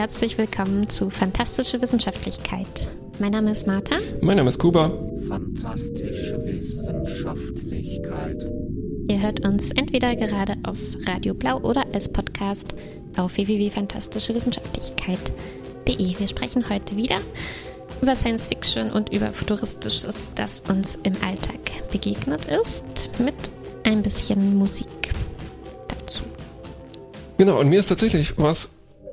[0.00, 2.90] Herzlich willkommen zu Fantastische Wissenschaftlichkeit.
[3.18, 3.96] Mein Name ist Martha.
[4.22, 4.98] Mein Name ist Kuba.
[5.28, 8.42] Fantastische Wissenschaftlichkeit.
[9.08, 12.74] Ihr hört uns entweder gerade auf Radio Blau oder als Podcast
[13.18, 16.18] auf www.fantastischewissenschaftlichkeit.de.
[16.18, 17.18] Wir sprechen heute wieder
[18.00, 21.60] über Science Fiction und über Futuristisches, das uns im Alltag
[21.92, 23.52] begegnet ist, mit
[23.84, 25.12] ein bisschen Musik
[25.88, 26.22] dazu.
[27.36, 28.70] Genau, und mir ist tatsächlich was,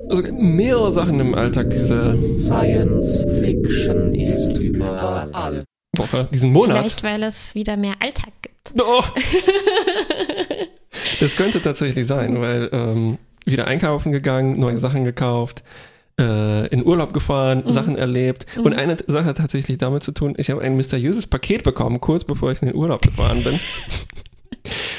[0.08, 5.64] also mehrere Sachen im Alltag diese Science Fiction ist überall.
[5.96, 6.78] Woche, diesen Monat.
[6.78, 8.80] Vielleicht, weil es wieder mehr Alltag gibt.
[8.80, 9.02] Oh.
[11.20, 15.62] das könnte tatsächlich sein, weil ähm, wieder einkaufen gegangen, neue Sachen gekauft,
[16.18, 17.72] äh, in Urlaub gefahren, Mhm.
[17.72, 18.46] Sachen erlebt.
[18.62, 22.24] Und eine Sache hat tatsächlich damit zu tun, ich habe ein mysteriöses Paket bekommen, kurz
[22.24, 23.58] bevor ich in den Urlaub gefahren bin.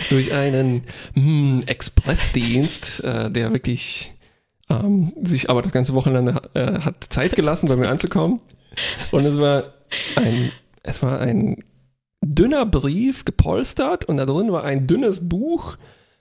[0.09, 4.11] Durch einen hm, Expressdienst, äh, der wirklich
[4.69, 8.41] ähm, sich aber das ganze Wochenende äh, hat Zeit gelassen, bei mir anzukommen.
[9.11, 9.73] Und es war
[10.15, 10.51] ein,
[10.83, 11.63] es war ein
[12.21, 15.77] dünner Brief gepolstert und da drin war ein dünnes Buch,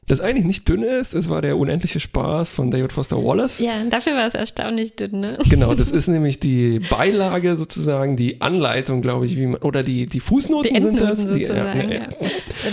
[0.08, 1.14] das eigentlich nicht dünn ist.
[1.14, 3.58] Es war der unendliche Spaß von David Foster Wallace.
[3.60, 5.38] Ja, dafür war es erstaunlich dünn, ne?
[5.48, 10.06] Genau, das ist nämlich die Beilage sozusagen, die Anleitung, glaube ich, wie man, oder die,
[10.06, 11.26] die Fußnoten Die sind das.
[11.26, 12.08] Die, ja, ja.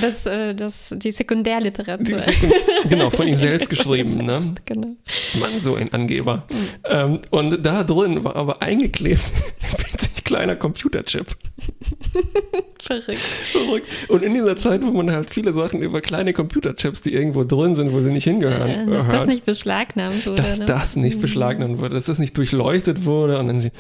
[0.02, 2.06] Das, äh, das, die Sekundärliteratur.
[2.06, 2.54] die Sekund-
[2.90, 4.26] genau, von ihm selbst geschrieben.
[4.26, 4.40] Ne?
[4.66, 4.96] Genau.
[5.40, 6.44] Mann, so ein Angeber.
[6.90, 9.22] Ähm, und da drin war aber eingeklebt
[10.26, 11.28] kleiner Computerchip.
[12.82, 13.20] Verrückt.
[13.52, 13.88] Verrückt.
[14.10, 17.74] Und in dieser Zeit, wo man halt viele Sachen über kleine Computerchips, die irgendwo drin
[17.76, 20.42] sind, wo sie nicht hingehören, Äh, dass das hört, nicht beschlagnahmt wurde.
[20.42, 20.66] dass ne?
[20.66, 23.72] das nicht beschlagnahmt wurde, dass das nicht durchleuchtet wurde und dann sie,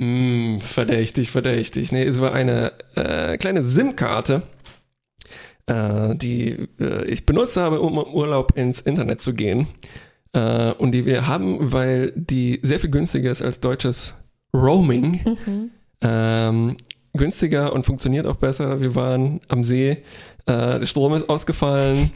[0.00, 1.92] mh, verdächtig, verdächtig.
[1.92, 4.42] Nee, es war eine äh, kleine SIM-Karte,
[5.66, 9.66] äh, die äh, ich benutzt habe, um im Urlaub ins Internet zu gehen.
[10.32, 14.14] Äh, und die wir haben, weil die sehr viel günstiger ist als deutsches
[14.54, 15.20] Roaming.
[15.24, 15.70] Mhm.
[16.00, 16.76] Ähm,
[17.14, 18.80] günstiger und funktioniert auch besser.
[18.80, 19.90] Wir waren am See,
[20.46, 22.12] äh, der Strom ist ausgefallen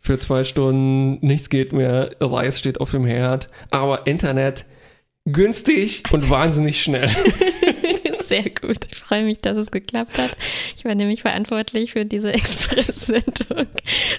[0.00, 4.64] für zwei Stunden, nichts geht mehr, Reis steht auf dem Herd, aber Internet
[5.24, 7.10] günstig und wahnsinnig schnell.
[8.24, 8.86] Sehr gut.
[8.90, 10.36] Ich freue mich, dass es geklappt hat.
[10.76, 13.66] Ich war nämlich verantwortlich für diese Express-Sendung.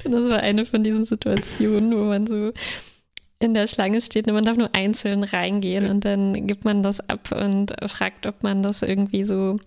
[0.03, 2.51] Und das war eine von diesen Situationen, wo man so
[3.39, 6.99] in der Schlange steht und man darf nur einzeln reingehen und dann gibt man das
[7.09, 9.57] ab und fragt, ob man das irgendwie so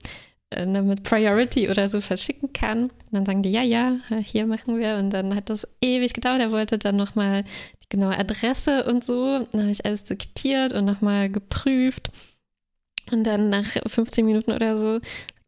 [0.53, 2.85] äh, ne, mit Priority oder so verschicken kann.
[2.85, 4.97] Und dann sagen die, ja, ja, hier machen wir.
[4.97, 6.41] Und dann hat das ewig gedauert.
[6.41, 7.45] Er wollte dann nochmal
[7.83, 9.47] die genaue Adresse und so.
[9.53, 12.11] Dann habe ich alles diktiert und nochmal geprüft.
[13.11, 15.01] Und dann nach 15 Minuten oder so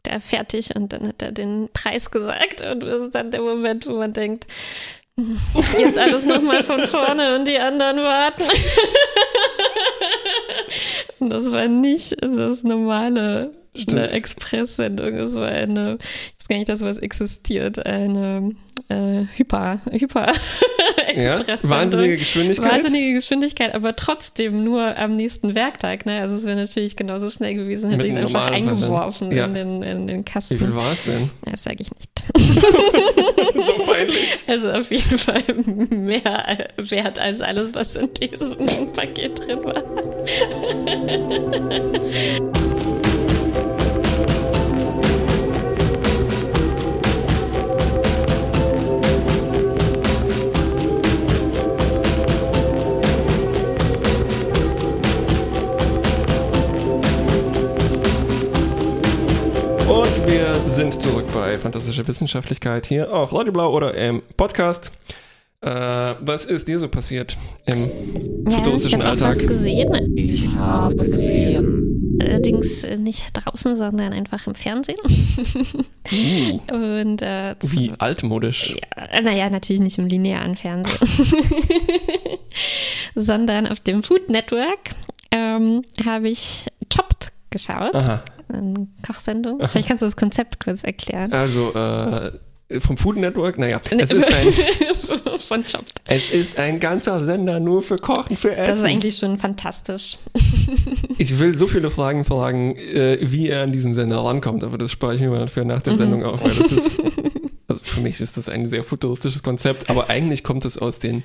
[0.04, 2.60] sagt er fertig und dann hat er den Preis gesagt.
[2.62, 4.46] Und das ist dann der Moment, wo man denkt,
[5.78, 8.42] jetzt alles nochmal von vorne und die anderen warten.
[11.20, 13.52] Und das war nicht das normale
[13.88, 15.14] eine Express-Sendung.
[15.14, 18.54] Es war eine, ich weiß gar nicht, dass sowas existiert, eine
[18.88, 20.32] äh, Hyper, Hyper
[21.16, 21.36] Ja?
[21.36, 21.70] Express-Sendung.
[21.70, 22.72] Wahnsinnige Geschwindigkeit.
[22.72, 26.06] Wahnsinnige Geschwindigkeit, aber trotzdem nur am nächsten Werktag.
[26.06, 26.20] Ne?
[26.20, 29.46] Also es wäre natürlich genauso schnell gewesen, hätte ich es einfach eingeworfen Ja.
[29.46, 30.54] in, den, in den Kasten.
[30.54, 31.30] Wie viel war es denn?
[31.46, 32.13] Ja, das sage ich nicht.
[33.66, 34.44] so peinlich.
[34.46, 35.42] Also auf jeden Fall
[35.90, 39.82] mehr wert als alles, was in diesem Paket drin war.
[60.26, 64.92] Wir sind zurück bei Fantastische Wissenschaftlichkeit hier auf Radio Blau oder im Podcast.
[65.60, 67.36] Äh, was ist dir so passiert
[67.66, 67.86] im Ja,
[68.48, 69.36] ich futuristischen auch Alltag?
[69.36, 70.16] was gesehen.
[70.16, 72.16] Ich habe gesehen.
[72.20, 74.98] Allerdings äh, nicht draußen, sondern einfach im Fernsehen.
[76.12, 78.76] Uh, Und äh, wie altmodisch.
[78.96, 81.08] Ja, naja, natürlich nicht im linearen Fernsehen,
[83.14, 84.90] sondern auf dem Food Network
[85.30, 88.20] ähm, habe ich Chopped geschaut, Aha.
[88.48, 89.60] Eine Kochsendung.
[89.66, 91.32] Vielleicht kannst du das Konzept kurz erklären.
[91.32, 92.32] Also, äh,
[92.80, 94.52] vom Food Network, naja, es ist ein,
[95.38, 96.00] Von Chopped.
[96.06, 98.66] es ist ein ganzer Sender nur für Kochen, für Essen.
[98.66, 100.18] Das ist eigentlich schon fantastisch.
[101.16, 104.90] Ich will so viele Fragen fragen, äh, wie er an diesen Sender rankommt, aber das
[104.90, 106.98] spare ich mir mal für nach der Sendung auf, weil das ist,
[107.68, 111.22] also für mich ist das ein sehr futuristisches Konzept, aber eigentlich kommt es aus den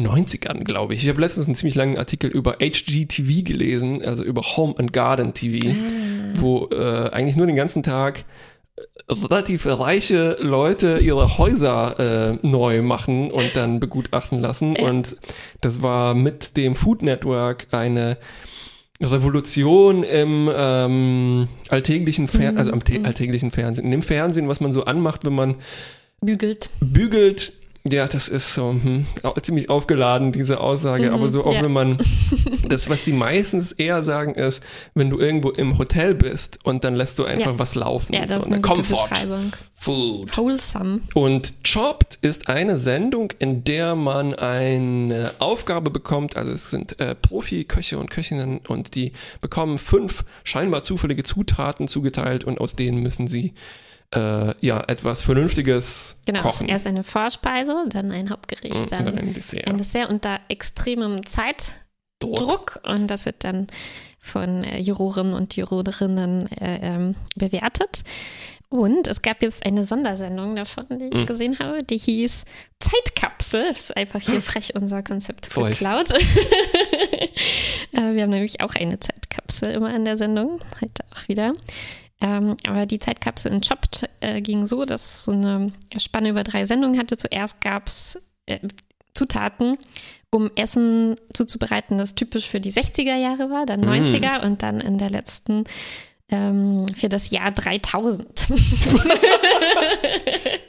[0.00, 1.02] 90ern, glaube ich.
[1.02, 5.34] Ich habe letztens einen ziemlich langen Artikel über HGTV gelesen, also über Home and Garden
[5.34, 5.74] TV,
[6.40, 8.24] wo äh, eigentlich nur den ganzen Tag
[8.76, 11.98] äh, relativ reiche Leute ihre Häuser
[12.32, 14.76] äh, neu machen und dann begutachten lassen.
[14.76, 14.88] Ja.
[14.88, 15.16] Und
[15.60, 18.16] das war mit dem Food Network eine
[19.00, 24.72] Revolution im ähm, alltäglichen Fer also am tä- alltäglichen Fernsehen, in dem Fernsehen, was man
[24.72, 25.56] so anmacht, wenn man
[26.20, 26.70] Bügelt.
[26.80, 27.52] bügelt.
[27.90, 29.06] Ja, das ist so hm,
[29.42, 31.08] ziemlich aufgeladen, diese Aussage.
[31.08, 31.62] Mhm, aber so auch ja.
[31.62, 31.98] wenn man,
[32.68, 34.62] das, was die meistens eher sagen, ist,
[34.94, 37.58] wenn du irgendwo im Hotel bist und dann lässt du einfach Ja.
[37.58, 38.12] was laufen.
[38.12, 39.52] Ja, das so ist eine gute Comfort Beschreibung.
[39.74, 40.36] Food.
[40.36, 41.00] Wholesome.
[41.14, 46.36] Und Chopped ist eine Sendung, in der man eine Aufgabe bekommt.
[46.36, 52.44] Also es sind äh, Profi-Köche und Köchinnen und die bekommen fünf scheinbar zufällige Zutaten zugeteilt
[52.44, 53.54] und aus denen müssen sie
[54.14, 56.40] äh, ja etwas Vernünftiges Genau.
[56.42, 56.68] kochen.
[56.68, 59.66] Erst eine Vorspeise, dann ein Hauptgericht, und dann dann ein Dessert.
[59.66, 62.80] ein Dessert unter extremem Zeitdruck.
[62.84, 63.66] Und das wird dann
[64.18, 68.04] von äh, Jurorinnen und Jurorinnen äh, ähm, bewertet.
[68.68, 71.26] Und es gab jetzt eine Sondersendung davon, die ich Mhm.
[71.26, 72.44] gesehen habe, die hieß
[72.78, 73.66] Zeitkapsel.
[73.68, 75.78] Das ist einfach hier frech unser Konzept Frech.
[75.78, 76.10] geklaut.
[77.92, 81.52] äh, wir haben nämlich auch eine Zeitkapsel immer in der Sendung, heute auch wieder.
[82.22, 86.64] Ähm, aber die Zeitkapsel in Chopped äh, ging so, dass so eine Spanne über drei
[86.66, 87.16] Sendungen hatte.
[87.16, 88.60] Zuerst gab es äh,
[89.14, 89.76] Zutaten,
[90.30, 93.88] um Essen zuzubereiten, das typisch für die 60er Jahre war, dann Mm.
[93.88, 95.64] 90er und dann in der letzten
[96.30, 98.46] ähm, für das Jahr 3000.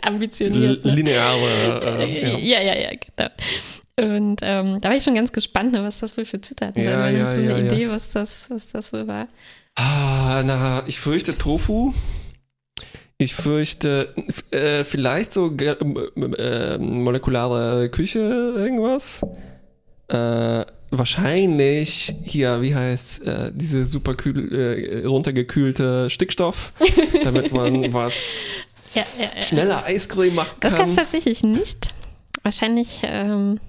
[0.01, 0.83] Ambitioniert.
[0.83, 0.95] L- Ne?
[0.95, 2.38] Lineare, äh, ja.
[2.38, 3.29] Ja, ja, ja, genau.
[3.95, 7.03] Und ähm, da war ich schon ganz gespannt, ne, was das wohl für Zutaten Ja,
[7.03, 7.17] sein werden.
[7.17, 7.65] ja, Hast du eine ja, ja.
[7.65, 9.27] Idee, was das, was das wohl war?
[9.75, 11.93] Ah, na, ich fürchte Tofu.
[13.17, 14.13] Ich fürchte
[14.51, 15.77] äh, vielleicht so ge-
[16.37, 19.21] äh, molekulare Küche, irgendwas.
[20.09, 26.73] Äh, wahrscheinlich hier, wie heißt äh, diese super kühl, äh, runtergekühlte Stickstoff,
[27.23, 28.13] damit man was
[28.93, 29.41] Ja, ja, ja.
[29.41, 31.03] schneller Eiscreme machen Das gab es kann.
[31.05, 31.93] tatsächlich nicht.
[32.43, 33.59] Wahrscheinlich, ähm,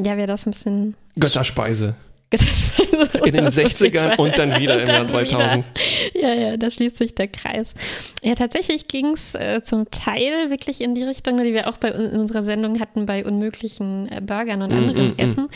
[0.00, 1.94] ja, wäre das ein bisschen Götterspeise.
[2.30, 2.85] Götterspeise
[3.24, 3.62] In den oder so.
[3.62, 5.64] 60ern und dann wieder im Jahr dann 3000.
[6.14, 7.74] Ja, ja, da schließt sich der Kreis.
[8.22, 11.88] Ja, tatsächlich ging es äh, zum Teil wirklich in die Richtung, die wir auch bei
[11.88, 15.18] in unserer Sendung hatten, bei unmöglichen äh, Burgern und Mm, anderem mm, mm.
[15.18, 15.48] Essen.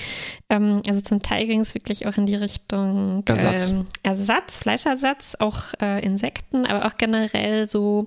[0.48, 3.70] Ähm, also zum Teil ging es wirklich auch in die Richtung Ersatz.
[3.70, 8.06] Ähm, Ersatz, Fleischersatz, auch äh, Insekten, aber auch generell so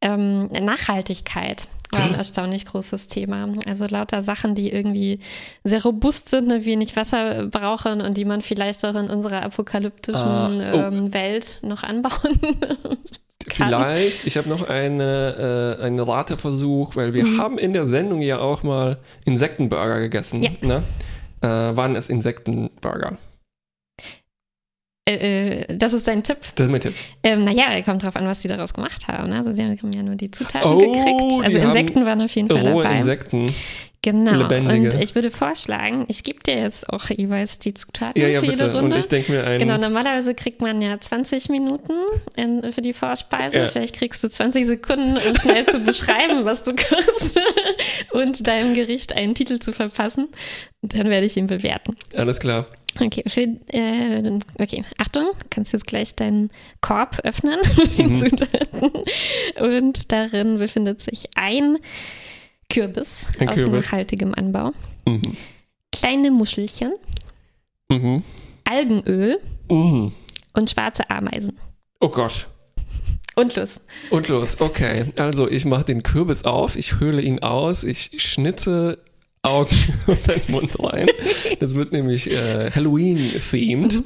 [0.00, 3.48] ähm, Nachhaltigkeit war ein erstaunlich großes Thema.
[3.66, 5.20] Also lauter Sachen, die irgendwie
[5.64, 10.20] sehr robust sind, ne, wenig Wasser brauchen und die man vielleicht auch in unserer apokalyptischen
[10.20, 10.76] Ah, oh.
[10.76, 12.38] ähm, Welt noch anbauen.
[13.48, 13.68] kann.
[13.68, 18.38] Vielleicht, ich habe noch eine, äh, einen Rateversuch, weil wir haben in der Sendung ja
[18.38, 20.42] auch mal Insektenburger gegessen.
[20.42, 20.50] Ja.
[20.60, 20.82] Ne?
[21.40, 23.16] Äh, waren es Insektenburger?
[25.08, 26.38] Äh, äh, das ist dein Tipp.
[26.54, 26.94] Das ist mein Tipp.
[27.22, 29.30] Ähm, naja, kommt drauf an, was die daraus gemacht haben.
[29.30, 29.36] ne?
[29.36, 31.44] Also sie haben ja nur die Zutaten Oh, gekriegt.
[31.44, 32.98] Also Insekten waren auf jeden Fall Rohe dabei.
[32.98, 33.46] Insekten.
[34.02, 34.32] Genau.
[34.32, 34.96] lebendige.
[34.96, 38.46] Und ich würde vorschlagen, ich gebe dir jetzt auch jeweils die Zutaten Ja, ja, für
[38.46, 38.76] jede bitte.
[38.78, 38.98] Und Runde.
[38.98, 39.58] ich denke mir einen.
[39.58, 41.92] Genau, normalerweise kriegt man ja 20 Minuten
[42.34, 43.58] in, für die Vorspeise.
[43.58, 43.68] Ja.
[43.68, 47.38] Vielleicht kriegst du 20 Sekunden, um schnell zu beschreiben, was du kochst
[48.12, 50.28] und deinem Gericht einen Titel zu verpassen.
[50.80, 51.94] Und dann werde ich ihn bewerten.
[52.16, 52.66] Alles klar.
[52.98, 58.20] Okay, für, äh, okay, Achtung, kannst jetzt gleich deinen Korb öffnen mit Mhm.
[58.20, 58.90] den Zutaten.
[59.60, 61.76] Und darin befindet sich ein
[62.70, 63.84] Kürbis Ein aus Kürbis.
[63.84, 64.72] nachhaltigem Anbau,
[65.06, 65.36] Mhm.
[65.92, 66.92] kleine Muschelchen,
[67.90, 68.22] Mhm.
[68.64, 70.12] Algenöl Mhm.
[70.54, 71.58] und schwarze Ameisen.
[72.00, 72.48] Oh Gott.
[73.36, 73.80] Und los.
[74.10, 75.06] Und los, okay.
[75.18, 78.98] Also ich mache den Kürbis auf, ich höhle ihn aus, ich schnitze
[79.42, 79.70] Augen
[80.06, 81.06] und den Mund rein.
[81.60, 84.02] Das wird nämlich äh, Halloween-themed.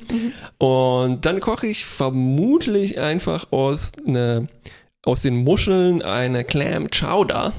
[0.59, 4.47] Und dann koche ich vermutlich einfach aus, ne,
[5.05, 7.53] aus den Muscheln eine Clam Chowder,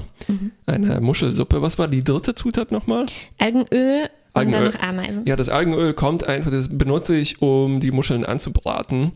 [0.66, 1.62] eine Muschelsuppe.
[1.62, 3.06] Was war die dritte Zutat nochmal?
[3.38, 4.70] Algenöl und dann Algenöl.
[4.70, 5.22] noch Ameisen.
[5.26, 9.12] Ja, das Algenöl kommt einfach, das benutze ich, um die Muscheln anzubraten.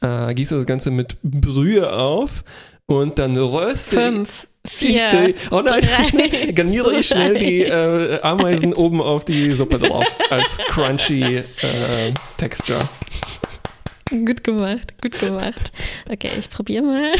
[0.00, 2.44] Äh, gieße das Ganze mit Brühe auf
[2.86, 9.00] und dann röste Fünf, vier, Oh nein, drei, garniere ich schnell die äh, Ameisen oben
[9.00, 12.80] auf die Suppe drauf als crunchy äh, Texture.
[14.10, 15.72] Gut gemacht, gut gemacht.
[16.10, 17.12] Okay, ich probiere mal.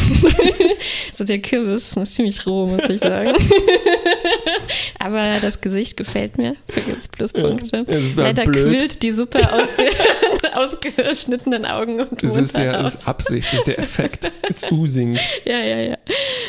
[1.14, 3.32] so der Kürbis ist ziemlich roh, muss ich sagen.
[4.98, 6.56] Aber das Gesicht gefällt mir.
[6.66, 7.86] Da gibt es Pluspunkte.
[8.16, 8.66] Leider blöd.
[8.66, 13.60] quillt die Suppe aus den ausgeschnittenen Augen und Das ist der das ist Absicht, das
[13.60, 14.30] ist der Effekt.
[14.48, 15.18] It's oozing.
[15.44, 15.96] Ja, ja, ja.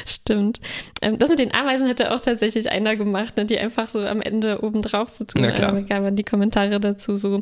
[0.06, 0.60] Stimmt.
[1.02, 4.22] Ähm, das mit den Ameisen hätte auch tatsächlich einer gemacht, ne, die einfach so am
[4.22, 5.42] Ende oben drauf zu tun.
[5.42, 5.72] Na klar.
[5.72, 7.42] Da gaben die Kommentare dazu so,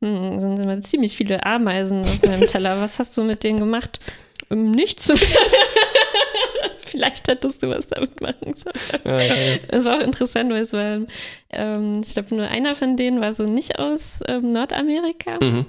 [0.00, 2.80] hm, sind immer ziemlich viele Ameisen auf meinem Teller.
[2.80, 4.00] Was hast du mit denen gemacht?
[4.50, 5.12] Ähm, Nichts.
[6.78, 9.02] Vielleicht hättest du was damit machen sollen.
[9.04, 9.56] Ja, ja, ja.
[9.68, 11.00] Es war auch interessant, weil es war,
[11.50, 15.38] ähm, ich glaube, nur einer von denen war so nicht aus ähm, Nordamerika.
[15.42, 15.66] Mhm.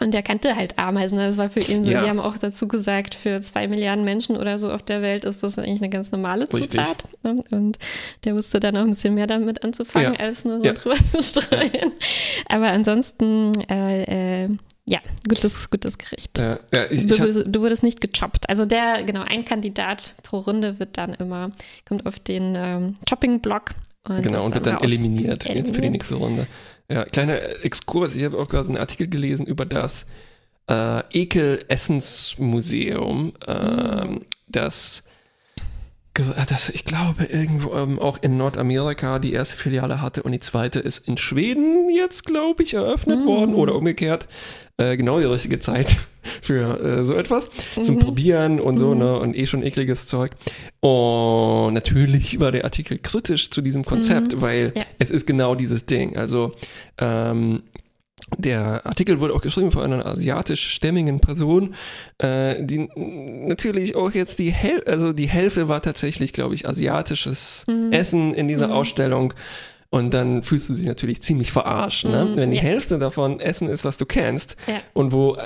[0.00, 1.18] Und der kannte halt Ameisen.
[1.18, 2.02] Das war für ihn so, Ja.
[2.02, 5.42] die haben auch dazu gesagt, für zwei Milliarden Menschen oder so auf der Welt ist
[5.42, 6.48] das eigentlich eine ganz normale.
[6.48, 7.04] Zutat.
[7.24, 7.42] ne?
[7.50, 7.78] Und
[8.24, 10.20] der wusste dann auch ein bisschen mehr damit anzufangen, Ja.
[10.20, 10.72] als nur so Ja.
[10.72, 11.92] drüber zu streuen.
[12.48, 14.48] Aber ansonsten, äh, äh,
[14.88, 16.38] ja, gutes, gutes Gericht.
[16.38, 18.48] Ja, ja, ich, Du, ich hab, wurdest- du wurdest nicht gechoppt.
[18.48, 21.52] Also der, genau, ein Kandidat pro Runde wird dann immer,
[21.86, 23.74] kommt auf den ähm, Chopping-Block.
[24.08, 24.84] Und genau, und wird dann raus.
[24.84, 25.92] eliminiert, jetzt für die Eliminiert.
[25.92, 26.46] nächste Runde.
[26.90, 28.14] Ja, kleiner Exkurs.
[28.14, 30.06] Ich habe auch gerade einen Artikel gelesen über das
[30.68, 35.02] äh, Ekel-Essensmuseum, ähm, das,
[36.18, 40.38] ge- das, ich glaube, irgendwo ähm, auch in Nordamerika die erste Filiale hatte und die
[40.40, 43.26] zweite ist in Schweden jetzt, glaube ich, eröffnet Mm.
[43.26, 44.28] worden oder umgekehrt.
[44.76, 45.96] Äh, genau die richtige Zeit
[46.42, 47.48] für äh, so etwas
[47.80, 47.98] zum Mhm.
[48.00, 48.98] Probieren und so, Mhm.
[48.98, 50.32] ne, und eh schon ekliges Zeug.
[50.80, 54.40] Und natürlich war der Artikel kritisch zu diesem Konzept, Mhm.
[54.40, 54.82] weil Ja.
[54.98, 56.16] es ist genau dieses Ding.
[56.16, 56.52] Also,
[56.98, 57.62] ähm,
[58.36, 61.74] der Artikel wurde auch geschrieben von einer asiatisch-stämmigen Person,
[62.18, 67.64] äh, die natürlich auch jetzt die Hälfte, also die Hälfte war tatsächlich, glaube ich, asiatisches
[67.68, 67.92] Mhm.
[67.92, 68.72] Essen in dieser Mhm.
[68.74, 69.34] Ausstellung.
[69.90, 72.26] Und dann fühlst du dich natürlich ziemlich verarscht, ne?
[72.26, 72.62] Mhm, wenn die ja.
[72.62, 74.74] Hälfte davon Essen ist, was du kennst Ja.
[74.92, 75.36] und wo,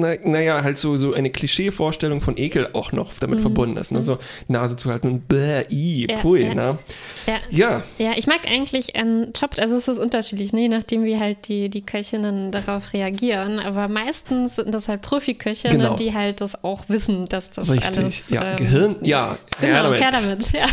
[0.00, 3.42] na, naja, halt so, so eine Klischee-Vorstellung von Ekel auch noch damit Mhm.
[3.42, 3.92] verbunden ist.
[3.92, 3.98] Ne?
[3.98, 4.02] Mhm.
[4.02, 4.18] So
[4.48, 6.54] Nase zu halten und bäh, i, Ja, ja.
[6.54, 6.78] ne?
[7.26, 7.34] Ja.
[7.50, 10.62] Ja, Ja, ich mag eigentlich an Chopped, also es ist unterschiedlich, ne?
[10.62, 13.58] je nachdem, wie halt die, die Köchinnen darauf reagieren.
[13.58, 15.96] Aber meistens sind das halt Profiköchinnen, Genau.
[15.96, 17.98] die halt das auch wissen, dass das richtig.
[17.98, 18.30] alles.
[18.30, 20.00] ja, ähm, Gehirn, ja, Genau, her damit.
[20.00, 20.66] her damit, ja.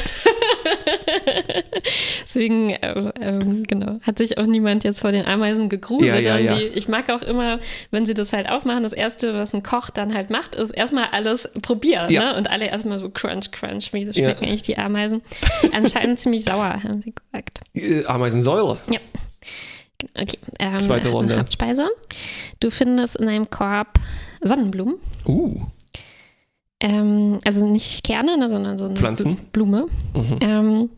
[2.24, 6.24] Deswegen, äh, ähm, genau, hat sich auch niemand jetzt vor den Ameisen gegruselt.
[6.24, 6.56] Ja, ja, ja.
[6.56, 7.60] Die, ich mag auch immer,
[7.92, 11.06] wenn sie das halt aufmachen, das Erste, was ein Koch dann halt macht, ist erstmal
[11.12, 12.12] alles probieren.
[12.12, 12.36] Ne?
[12.36, 14.14] Und alle erstmal so crunch, crunch, wie Ja.
[14.14, 15.22] schmecken eigentlich die Ameisen.
[15.74, 17.60] Anscheinend ziemlich sauer, haben sie gesagt.
[17.74, 18.78] Äh, Ameisensäure.
[18.90, 19.00] Ja.
[20.16, 20.38] Okay.
[20.60, 21.38] Ähm, Zweite Runde.
[21.38, 21.90] Hauptspeise.
[22.60, 24.00] Du findest in einem Korb
[24.42, 24.96] Sonnenblumen.
[25.26, 25.66] Uh,
[26.82, 29.38] Ähm, also nicht Kerne, ne, sondern so eine Pflanzen.
[29.38, 29.86] Bl- Blume.
[30.16, 30.38] mhm.
[30.42, 30.90] Ähm,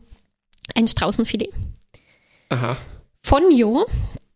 [0.74, 1.50] ein Straußenfilet.
[2.50, 2.76] aha.
[3.24, 3.86] Fonio.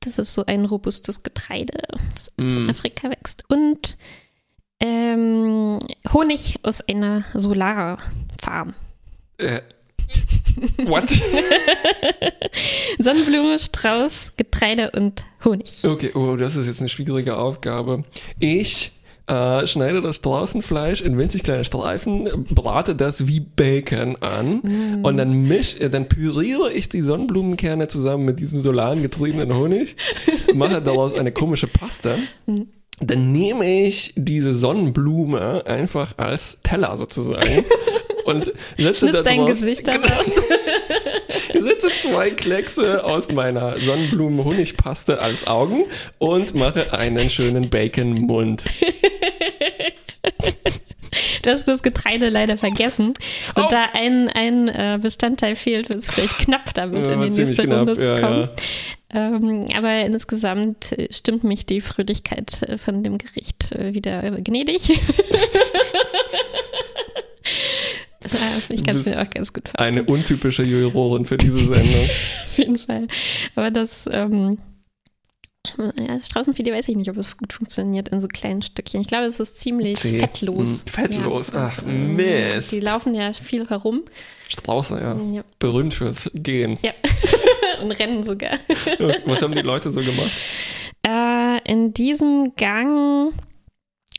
[0.01, 1.81] Das ist so ein robustes Getreide,
[2.15, 2.61] das Mm.
[2.61, 3.43] in Afrika wächst.
[3.49, 3.97] Und
[4.81, 5.79] ähm,
[6.13, 8.75] Honig aus einer Solarfarm.
[9.39, 9.63] Äh,
[10.85, 11.09] what?
[12.99, 15.85] Sonnenblume, Strauß, Getreide und Honig.
[15.85, 18.05] Okay, oh, das ist jetzt eine schwierige Aufgabe.
[18.39, 18.93] Ich
[19.29, 25.05] äh, schneide das Straußenfleisch in winzig kleine Streifen, brate das wie Bacon an Mm.
[25.05, 29.97] und dann misch, äh, dann püriere ich die Sonnenblumenkerne zusammen mit diesem solangetriebenen Honig,
[30.55, 32.19] mache daraus eine komische Paste.
[32.47, 32.63] Mm.
[33.01, 37.65] Dann nehme ich diese Sonnenblume einfach als Teller sozusagen
[38.25, 40.07] und setze da dein Gesicht Genau.
[41.53, 45.85] ich setze zwei Kleckse aus meiner Sonnenblumen-Honigpaste als Augen
[46.19, 48.65] und mache einen schönen Bacon-Mund.
[51.43, 53.15] Du hast das Getreide leider vergessen.
[53.55, 53.69] Und Oh.
[53.71, 57.63] da ein, ein äh, Bestandteil fehlt, wird es vielleicht knapp damit Ja, in die nächste
[57.65, 58.49] knapp, Runde zu ja, kommen.
[59.15, 64.89] Ähm, aber insgesamt stimmt mich die Fröhlichkeit äh, von dem Gericht äh, wieder gnädig.
[68.33, 70.09] Ja, ich kann es mir auch ganz gut Eine vorstellen.
[70.09, 72.05] untypische Jurorin für diese Sendung.
[72.45, 73.09] Auf jeden Fall.
[73.55, 74.59] Aber das, ähm,
[75.99, 79.01] ja, Straußenfilet weiß ich nicht, ob es gut funktioniert in so kleinen Stückchen.
[79.01, 80.19] Ich glaube, es ist ziemlich Zäh.
[80.19, 80.85] fettlos.
[80.85, 81.53] Hm, fettlos.
[81.55, 82.73] Ach, ähm, Mist.
[82.73, 84.03] Die laufen ja viel herum.
[84.49, 85.17] Strauße, ja.
[85.33, 85.45] Ja.
[85.59, 86.79] Berühmt fürs Gehen.
[86.83, 86.93] Ja.
[87.83, 88.59] Und rennen sogar.
[89.27, 90.31] Was haben die Leute so gemacht?
[91.07, 93.33] Äh, in diesem Gang,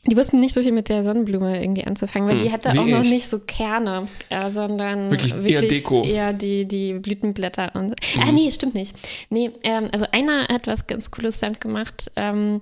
[0.07, 2.73] die wussten nicht so viel mit der Sonnenblume irgendwie anzufangen, weil Hm, die hatte auch
[2.85, 3.09] noch ich.
[3.09, 6.01] nicht so Kerne, äh, sondern Wirklich eher Deko.
[6.03, 7.71] eher die, die Blütenblätter.
[7.75, 8.21] Und, Mhm.
[8.21, 8.95] Ah, nee, stimmt nicht.
[9.29, 12.11] Nee, ähm, also einer hat was ganz Cooles damit gemacht.
[12.15, 12.61] Ähm,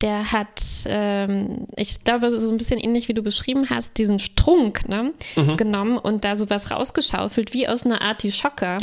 [0.00, 4.88] der hat, ähm, ich glaube, so ein bisschen ähnlich wie du beschrieben hast, diesen Strunk
[4.88, 5.56] ne, Mhm.
[5.56, 8.78] genommen und da sowas rausgeschaufelt, wie aus einer Artischocke,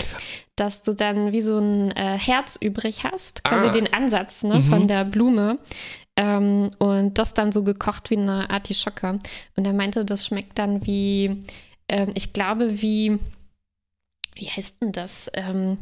[0.58, 3.72] dass du dann wie so ein äh, Herz übrig hast, quasi Ah.
[3.72, 4.64] den Ansatz ne, Mhm.
[4.64, 5.58] von der Blume.
[6.18, 9.20] Ähm, und das dann so gekocht wie eine Artischocke.
[9.56, 11.44] Und er meinte, das schmeckt dann wie,
[11.90, 13.20] ähm, ich glaube, wie,
[14.36, 15.30] wie heißt denn das?
[15.34, 15.78] Ähm,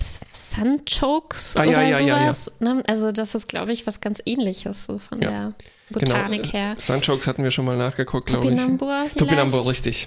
[0.00, 2.32] Sunchokes Ah, oder ja, ja, ja, ja.
[2.32, 2.60] sowas.
[2.60, 2.82] Ne?
[2.86, 5.54] Also das ist, glaube ich, was ganz ähnliches so von der
[5.90, 6.76] Botanik her.
[6.78, 8.50] Sunchokes hatten wir schon mal nachgeguckt, glaube ich.
[8.50, 9.06] Topinambur?
[9.16, 10.06] Topinambur, richtig.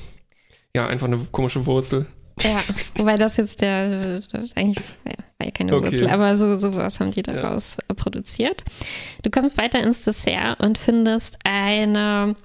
[0.75, 2.07] Ja, einfach eine komische Wurzel.
[2.41, 2.61] Ja,
[2.95, 4.85] wobei das jetzt der, das eigentlich
[5.41, 5.91] war ja keine Okay.
[5.91, 8.63] Wurzel, aber so sowas haben die daraus äh, produziert.
[9.23, 12.35] Du kommst weiter ins Dessert und findest eine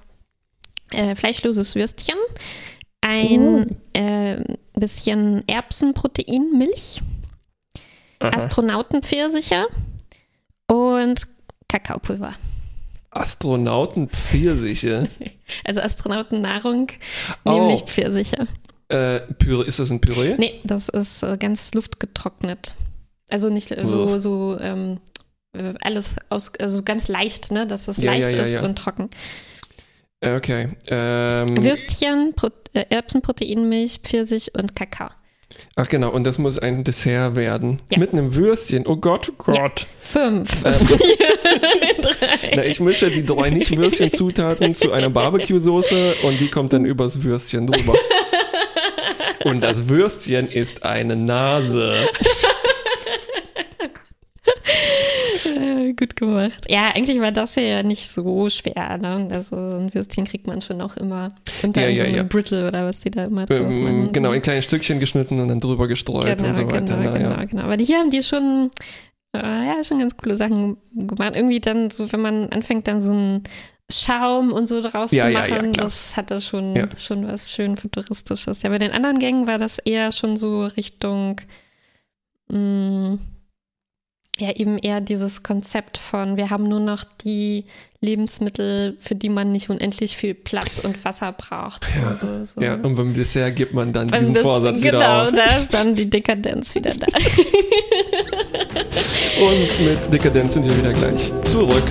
[0.92, 2.16] äh, fleischloses Würstchen,
[3.02, 4.42] ein äh,
[4.74, 7.02] bisschen Erbsenproteinmilch,
[8.20, 8.30] Aha.
[8.34, 9.66] Astronautenpfirsiche
[10.68, 11.26] und
[11.68, 12.34] Kakaopulver.
[13.10, 15.08] Astronautenpfirsiche.
[15.64, 16.88] Also Astronautennahrung,
[17.44, 17.52] Oh.
[17.52, 18.48] nämlich Pfirsiche.
[18.88, 20.34] äh, Püree, ist das ein Püree?
[20.38, 22.74] Nee, das ist äh, ganz luftgetrocknet.
[23.30, 24.18] Also nicht äh, so, Uff.
[24.20, 24.98] so ähm,
[25.52, 28.62] äh, alles aus, also ganz leicht, ne, dass es Ja, leicht ja, ja, ist ja.
[28.64, 29.10] und trocken.
[30.20, 30.70] Äh, Okay.
[30.88, 35.10] Ähm, Würstchen, Pro äh, Erbsenproteinmilch, Pfirsich und Kakao.
[35.76, 37.76] ach genau, und das muss ein Dessert werden.
[37.90, 37.98] Ja.
[37.98, 38.86] Mit einem Würstchen.
[38.86, 39.62] Oh Gott, oh Ja.
[39.68, 39.86] Gott.
[40.00, 40.64] Fünf.
[40.64, 42.56] Ähm, Vier, drei.
[42.56, 47.66] Na, ich mische die drei Nicht-Würstchen-Zutaten zu einer Barbecue-Soße und die kommt dann übers Würstchen
[47.66, 47.94] drüber.
[49.44, 51.94] Und das Würstchen ist eine Nase.
[55.44, 56.64] Äh, Gut gemacht.
[56.68, 58.96] Ja, eigentlich war das ja nicht so schwer.
[58.98, 59.28] Ne?
[59.30, 62.16] Also so ein Würstchen kriegt man schon auch immer unter Ja, in ja, so eine
[62.18, 62.22] ja.
[62.22, 64.12] Brittle oder was die da immer draus machen.
[64.12, 66.80] genau, in kleine Stückchen geschnitten und dann drüber gestreut Genau, und so weiter.
[66.96, 67.34] genau, Na, ja.
[67.36, 67.62] genau, genau.
[67.64, 68.70] Aber hier haben die schon,
[69.34, 71.34] äh, ja, schon ganz coole Sachen gemacht.
[71.36, 73.42] Irgendwie dann so, wenn man anfängt, dann so einen
[73.90, 75.72] Schaum und so draus Ja, zu ja, machen, ja, klar.
[75.84, 76.88] das hatte schon, Ja.
[76.98, 78.62] schon was schön Futuristisches.
[78.62, 81.40] Ja, bei den anderen Gängen war das eher schon so Richtung,
[82.50, 83.18] mh,
[84.38, 87.64] ja, eben eher dieses Konzept von, wir haben nur noch die
[88.02, 91.86] Lebensmittel, für die man nicht unendlich viel Platz und Wasser braucht.
[92.00, 92.60] Ja, Also, so.
[92.60, 95.32] Ja, und beim Dessert gibt man dann Also diesen das- Vorsatz genau, wieder auf.
[95.32, 97.06] da ist dann die Dekadenz wieder da.
[99.40, 101.84] Und mit Dekadenz sind wir wieder gleich zurück.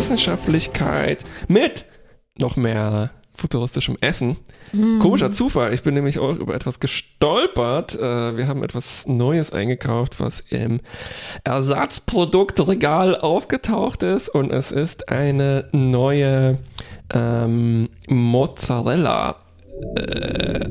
[0.00, 1.84] Wissenschaftlichkeit mit
[2.38, 4.38] noch mehr futuristischem Essen.
[4.98, 5.74] Komischer Zufall.
[5.74, 7.96] Ich bin nämlich auch über etwas gestolpert.
[7.96, 10.80] Äh, wir haben etwas Neues eingekauft, was im
[11.44, 14.30] Ersatzproduktregal aufgetaucht ist.
[14.30, 16.56] Und es ist eine neue
[17.12, 19.36] ähm, Mozzarella.
[19.96, 20.66] Äh,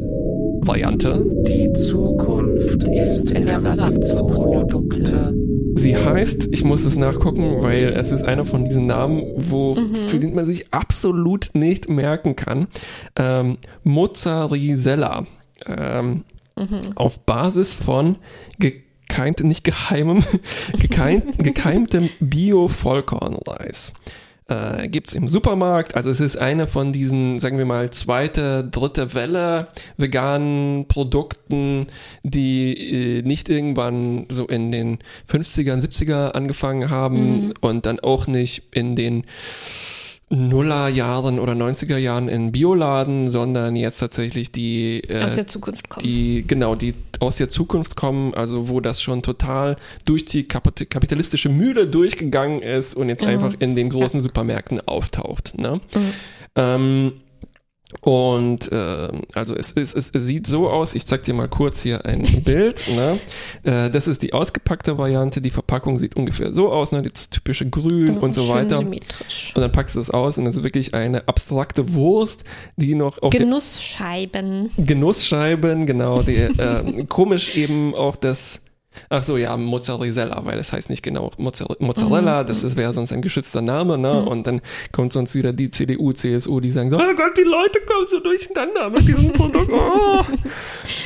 [0.62, 1.24] Variante.
[1.46, 5.34] Die Zukunft ist Ersatzprodukte.
[5.80, 9.76] Sie heißt, ich muss es nachgucken, weil es ist einer von diesen Namen, wo,
[10.08, 12.68] für den man sich absolut nicht merken kann.
[13.16, 15.26] Ähm, Mozzarella.
[15.66, 16.24] Ähm,
[16.96, 18.18] Auf Basis von
[18.60, 20.24] gekeimt, nicht geheimem,
[20.80, 23.94] gekeimt, gekeimtem Bio-Vollkornreis.
[24.50, 25.96] Äh, Gibt es im Supermarkt.
[25.96, 31.88] Also es ist eine von diesen, sagen wir mal, zweite, dritte Welle veganen Produkten,
[32.24, 34.98] die äh, nicht irgendwann so in den
[35.32, 39.24] 50er, 70er angefangen haben und dann auch nicht in den
[40.30, 46.06] Nullerjahren oder 90er Jahren in Bioladen, sondern jetzt tatsächlich die, äh, Aus der Zukunft kommen.
[46.06, 50.86] die genau die aus der Zukunft kommen, also wo das schon total durch die kapit-
[50.90, 53.30] kapitalistische Mühle durchgegangen ist und jetzt Mhm.
[53.30, 55.58] einfach in den großen Supermärkten auftaucht.
[55.58, 55.82] Ne?
[55.96, 56.02] Mhm.
[56.56, 57.12] Ähm,
[58.02, 62.06] und äh, also es, es, es, sieht so aus, ich zeig dir mal kurz hier
[62.06, 62.86] ein Bild.
[62.88, 63.20] Ne?
[63.64, 67.02] Äh, das ist die ausgepackte Variante, die Verpackung sieht ungefähr so aus, ne?
[67.02, 68.78] das typische Grün und so weiter.
[68.78, 69.54] symmetrisch.
[69.56, 72.44] Und dann packst du das aus und das ist wirklich eine abstrakte Wurst,
[72.76, 74.70] die noch auf Genussscheiben.
[74.78, 78.62] Genussscheiben, genau, die, äh, komisch eben auch das,
[79.10, 83.12] ach so, ja, Mozzarella, weil es heißt nicht genau Mozzarella, Mozzarella das ist, wäre sonst
[83.12, 86.98] ein geschützter Name, ne, und dann kommt sonst wieder die CDU, CSU, die sagen so,
[86.98, 90.24] oh Gott, die Leute kommen so durcheinander mit diesem Produkt, oh.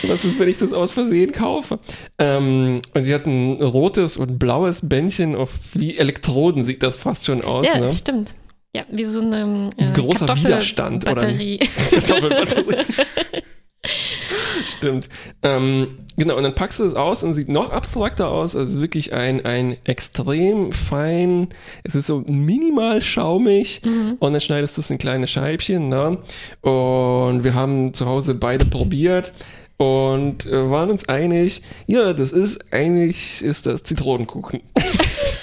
[0.07, 1.79] Was ist, wenn ich das aus Versehen kaufe?
[2.17, 7.25] Ähm, und sie hat ein rotes und blaues Bändchen auf, wie Elektroden sieht das fast
[7.25, 7.91] schon aus, Ja, ne?
[7.91, 8.33] stimmt.
[8.75, 11.21] Ja, wie so eine äh, Großer Widerstand, oder?
[11.91, 12.77] Kartoffelbatterie.
[14.77, 15.09] Stimmt.
[15.41, 18.55] Ähm, genau, und dann packst du es aus und sieht noch abstrakter aus.
[18.55, 21.49] Also es ist wirklich ein, ein extrem fein,
[21.83, 23.81] es ist so minimal schaumig
[24.19, 25.89] und dann schneidest du es in kleine Scheibchen.
[25.89, 26.17] Ne?
[26.61, 29.33] Und wir haben zu Hause beide probiert
[29.77, 34.61] und äh, waren uns einig, ja, das ist eigentlich, ist das Zitronenkuchen.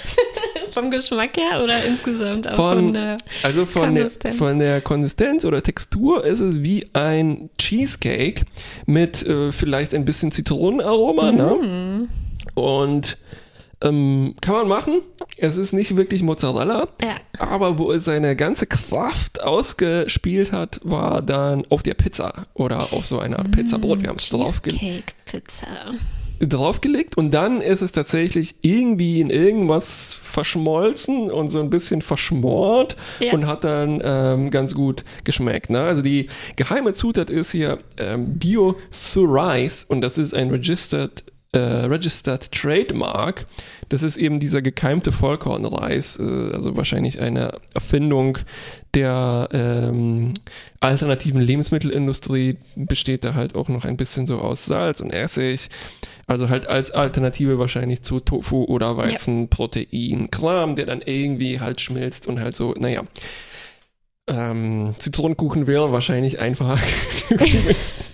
[0.73, 4.35] Vom Geschmack her oder insgesamt auch Von- von, der Also von der, Konsistenz.
[4.37, 8.45] von der Konsistenz oder Textur ist es wie ein Cheesecake
[8.85, 11.31] mit äh, vielleicht ein bisschen Zitronenaroma.
[11.31, 11.55] Ne?
[11.61, 12.09] Mhm.
[12.55, 13.17] Und
[13.83, 15.01] ähm, kann man machen.
[15.37, 16.87] Es ist nicht wirklich Mozzarella.
[17.01, 17.15] Ja.
[17.39, 23.05] Aber wo es seine ganze Kraft ausgespielt hat, war dann auf der Pizza oder auf
[23.07, 24.01] so einer Art Pizzabrot.
[24.03, 25.65] Wir haben es draufge Cheesecake-Pizza.
[26.41, 32.95] Draufgelegt und dann ist es tatsächlich irgendwie in irgendwas verschmolzen und so ein bisschen verschmort
[33.19, 33.33] Ja.
[33.33, 35.69] und hat dann ähm, ganz gut geschmeckt.
[35.69, 35.81] Ne?
[35.81, 38.75] Also die geheime Zutat ist hier ähm, Bio
[39.25, 41.23] Rice und das ist ein Registered,
[41.53, 43.45] äh, Registered Trademark.
[43.89, 48.37] Das ist eben dieser gekeimte Vollkornreis, äh, also wahrscheinlich eine Erfindung
[48.93, 50.33] der ähm,
[50.79, 55.69] alternativen Lebensmittelindustrie, besteht da halt auch noch ein bisschen so aus Salz und Essig.
[56.27, 60.29] Also halt als Alternative wahrscheinlich zu Tofu oder Weizenprotein.
[60.31, 63.03] Kram, der dann irgendwie halt schmilzt und halt so, naja.
[64.27, 66.79] Ähm, Zitronenkuchen wäre wahrscheinlich einfacher
[67.29, 68.05] gewesen.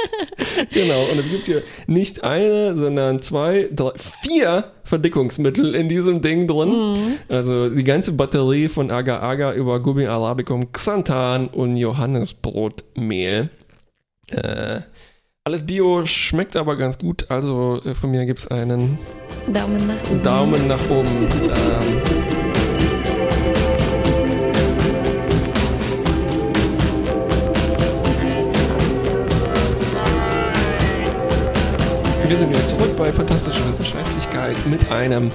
[0.72, 6.46] genau, und es gibt hier nicht eine, sondern zwei, drei, vier Verdickungsmittel in diesem Ding
[6.46, 6.70] drin.
[6.70, 7.16] Mhm.
[7.28, 13.50] Also die ganze Batterie von Agar Agar über Gummi Arabicum, Xanthan und Johannesbrotmehl.
[14.30, 14.80] Äh,
[15.44, 17.30] alles Bio, schmeckt aber ganz gut.
[17.30, 18.98] Also äh, von mir gibt es einen
[19.52, 20.22] Daumen nach oben.
[20.22, 21.08] Daumen nach oben.
[21.08, 22.29] Ähm,
[32.30, 35.32] wir sind wieder zurück bei Fantastische Wissenschaftlichkeit mit einem,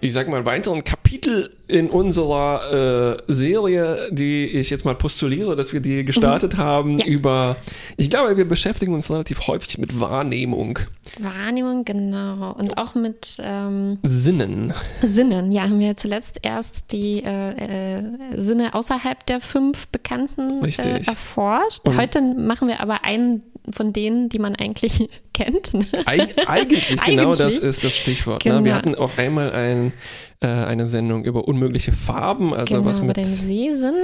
[0.00, 5.72] ich sag mal, weiteren Kapitel in unserer äh, Serie, die ich jetzt mal postuliere, dass
[5.74, 7.06] wir die gestartet haben Ja.
[7.06, 7.56] über,
[7.98, 10.78] ich glaube, wir beschäftigen uns relativ häufig mit Wahrnehmung,
[11.18, 12.52] Wahrnehmung, genau.
[12.54, 14.72] Und auch mit ähm, Sinnen.
[15.02, 15.52] Sinnen.
[15.52, 18.02] Ja, haben wir zuletzt erst die äh, äh,
[18.38, 21.86] Sinne außerhalb der fünf bekannten äh, erforscht.
[21.86, 25.74] Und- Heute machen wir aber einen von denen, die man eigentlich kennt.
[25.74, 25.86] ne?
[26.06, 27.62] Eig eigentlich, genau das Eigentlich.
[27.62, 28.44] ist das Stichwort.
[28.44, 28.52] Ne?
[28.52, 28.74] Wir Genau.
[28.74, 29.92] hatten auch einmal ein,
[30.40, 33.94] äh, eine Sendung über unmögliche Farben, also genau, was mit den Sehsinn.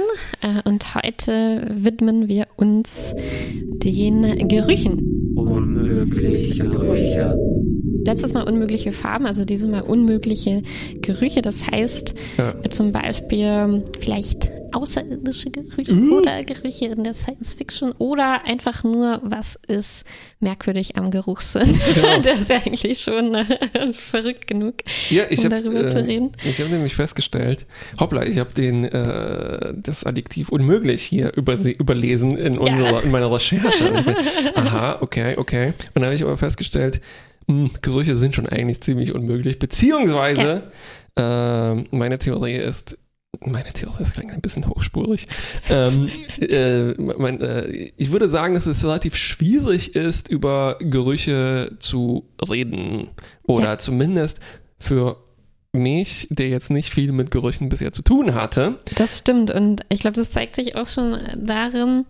[0.41, 3.15] Äh, und heute widmen wir uns
[3.83, 5.33] den Gerüchen.
[5.35, 7.37] Unmögliche Gerüche.
[8.05, 10.63] Letztes Mal unmögliche Farben, also dieses Mal unmögliche
[11.01, 11.41] Gerüche.
[11.41, 12.55] Das heißt Ja.
[12.69, 16.13] zum Beispiel vielleicht außerirdische Gerüche Mhm.
[16.13, 20.05] oder Gerüche in der Science Fiction oder einfach nur, was ist
[20.39, 21.79] merkwürdig am Geruchssinn.
[21.93, 22.19] Genau.
[22.23, 23.45] der ist ja eigentlich schon äh,
[23.93, 24.75] verrückt genug,
[25.09, 26.31] Ja, ich um habe darüber zu äh, reden.
[26.43, 27.65] ich habe nämlich festgestellt,
[27.99, 33.31] hoppla, ich habe den äh, das Adjektiv unmöglich hier überse überlesen in unserer in meiner
[33.31, 33.91] Recherche.
[34.55, 35.67] Aha, okay, okay.
[35.67, 37.01] Und dann habe ich aber festgestellt,
[37.47, 40.71] mh, Gerüche sind schon eigentlich ziemlich unmöglich, beziehungsweise
[41.15, 42.97] ähm, meine Theorie ist
[43.41, 45.27] meine Theorie, das klingt ein bisschen hochspurig.
[45.69, 52.25] Ähm, äh, mein, äh, ich würde sagen, dass es relativ schwierig ist, über Gerüche zu
[52.47, 53.09] reden.
[53.47, 53.77] Oder Ja.
[53.77, 54.39] zumindest
[54.79, 55.17] für
[55.71, 58.79] mich, der jetzt nicht viel mit Gerüchen bisher zu tun hatte.
[58.95, 62.05] Das stimmt und ich glaube, das zeigt sich auch schon darin,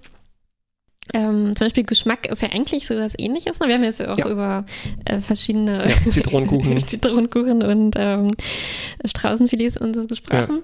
[1.13, 3.59] ähm, zum Beispiel Geschmack ist ja eigentlich so was ähnliches.
[3.59, 3.67] Ne?
[3.67, 4.29] Wir haben jetzt ja auch Ja.
[4.29, 4.65] über
[5.05, 6.79] äh, verschiedene Ja, Zitronenkuchen.
[6.87, 8.31] Zitronenkuchen und ähm,
[9.05, 10.61] Straußenfilets und so gesprochen.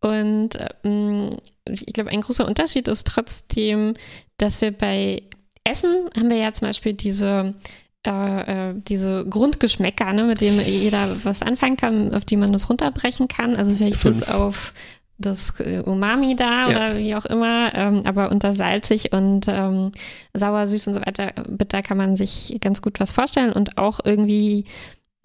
[0.00, 0.50] Und
[0.84, 1.30] ähm,
[1.64, 3.94] ich glaube, ein großer Unterschied ist trotzdem,
[4.38, 5.22] dass wir bei
[5.64, 7.54] Essen haben wir ja zum Beispiel diese
[8.06, 12.68] äh, äh, diese Grundgeschmäcker, ne, mit denen jeder was anfangen kann, auf die man das
[12.70, 13.56] runterbrechen kann.
[13.56, 14.32] Also vielleicht bis Fünf.
[14.34, 14.72] auf
[15.18, 16.68] das äh, Umami da Ja.
[16.68, 19.90] oder wie auch immer, ähm, aber unter salzig und ähm,
[20.34, 23.98] sauer, süß und so weiter, bitter kann man sich ganz gut was vorstellen und auch
[24.04, 24.66] irgendwie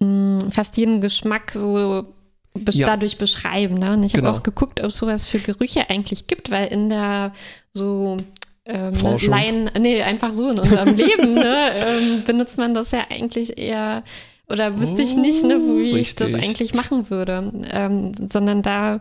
[0.00, 2.06] mh, fast jeden Geschmack so
[2.54, 2.86] besch Ja.
[2.86, 3.74] dadurch beschreiben.
[3.78, 3.92] Ne?
[3.92, 4.34] Und ich habe Genau.
[4.36, 7.32] auch geguckt, ob es sowas für Gerüche eigentlich gibt, weil in der
[7.72, 8.18] so
[8.64, 8.92] ähm.
[9.26, 14.04] Laien, nee, einfach so in unserem Leben, ne, ähm, benutzt man das ja eigentlich eher
[14.48, 16.44] oder wüsste ich nicht, ne, wie ich das richtig.
[16.44, 17.50] eigentlich machen würde.
[17.70, 19.00] Ähm, sondern da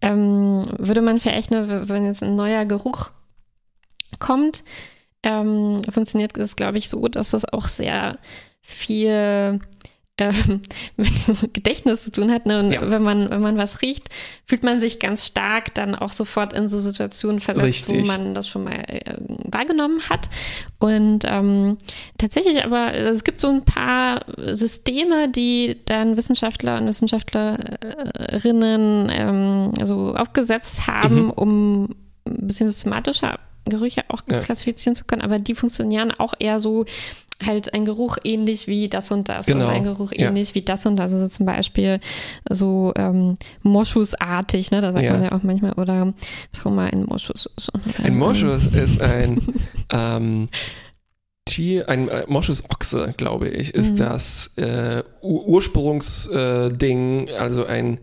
[0.00, 3.10] ähm, würde man vielleicht, ne, wenn jetzt ein neuer Geruch
[4.18, 4.64] kommt,
[5.22, 8.18] ähm, funktioniert es, glaube ich, so, dass das auch sehr
[8.62, 9.60] viel
[10.18, 10.62] ähm,
[10.96, 12.46] mit so Gedächtnis zu tun hat.
[12.46, 12.60] Ne?
[12.60, 12.90] Und Ja.
[12.90, 14.08] wenn man, wenn man was riecht,
[14.46, 18.02] fühlt man sich ganz stark dann auch sofort in so Situationen versetzt, Richtig.
[18.02, 20.28] wo man das schon mal äh, wahrgenommen hat.
[20.78, 21.76] Und ähm,
[22.18, 30.14] tatsächlich aber, es gibt so ein paar Systeme, die dann Wissenschaftler und Wissenschaftlerinnen ähm, also
[30.14, 31.30] aufgesetzt haben, Mhm.
[31.30, 31.84] um
[32.26, 34.40] ein bisschen systematischer Gerüche auch Ja.
[34.40, 36.84] klassifizieren zu können, aber die funktionieren auch eher so,
[37.44, 40.28] halt ein Geruch ähnlich wie das und das Genau, und ein Geruch ja.
[40.28, 41.12] ähnlich wie das und das.
[41.12, 42.00] Also zum Beispiel
[42.48, 44.80] so ähm, Moschusartig, ne?
[44.80, 45.12] Da sagt Ja.
[45.12, 46.12] man ja auch manchmal, oder
[46.52, 47.70] was auch immer ein Moschus ist.
[48.02, 49.42] Ein Moschus ist ein
[49.92, 50.48] ähm,
[51.44, 53.96] Tier, ein äh, Moschusochse, glaube ich, ist Mhm.
[53.96, 57.98] das äh, Ur Ursprungsding, äh, also ein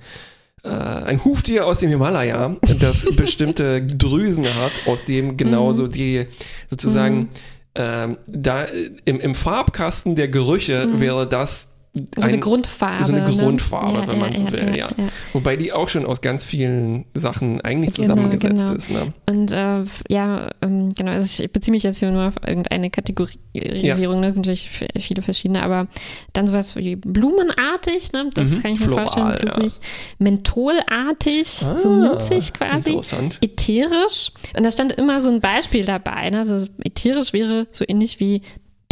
[0.64, 6.28] äh, ein Huftier aus dem Himalaya, das bestimmte Drüsen hat, aus dem genauso die
[6.70, 7.30] sozusagen Mhm.
[7.76, 11.00] Ähm, da äh, im, im Farbkasten der Gerüche Mhm.
[11.00, 11.68] wäre das
[12.16, 13.04] So eine Grundfarbe.
[13.04, 13.36] so eine ne?
[13.38, 14.90] Grundfarbe, Ja, wenn man ja, so ja, will, ja.
[14.98, 15.10] ja.
[15.34, 18.74] Wobei die auch schon aus ganz vielen Sachen eigentlich Genau, zusammengesetzt genau.
[18.74, 18.90] ist.
[18.90, 19.14] Ne?
[19.30, 24.22] Und äh, ja, ähm, genau, also ich beziehe mich jetzt hier nur auf irgendeine Kategorisierung,
[24.22, 24.34] ne?
[24.34, 25.88] natürlich viele verschiedene, aber
[26.34, 28.28] dann sowas wie blumenartig, ne?
[28.34, 29.74] das Mhm, kann ich mir floral, vorstellen, blumig,
[30.18, 33.38] mentholartig, so Ah, minzig quasi, Interessant.
[33.42, 36.46] ätherisch und da stand immer so ein Beispiel dabei, ne?
[36.46, 38.42] so ätherisch wäre so ähnlich wie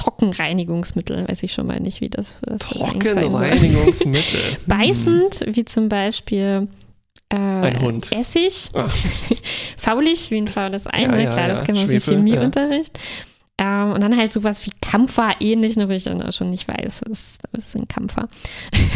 [0.02, 2.60] Trockenreinigungsmittel, weiß ich schon mal nicht, wie das, das.
[2.62, 4.42] Trockenreinigungsmittel.
[4.66, 6.68] Beißend, wie zum Beispiel
[7.30, 8.12] äh, Ein Hund.
[8.12, 8.70] Essig.
[8.74, 8.94] Ach.
[9.78, 11.24] Faulig, wie ein faules Ei, Ja, ne?
[11.24, 11.66] ja, klar, das ja.
[11.66, 13.00] kennen wir aus dem Chemieunterricht.
[13.58, 16.68] Ähm, und dann halt sowas wie Kampfer ähnlich, ne, wo ich dann auch schon nicht
[16.68, 18.28] weiß, was, was ist ein Kampfer.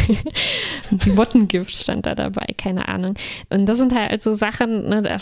[1.16, 3.14] Mottengift stand da dabei, keine Ahnung.
[3.50, 5.18] Und das sind halt so Sachen, ne, da,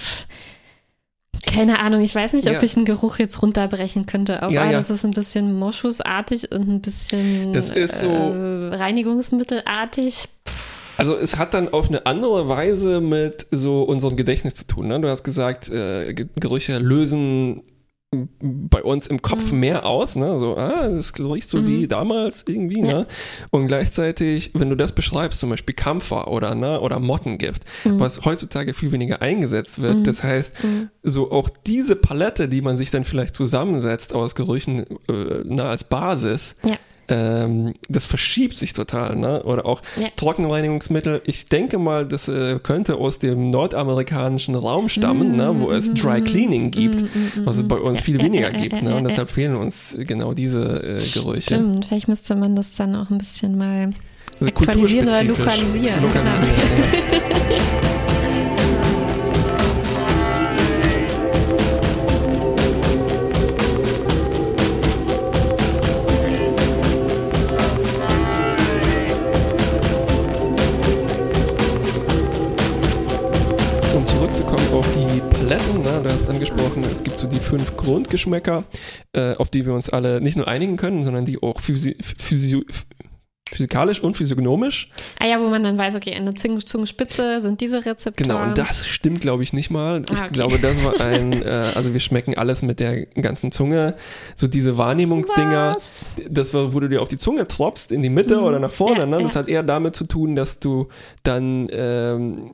[1.46, 2.64] keine Ahnung, ich weiß nicht, ob Ja.
[2.64, 4.44] ich einen Geruch jetzt runterbrechen könnte.
[4.44, 4.72] Auf Ja, ah, ja.
[4.74, 10.26] das ist ein bisschen moschusartig und ein bisschen Das ist so- äh, Reinigungsmittelartig.
[10.98, 14.88] Also es hat dann auf eine andere Weise mit so unserem Gedächtnis zu tun.
[14.88, 15.00] Ne?
[15.02, 17.64] Du hast gesagt, äh, Ge- Gerüche lösen
[18.42, 19.60] bei uns im Kopf Mhm.
[19.60, 20.16] mehr aus.
[20.16, 20.40] Ne?
[20.40, 21.68] So, ah, das riecht so Mhm.
[21.68, 22.80] wie damals irgendwie.
[22.82, 22.86] Ja.
[22.86, 23.08] Ne?
[23.52, 28.00] Und gleichzeitig, wenn du das beschreibst, zum Beispiel Kampfer oder, ne, oder Mottengift, Mhm.
[28.00, 29.98] was heutzutage viel weniger eingesetzt wird.
[29.98, 30.04] Mhm.
[30.04, 30.90] Das heißt, Mhm.
[31.04, 35.84] so auch diese Palette, die man sich dann vielleicht zusammensetzt aus Gerüchen äh, na, als
[35.84, 36.78] Basis, Ja.
[37.08, 39.16] Ähm, das verschiebt sich total.
[39.16, 39.44] Ne?
[39.44, 40.08] Oder auch Ja.
[40.16, 41.22] Trockenreinigungsmittel.
[41.26, 45.56] Ich denke mal, das äh, könnte aus dem nordamerikanischen Raum stammen, ne?
[45.60, 48.52] wo es Dry Cleaning gibt, Mm, mm, mm, was es bei uns viel Ja, weniger
[48.52, 48.82] gibt.
[48.82, 48.96] Ne?
[48.96, 51.42] Und deshalb fehlen uns genau diese äh, Gerüche.
[51.42, 53.90] Stimmt, vielleicht müsste man das dann auch ein bisschen mal
[54.40, 56.02] Also aktualisieren oder lokalisieren.
[56.02, 56.48] Lokalisieren,
[57.52, 57.90] ja.
[77.24, 78.64] so die fünf Grundgeschmäcker,
[79.14, 82.62] äh, auf die wir uns alle nicht nur einigen können, sondern die auch physi physio
[83.50, 84.90] physikalisch und physiognomisch.
[85.20, 88.16] Ah ja, wo man dann weiß, okay, an der Zung- Zungenspitze sind diese Rezeptoren.
[88.30, 90.02] Genau, und das stimmt, glaube ich, nicht mal.
[90.12, 90.34] Ich Ah, okay.
[90.34, 93.94] glaube, das war ein, äh, also wir schmecken alles mit der ganzen Zunge.
[94.38, 96.06] So diese Wahrnehmungsdinger, Was?
[96.28, 98.44] das war, wo du dir auf die Zunge tropfst, in die Mitte Mhm.
[98.44, 99.02] oder nach vorne.
[99.02, 99.22] Ja, ne?
[99.22, 99.42] Das ja.
[99.42, 100.88] hat eher damit zu tun, dass du
[101.22, 102.52] dann, ähm, äh,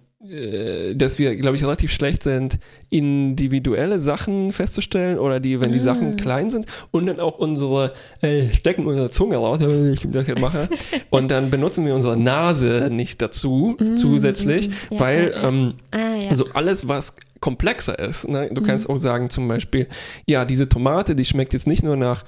[0.95, 5.83] dass wir, glaube ich, relativ schlecht sind, individuelle Sachen festzustellen oder die, wenn die Ah.
[5.83, 10.27] Sachen klein sind und dann auch unsere, äh, stecken unsere Zunge raus, äh, ich das
[10.27, 10.67] jetzt mache,
[11.09, 14.93] und dann benutzen wir unsere Nase nicht dazu Mm, zusätzlich, mm, mm.
[14.95, 15.47] Ja, weil ja.
[15.47, 16.29] Ähm, Ah ja.
[16.29, 18.27] also alles, was komplexer ist.
[18.27, 18.49] Ne?
[18.51, 18.65] Du Mhm.
[18.65, 19.87] kannst auch sagen zum Beispiel,
[20.27, 22.25] ja, diese Tomate, die schmeckt jetzt nicht nur nach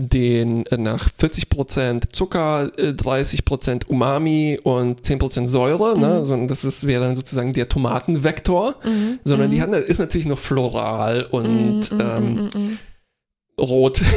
[0.00, 6.20] den äh, nach 40% Zucker, äh, 30% Umami und 10% Säure, ne?
[6.20, 6.24] Mhm.
[6.26, 9.52] sondern das ist, wäre dann sozusagen der Tomatenvektor, Mhm, sondern mhm.
[9.52, 12.78] die hat, ist natürlich noch floral und Mm, mm, ähm, mm,
[13.60, 14.00] rot.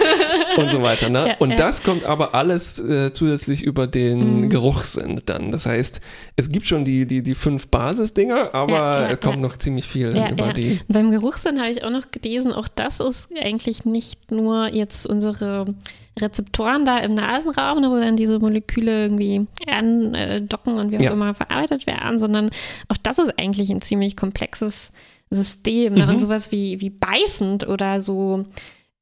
[0.56, 1.08] und so weiter.
[1.08, 1.20] Ne?
[1.30, 1.56] Ja, und ja.
[1.56, 4.48] das kommt aber alles äh, zusätzlich über den Mhm.
[4.48, 5.50] Geruchssinn dann.
[5.52, 6.00] Das heißt,
[6.36, 10.10] es gibt schon die, die, die fünf Basisdinger, aber Ja, es kommt noch ziemlich viel
[10.10, 10.52] über ja.
[10.52, 10.80] die.
[10.88, 15.74] Beim Geruchssinn habe ich auch noch gelesen, auch das ist eigentlich nicht nur jetzt unsere
[16.18, 21.34] Rezeptoren da im Nasenraum, ne, wo dann diese Moleküle irgendwie andocken und wie auch immer
[21.34, 22.50] verarbeitet werden, sondern
[22.88, 24.92] auch das ist eigentlich ein ziemlich komplexes
[25.30, 25.94] System.
[25.94, 26.04] Ne?
[26.04, 26.10] Mhm.
[26.10, 28.44] Und sowas wie, wie beißend oder so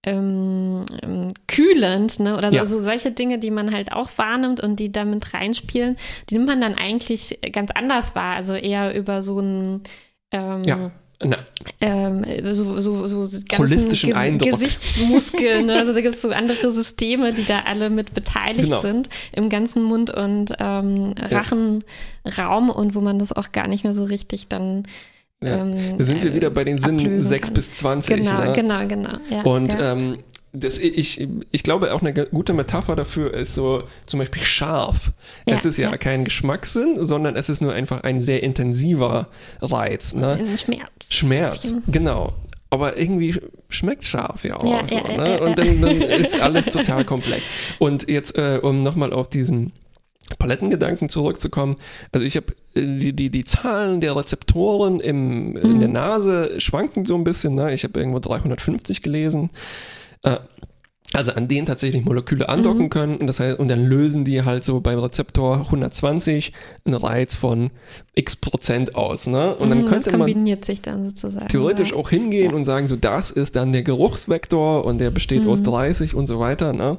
[0.09, 2.37] ähm, ähm, kühlend, ne?
[2.37, 2.65] Oder so, Ja.
[2.67, 5.97] so solche Dinge, die man halt auch wahrnimmt und die damit reinspielen,
[6.29, 8.37] die nimmt man dann eigentlich ganz anders wahr.
[8.37, 9.83] Also eher über so ein
[10.33, 10.91] ähm, Ja.
[11.21, 11.39] Na,
[11.81, 14.53] ähm, so, so, so Holistischen Eindruck.
[14.53, 15.67] Gesichtsmuskeln.
[15.67, 15.73] Ne?
[15.81, 18.81] Also da gibt es so andere Systeme, die da alle mit beteiligt Genau.
[18.81, 21.15] sind im ganzen Mund- und ähm.
[21.19, 24.85] Rachenraum und wo man das auch gar nicht mehr so richtig dann
[25.43, 25.63] ja.
[25.63, 27.55] ähm, da sind wir äh, wieder bei den Sinnen ablösen 6 kann.
[27.55, 28.17] bis 20.
[28.17, 28.53] Genau, ne?
[28.53, 29.19] genau, genau.
[29.31, 29.93] Ja, Und ja.
[29.93, 30.19] ähm,
[30.53, 35.13] das, ich, ich glaube, auch eine gute Metapher dafür ist so zum Beispiel scharf.
[35.47, 35.97] Ja, es ist ja, ja.
[35.97, 39.29] kein Geschmackssinn, sondern es ist nur einfach ein sehr intensiver
[39.61, 40.15] Reiz.
[40.15, 40.57] Ne?
[40.57, 41.09] Schmerz.
[41.11, 42.35] Schmerz, genau.
[42.71, 44.65] aber irgendwie schmeckt scharf ja auch.
[44.65, 45.41] Ja, so, ne?
[45.41, 47.45] Und dann, dann ist alles total komplex.
[47.79, 49.73] Und jetzt, äh, um nochmal auf diesen
[50.39, 51.77] Palettengedanken zurückzukommen,
[52.13, 55.79] also ich habe die, die, die Zahlen der Rezeptoren im, in Mhm.
[55.81, 57.55] der Nase schwanken so ein bisschen.
[57.55, 57.73] Ne?
[57.75, 59.51] Ich habe irgendwo 350 gelesen.
[60.23, 60.37] Äh,
[61.15, 62.91] also an denen tatsächlich Moleküle andocken Mhm.
[62.91, 66.53] können und das heißt, und dann lösen die halt so beim Rezeptor 120
[66.85, 67.71] einen Reiz von
[68.15, 69.57] x Prozent aus, ne?
[69.57, 71.49] Und dann Mhm, das könnte man kombiniert sich dann sozusagen.
[71.49, 71.97] theoretisch ja.
[71.97, 72.57] auch hingehen Ja.
[72.57, 75.65] und sagen, so das ist dann der Geruchsvektor und der besteht aus Mhm.
[75.65, 76.75] 30 und so weiter.
[76.75, 76.99] Ne?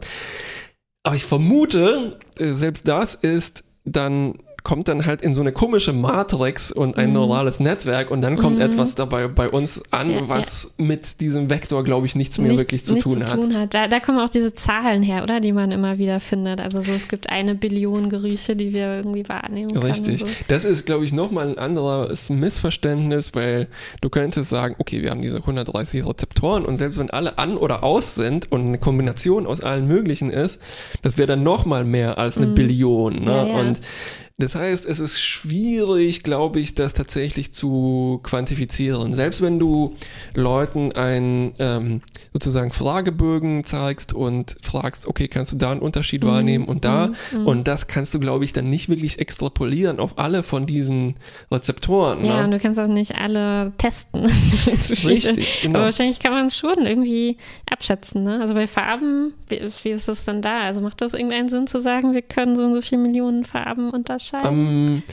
[1.04, 4.40] Aber ich vermute, äh, selbst das ist dann
[4.70, 7.14] kommt dann halt in so eine komische Matrix und ein Mhm.
[7.14, 8.62] neurales Netzwerk und dann kommt Mhm.
[8.62, 12.62] etwas dabei bei uns an, Ja, was mit diesem Vektor, glaube ich, nichts mehr nichts,
[12.62, 13.34] wirklich zu tun zu hat.
[13.42, 13.74] tun hat.
[13.74, 15.40] Da, da kommen auch diese Zahlen her, oder?
[15.40, 16.62] Die man immer wieder findet.
[16.62, 19.84] Also so, es gibt eine Billion Gerüche, die wir irgendwie wahrnehmen können.
[19.84, 20.20] Richtig.
[20.20, 20.28] So.
[20.50, 23.70] Das ist, glaube ich, nochmal ein anderes Missverständnis, weil
[24.02, 27.84] du könntest sagen, okay, wir haben diese 130 Rezeptoren und selbst wenn alle an oder
[27.84, 30.60] aus sind und eine Kombination aus allen möglichen ist,
[31.02, 32.56] das wäre dann nochmal mehr als eine Mhm.
[32.56, 33.16] Billion.
[33.24, 33.32] Ne?
[33.32, 33.60] Ja, ja.
[33.60, 33.80] Und
[34.40, 39.14] das heißt, es ist schwierig, glaube ich, das tatsächlich zu quantifizieren.
[39.14, 39.96] Selbst wenn du
[40.34, 42.02] Leuten ein ähm,
[42.34, 47.08] sozusagen Fragebögen zeigst und fragst, okay, kannst du da einen Unterschied Mhm, wahrnehmen und da,
[47.08, 47.48] mhm, mhm.
[47.48, 51.16] und das kannst du, glaube ich, dann nicht wirklich extrapolieren auf alle von diesen
[51.52, 52.24] Rezeptoren.
[52.26, 52.58] Ja, und ne?
[52.58, 54.26] du kannst auch nicht alle testen.
[55.06, 55.80] Richtig, genau.
[55.80, 57.38] Aber wahrscheinlich kann man es schon irgendwie
[57.70, 58.24] abschätzen.
[58.24, 58.40] Ne?
[58.42, 60.62] Also bei Farben, wie, wie ist das denn da?
[60.62, 63.90] Also macht das irgendeinen Sinn zu sagen, wir können so und so viele Millionen Farben
[63.90, 64.29] unterscheiden?
[64.34, 65.04] Ähm,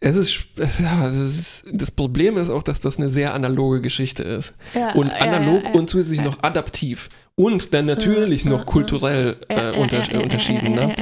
[0.00, 0.46] es ist,
[0.80, 4.54] ja, es ist, das Problem ist auch, dass das eine sehr analoge Geschichte ist.
[4.74, 5.78] Ja, Und analog ja, ja.
[5.78, 7.08] und zusätzlich noch adaptiv.
[7.34, 10.74] Und dann natürlich noch kulturell äh, unter, unterschieden.
[10.74, 10.94] Ne?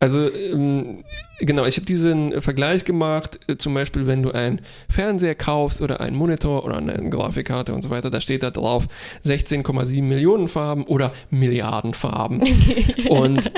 [0.00, 1.04] Also ähm,
[1.38, 6.00] genau, ich habe diesen Vergleich gemacht, äh, zum Beispiel, wenn du einen Fernseher kaufst oder
[6.00, 8.88] einen Monitor oder eine Grafikkarte und so weiter, da steht da drauf
[9.24, 12.42] 16,7 Millionen Farben oder Milliarden Farben.
[13.08, 13.52] und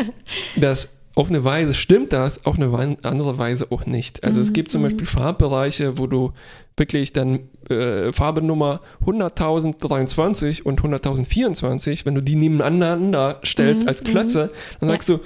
[0.56, 4.22] das auf eine Weise stimmt das, auf eine andere Weise auch nicht.
[4.22, 4.86] Also es Mhm, gibt zum mhm.
[4.86, 6.32] Beispiel Farbbereiche, wo du
[6.76, 14.04] wirklich dann äh, Farbe Nummer 100.023 und 100.024, wenn du die nebeneinander stellst Mhm, als
[14.04, 14.94] Klötze, dann Ja.
[14.94, 15.18] sagst du,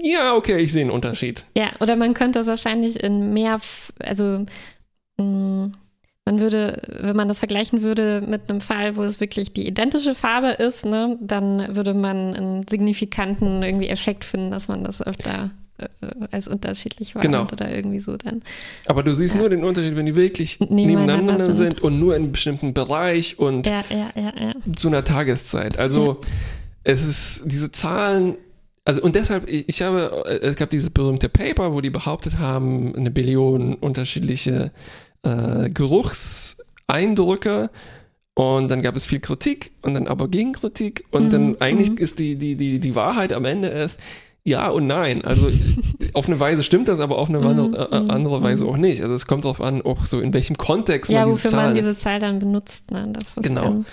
[0.00, 1.44] ja, okay, ich sehe einen Unterschied.
[1.56, 3.58] Ja, oder man könnte das wahrscheinlich in mehr,
[3.98, 4.46] also
[5.18, 5.72] mh,
[6.28, 10.14] man würde, wenn man das vergleichen würde mit einem Fall, wo es wirklich die identische
[10.14, 15.50] Farbe ist, ne, dann würde man einen signifikanten irgendwie Effekt finden, dass man das öfter
[15.78, 15.86] äh,
[16.30, 17.52] als unterschiedlich wahrnimmt Genau.
[17.52, 18.42] oder irgendwie so dann.
[18.86, 19.40] Aber du siehst Ja.
[19.40, 21.56] nur den Unterschied, wenn die wirklich Nebeneinander nebeneinander sind.
[21.56, 21.80] sind.
[21.82, 24.10] und nur in einem bestimmten Bereich und Ja, ja,
[24.76, 25.78] zu einer Tageszeit.
[25.78, 26.20] Also
[26.84, 28.34] es ist diese Zahlen,
[28.84, 32.38] also und deshalb, ich, ich habe, äh, es gab dieses berühmte Paper, wo die behauptet
[32.38, 34.72] haben, eine Billion unterschiedliche
[35.22, 37.70] äh, Geruchseindrücke.
[38.34, 41.04] Und dann gab es viel Kritik und dann aber Gegenkritik.
[41.10, 41.98] Und Mhm, dann eigentlich mhm.
[41.98, 43.96] ist die, die, die, die Wahrheit am Ende ist,
[44.44, 45.24] ja und nein.
[45.24, 45.50] Also
[46.14, 48.70] auf eine Weise stimmt das, aber auf eine Mhm, andere, äh, andere Weise mhm.
[48.70, 49.02] auch nicht.
[49.02, 51.74] Also es kommt darauf an, auch so in welchem Kontext Ja, man diese wofür man
[51.74, 53.08] diese Zahl dann benutzt, ne?
[53.12, 53.62] Das ist Genau.
[53.62, 53.86] dann,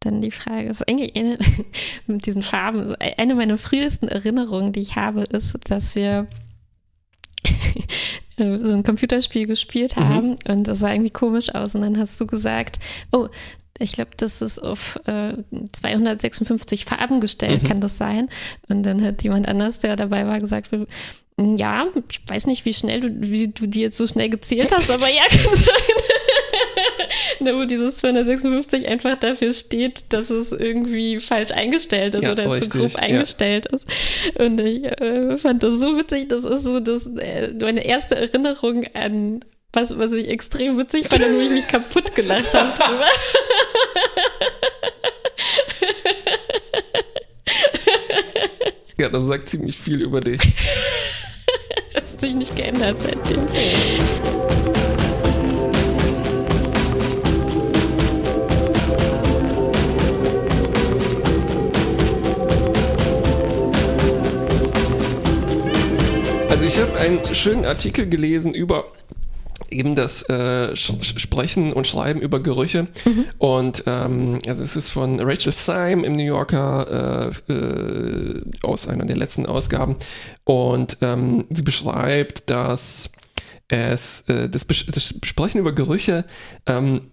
[0.00, 0.68] dann die Frage.
[0.68, 1.38] Das ist eigentlich eine,
[2.06, 6.28] mit diesen Farben, also eine meiner frühesten Erinnerungen, die ich habe, ist, dass wir
[8.36, 10.08] so ein Computerspiel gespielt Mhm.
[10.08, 12.78] haben und das sah irgendwie komisch aus und dann hast du gesagt,
[13.12, 13.28] oh,
[13.78, 15.34] ich glaube, das ist auf äh,
[15.72, 17.66] 256 Farben gestellt, Mhm.
[17.68, 18.28] kann das sein?
[18.68, 20.70] Und dann hat jemand anders, der dabei war, gesagt,
[21.36, 24.88] ja, ich weiß nicht, wie schnell du, wie du die jetzt so schnell gezählt hast,
[24.90, 26.03] aber ja, kann sein.
[27.40, 32.44] Ne, wo dieses 256 einfach dafür steht, dass es irgendwie falsch eingestellt ist Ja, oder
[32.44, 32.98] zu richtig, grob ja.
[32.98, 33.86] eingestellt ist.
[34.38, 38.84] Und ich äh, fand das so witzig, das ist so das, äh, meine erste Erinnerung
[38.94, 43.06] an was, was ich extrem witzig fand und wo ich mich kaputt gelacht habe drüber.
[48.96, 50.40] Ja, das sagt ziemlich viel über dich.
[51.92, 53.46] Das hat sich nicht geändert seitdem.
[66.54, 68.84] Also ich habe einen schönen Artikel gelesen über
[69.70, 72.86] eben das äh, Sprechen und Schreiben über Gerüche.
[73.38, 79.04] Und ähm, also es ist von Rachel Syme im New Yorker äh, äh, aus einer
[79.04, 79.96] der letzten Ausgaben.
[80.44, 83.10] Und ähm, sie beschreibt, dass
[83.66, 86.24] es äh, das, Bes das Sprechen über Gerüche
[86.66, 87.10] ähm,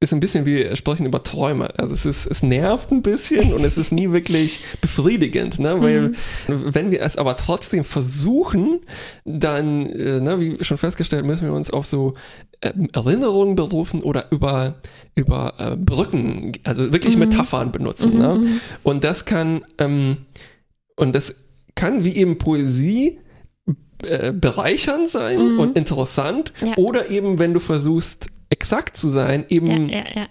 [0.00, 1.76] ist ein bisschen wie Sprechen über Träume.
[1.76, 5.82] Also es ist, es nervt ein bisschen und es ist nie wirklich befriedigend, ne?
[5.82, 6.14] Weil Mhm.
[6.46, 8.80] wenn wir es aber trotzdem versuchen,
[9.24, 12.14] dann, äh, ne, wie schon festgestellt, müssen wir uns auf so
[12.62, 14.76] ähm, Erinnerungen berufen oder über,
[15.16, 17.20] über äh, Brücken, also wirklich Mhm.
[17.28, 18.18] Metaphern benutzen.
[18.18, 18.60] Ne?
[18.84, 20.18] Und das kann, ähm,
[20.94, 21.34] und das
[21.74, 23.18] kann wie eben Poesie
[24.04, 25.58] äh, bereichernd sein Mhm.
[25.58, 26.76] und interessant Ja.
[26.76, 30.26] oder eben, wenn du versuchst, exakt zu sein, eben Ja, ja, ja.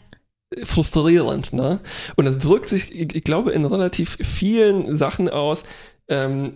[0.64, 1.54] frustrierend.
[1.54, 1.80] Ne?
[2.16, 5.64] Und das drückt sich, ich, glaube, in relativ vielen Sachen aus.
[6.10, 6.54] Ähm,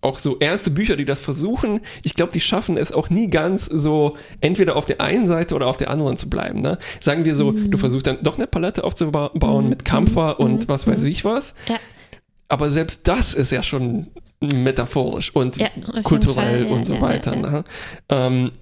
[0.00, 3.64] auch so ernste Bücher, die das versuchen, ich glaube, die schaffen es auch nie ganz
[3.66, 6.60] so, entweder auf der einen Seite oder auf der anderen zu bleiben.
[6.60, 6.78] Ne?
[7.00, 7.72] Sagen wir so, Mhm.
[7.72, 11.52] du versuchst dann doch eine Palette aufzubauen mit Kampfer und was weiß ich was.
[11.68, 11.80] Ja.
[12.46, 14.06] Aber selbst das ist ja schon
[14.40, 15.66] metaphorisch und Ja,
[16.04, 17.34] kulturell Fall, ja, und so weiter.
[17.34, 17.64] Ne?
[18.08, 18.52] Ähm,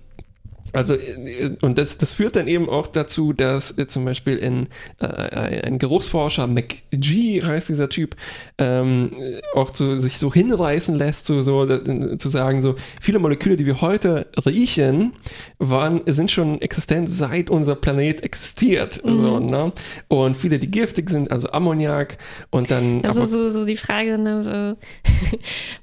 [0.75, 4.69] also, äh, und das, das führt dann eben auch dazu, dass äh, zum Beispiel in
[5.01, 5.07] äh,
[5.63, 8.17] ein Geruchsforscher, McGee heißt dieser Typ,
[8.59, 13.19] ähm, äh, auch zu, sich so hinreißen lässt, so, so äh, zu sagen, so viele
[13.19, 15.13] Moleküle, die wir heute riechen,
[15.71, 19.01] waren, sind schon existent, seit unser Planet existiert.
[19.05, 19.73] So, ne?
[20.09, 22.19] Und viele, die giftig sind, also Ammoniak
[22.51, 23.03] und dann.
[23.03, 24.77] Das ist so, so die Frage, ne,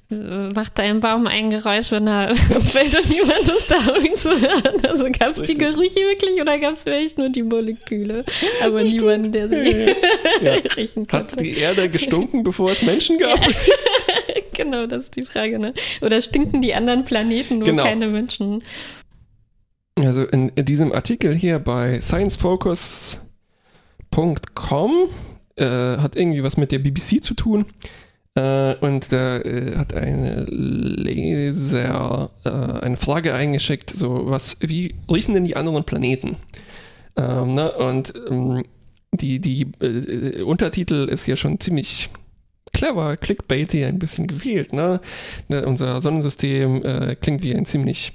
[0.09, 0.13] äh,
[0.55, 4.29] macht da ein Baum ein Geräusch, wenn er fällt und niemand ist da, um zu
[4.41, 4.85] hören?
[4.85, 5.57] Also gab es die.
[5.57, 8.25] Gerüche wirklich oder gab es vielleicht nur die Moleküle?
[8.63, 9.55] Aber niemand, der sie
[10.41, 10.53] Ja.
[10.75, 11.37] riechen Hat konnte.
[11.37, 13.39] die Erde gestunken, bevor es Menschen gab?
[14.53, 15.73] genau, das ist die Frage, ne?
[16.01, 17.83] Oder stinken die anderen Planeten, wo Genau.
[17.83, 18.63] keine Menschen?
[20.05, 24.91] Also in, in diesem Artikel hier bei sciencefocus.com
[25.55, 27.65] äh, hat irgendwie was mit der BBC zu tun.
[28.35, 35.33] Äh, und da äh, hat eine Leser äh, eine Frage eingeschickt, so was, wie riechen
[35.33, 36.37] denn die anderen Planeten?
[37.17, 37.71] Ähm, ne?
[37.73, 38.63] Und ähm,
[39.11, 42.09] die, die äh, Untertitel ist hier schon ziemlich
[42.71, 44.71] clever, clickbaity ein bisschen gewählt.
[44.71, 45.01] Ne?
[45.49, 48.13] Ne, unser Sonnensystem äh, klingt wie ein ziemlich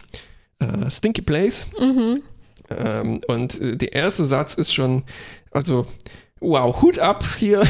[0.59, 1.69] äh, stinky place.
[1.79, 2.23] Mhm.
[2.71, 5.05] Ähm, und äh, der erste Satz ist schon,
[5.53, 5.87] also,
[6.41, 7.63] wow, Hut ab hier,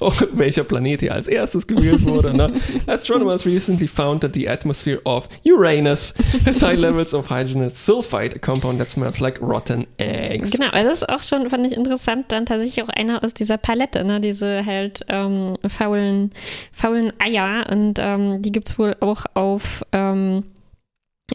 [0.00, 2.36] auch welcher Planet hier als erstes gewählt wurde.
[2.36, 2.52] Ne?
[2.86, 6.12] Astronomers recently found that the atmosphere of Uranus
[6.44, 10.50] has high levels of hydrogenous sulfide, a compound that smells like rotten eggs.
[10.50, 13.56] Genau, also das ist auch schon, fand ich interessant, dann tatsächlich auch einer aus dieser
[13.56, 16.32] Palette, ne, diese halt ähm, faulen,
[16.72, 20.44] faulen Eier und ähm, die gibt's wohl auch auf ähm,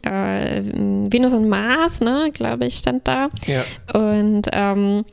[0.04, 3.30] äh, Venus und Mars, ne, glaube ich, stand da.
[3.48, 3.64] Ja,
[3.94, 5.04] Und ähm,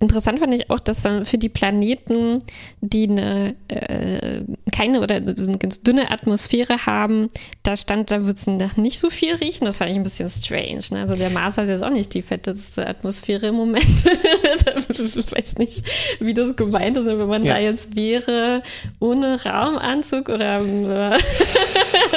[0.00, 2.42] interessant fand ich auch, dass dann für die Planeten,
[2.80, 7.30] die eine äh, keine oder eine ganz dünne Atmosphäre haben,
[7.62, 8.46] da stand, da wird es
[8.76, 9.66] nicht so viel riechen.
[9.66, 10.80] Das fand ich ein bisschen strange.
[10.90, 11.02] Ne?
[11.02, 13.84] Also der Mars hat jetzt auch nicht die fetteste Atmosphäre im Moment.
[13.86, 15.84] ich weiß nicht,
[16.20, 17.54] wie das gemeint ist, wenn man Ja.
[17.54, 18.62] da jetzt wäre
[19.00, 21.18] ohne Raumanzug oder äh,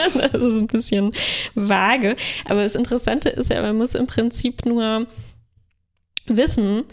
[0.14, 1.14] das ist ein bisschen
[1.56, 2.16] vage.
[2.46, 5.08] Aber das Interessante ist ja, man muss im Prinzip nur
[6.26, 6.84] wissen,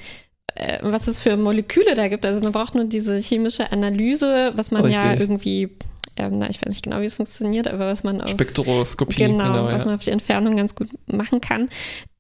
[0.55, 2.25] äh, was es für Moleküle da gibt.
[2.25, 5.21] Also man braucht nur diese chemische Analyse, was man ja Richtig.
[5.21, 5.69] irgendwie,
[6.17, 9.17] ähm, na, ich weiß nicht genau, wie es funktioniert, aber was man auf Spektroskopie.
[9.25, 9.87] Genau, was ja.
[9.87, 11.69] man auf die Entfernung ganz gut machen kann.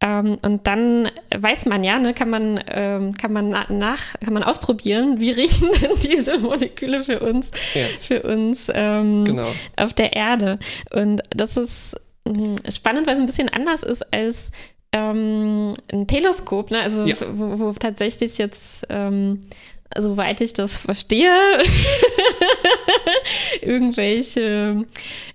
[0.01, 4.34] Ähm, und dann weiß man ja, ne, kann man, ähm, kann man na- nach, kann
[4.34, 7.84] man ausprobieren, wie riechen denn diese Moleküle für uns, Ja.
[8.01, 9.47] für uns ähm, Genau.
[9.76, 10.59] auf der Erde.
[10.92, 14.51] Und das ist mh, spannend, weil es ein bisschen anders ist als
[14.92, 16.80] ähm, ein Teleskop, ne?
[16.80, 17.16] Also Ja.
[17.34, 19.47] wo, wo tatsächlich jetzt ähm,
[19.99, 21.32] soweit ich das verstehe,
[23.61, 24.84] irgendwelche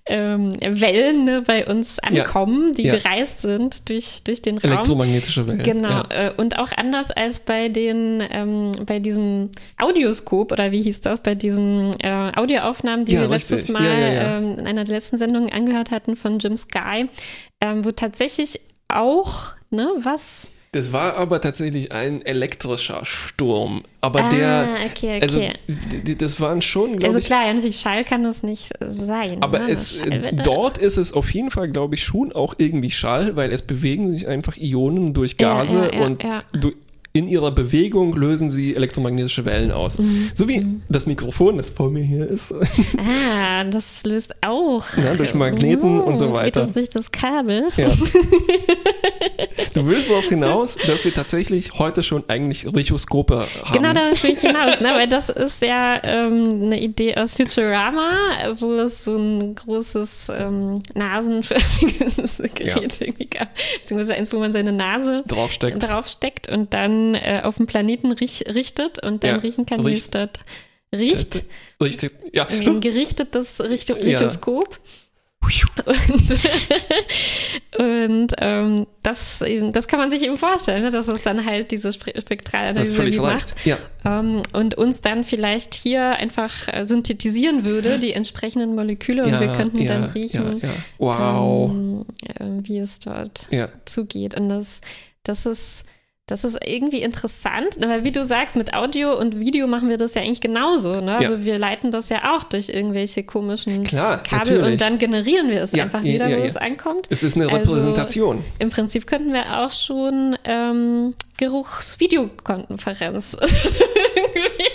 [0.06, 2.24] ähm, Wellen ne, bei uns Ja.
[2.24, 2.96] ankommen, die Ja.
[2.98, 4.72] gereist sind durch, durch den Raum.
[4.72, 5.62] Elektromagnetische Wellen.
[5.64, 6.08] Genau, Ja.
[6.10, 11.22] äh, und auch anders als bei den, ähm, bei diesem Audioskop oder wie hieß das,
[11.22, 13.74] bei diesen äh, Audioaufnahmen, die Ja, wir letztes richtig.
[13.74, 14.38] Mal Ja, ja, ja.
[14.38, 17.08] Ähm, in einer der letzten Sendungen angehört hatten von Jim Sky,
[17.62, 20.50] ähm, wo tatsächlich auch, ne, was?
[20.72, 23.82] Das war aber tatsächlich ein elektrischer Sturm.
[24.02, 25.22] Aber ah, der, okay, okay.
[25.22, 25.42] also
[26.20, 29.42] das waren schon, glaube also ich, klar, ja, natürlich Schall kann das nicht sein.
[29.42, 29.72] Aber ne?
[29.72, 30.04] es,
[30.44, 34.12] dort ist es auf jeden Fall, glaube ich, schon auch irgendwie Schall, weil es bewegen
[34.12, 36.40] sich einfach Ionen durch Gase ja, ja, und ja.
[36.54, 36.74] du,
[37.14, 39.98] in ihrer Bewegung lösen sie elektromagnetische Wellen aus.
[39.98, 40.30] Mhm.
[40.36, 42.54] So wie das Mikrofon, das vor mir hier ist.
[42.98, 44.84] Ah, das löst auch.
[44.96, 46.62] Ja, durch Magneten und so Geht weiter.
[46.62, 47.70] das durch das Kabel?
[47.76, 47.90] ja.
[49.74, 53.74] Du willst darauf hinaus, dass wir tatsächlich heute schon eigentlich Richoskope haben.
[53.74, 54.90] Genau, darauf will ich hinaus, ne?
[54.94, 58.10] weil das ist ja ähm, eine Idee aus Futurama,
[58.58, 63.50] wo es so ein großes ähm, nasenförmiges Gerät irgendwie gab,
[63.82, 65.82] beziehungsweise eins, wo man seine Nase Draufsteckt.
[65.88, 69.92] draufsteckt und dann äh, auf dem Planeten riech, richtet und dann Ja, riechen kann, wie
[69.94, 70.40] es dort
[70.96, 71.44] riecht.
[71.82, 72.48] Richtig, ja.
[72.48, 74.80] Ein gerichtetes Richt Richoskop.
[75.86, 76.40] Und,
[77.78, 81.92] und ähm, das, das kann man sich eben vorstellen, ne, dass es dann halt diese
[81.92, 83.20] Spektralanalyse recht.
[83.20, 89.24] macht Ja, ähm, und uns dann vielleicht hier einfach äh, synthetisieren würde, die entsprechenden Moleküle
[89.24, 90.62] und ja, wir könnten ja, dann riechen.
[90.98, 91.72] Wow.
[91.72, 93.48] ähm, äh, wie es dort
[93.86, 94.36] zugeht.
[94.36, 94.82] Und das,
[95.24, 95.84] das ist,
[96.30, 100.14] das ist irgendwie interessant, weil wie du sagst, mit Audio und Video machen wir das
[100.14, 101.02] ja eigentlich genauso.
[101.02, 101.18] Ne?
[101.18, 104.74] Also wir leiten das ja auch durch irgendwelche komischen Klar, Kabel natürlich.
[104.74, 106.48] und dann generieren wir es Ja, einfach ja, wieder, ja, wo ja.
[106.48, 107.08] es ankommt.
[107.10, 108.44] Es ist eine Also- Repräsentation.
[108.60, 113.38] Im Prinzip könnten wir auch schon ähm, Geruchsvideokonferenz
[114.16, 114.69] irgendwie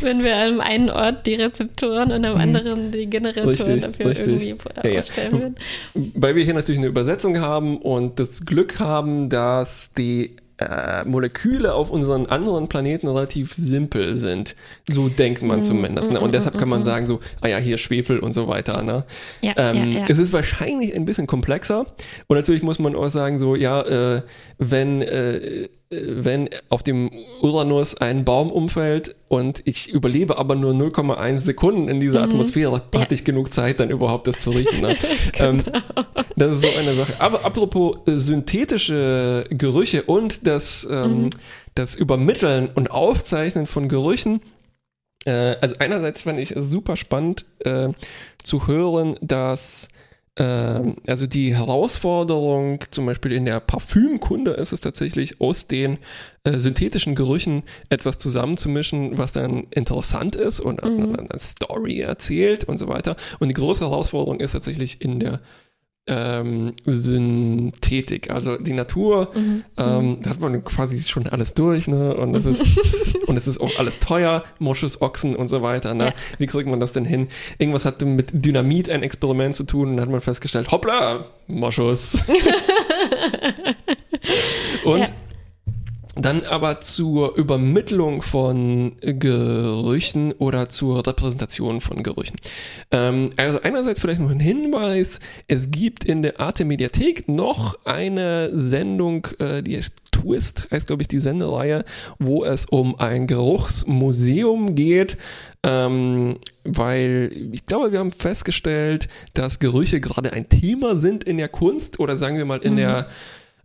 [0.00, 3.64] wenn wir am einen Ort die Rezeptoren und am anderen die Generatoren Mhm.
[3.64, 4.26] Richtig, dafür richtig.
[4.28, 5.56] irgendwie Ja, aufstellen würden.
[6.14, 11.72] Weil wir hier natürlich eine Übersetzung haben und das Glück haben, dass die äh, Moleküle
[11.72, 14.56] auf unseren anderen Planeten relativ simpel sind.
[14.88, 16.10] So denkt Mm, man zumindest.
[16.10, 16.18] Ne?
[16.18, 18.82] Und deshalb kann man sagen so, ah ja, hier Schwefel und so weiter.
[18.82, 19.04] Ne?
[19.40, 20.06] Ja, Ähm, ja, ja.
[20.08, 21.86] Es ist wahrscheinlich ein bisschen komplexer.
[22.26, 24.22] Und natürlich muss man auch sagen, so, ja, äh,
[24.58, 27.10] wenn, äh, wenn auf dem
[27.40, 32.82] Uranus ein Baum umfällt und ich überlebe aber nur 0,1 Sekunden in dieser Atmosphäre, Mhm.
[32.94, 33.00] Ja.
[33.00, 34.80] hatte ich genug Zeit, dann überhaupt das zu riechen.
[34.82, 34.96] Ne?
[35.38, 35.62] ähm,
[36.36, 37.14] das ist so eine Sache.
[37.20, 41.30] Aber apropos äh, synthetische Gerüche und das, ähm, Mhm.
[41.74, 44.40] das Übermitteln und Aufzeichnen von Gerüchen,
[45.24, 47.88] äh, also einerseits fand ich es super spannend äh,
[48.42, 49.88] zu hören, dass
[50.42, 55.98] also die Herausforderung zum Beispiel in der Parfümkunde ist es tatsächlich aus den
[56.44, 61.02] äh, synthetischen Gerüchen etwas zusammenzumischen, was dann interessant ist und Mhm.
[61.14, 63.16] eine, eine Story erzählt und so weiter.
[63.40, 65.40] Und die große Herausforderung ist tatsächlich in der
[66.08, 69.64] ähm, Synthetik, also die Natur, Mhm.
[69.76, 72.14] ähm, da hat man quasi schon alles durch, ne?
[72.16, 72.62] Und es ist
[73.26, 75.94] und es ist auch alles teuer, Moschus, Ochsen und so weiter.
[75.94, 76.06] Ne?
[76.06, 76.14] Ja.
[76.38, 77.28] Wie kriegt man das denn hin?
[77.58, 82.24] Irgendwas hatte mit Dynamit ein Experiment zu tun und dann hat man festgestellt, hoppla, Moschus.
[84.84, 85.06] und Ja.
[86.18, 92.36] Dann aber zur Übermittlung von Gerüchen oder zur Repräsentation von Gerüchen.
[92.90, 98.50] Ähm, also einerseits vielleicht noch ein Hinweis, es gibt in der Arte Mediathek noch eine
[98.52, 101.84] Sendung, äh, die heißt Twist, heißt glaube ich die Sendereihe,
[102.18, 105.16] wo es um ein Geruchsmuseum geht,
[105.62, 111.48] ähm, weil ich glaube, wir haben festgestellt, dass Gerüche gerade ein Thema sind in der
[111.48, 113.08] Kunst oder sagen wir mal in der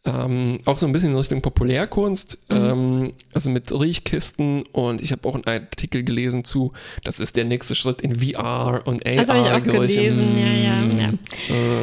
[0.05, 2.55] ähm, auch so ein bisschen in Richtung Populärkunst, Mhm.
[2.57, 6.73] ähm, also mit Riechkisten und ich habe auch einen Artikel gelesen zu,
[7.05, 9.15] das ist der nächste Schritt in VR und AR.
[9.15, 9.95] Das habe ich auch Gerüche.
[10.01, 11.13] gelesen, ja, ja, Mm, ja.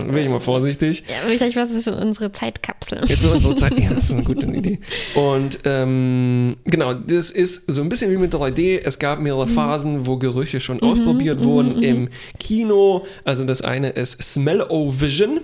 [0.01, 1.05] Äh, bin ich mal vorsichtig.
[1.09, 3.01] Ja, vielleicht was für unsere Zeitkapsel.
[3.07, 3.73] Jetzt für unsere Zeit.
[3.81, 4.81] Ja, das ist eine gute Idee.
[5.14, 8.81] Und ähm, genau, das ist so ein bisschen wie mit 3D.
[8.85, 12.09] Es gab mehrere Phasen, wo Gerüche schon ausprobiert wurden im
[12.39, 13.07] Kino.
[13.25, 15.41] Also das eine ist Smell-O-Vision.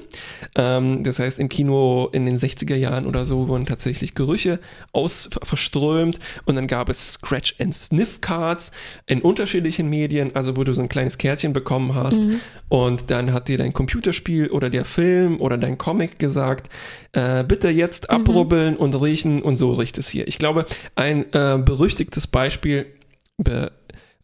[0.56, 4.58] Ähm, das heißt, im Kino in den 60er Jahren oder so wurden tatsächlich Gerüche
[4.92, 6.18] aus verströmt.
[6.44, 8.72] Und dann gab es Scratch-and-Sniff-Cards
[9.06, 12.20] in unterschiedlichen Medien, also wo du so ein kleines Kärtchen bekommen hast.
[12.68, 16.70] Und dann hat dir dein Computerspiel oder der Film oder dein Comic gesagt,
[17.12, 20.26] äh, bitte jetzt abrubbeln und riechen und so riecht es hier.
[20.28, 22.86] Ich glaube, ein äh, berüchtigtes Beispiel
[23.38, 23.70] be,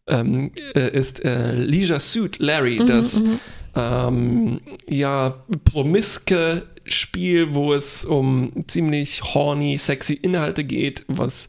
[0.07, 3.21] ähm, äh, ist äh, Leisure Suit Larry, das
[3.75, 5.35] ähm, ja
[5.65, 11.47] promiske Spiel, wo es um ziemlich horny, sexy Inhalte geht, was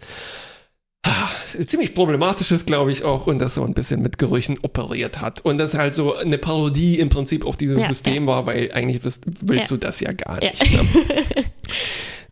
[1.03, 1.29] ah,
[1.67, 5.45] ziemlich problematisch ist, glaube ich auch, und das so ein bisschen mit Gerüchen operiert hat.
[5.45, 9.05] Und das halt so eine Parodie im Prinzip auf dieses Ja, System war, weil eigentlich
[9.05, 9.77] willst, willst Ja.
[9.77, 10.51] du das ja gar Ja.
[10.51, 10.73] nicht.
[10.73, 10.85] Ne?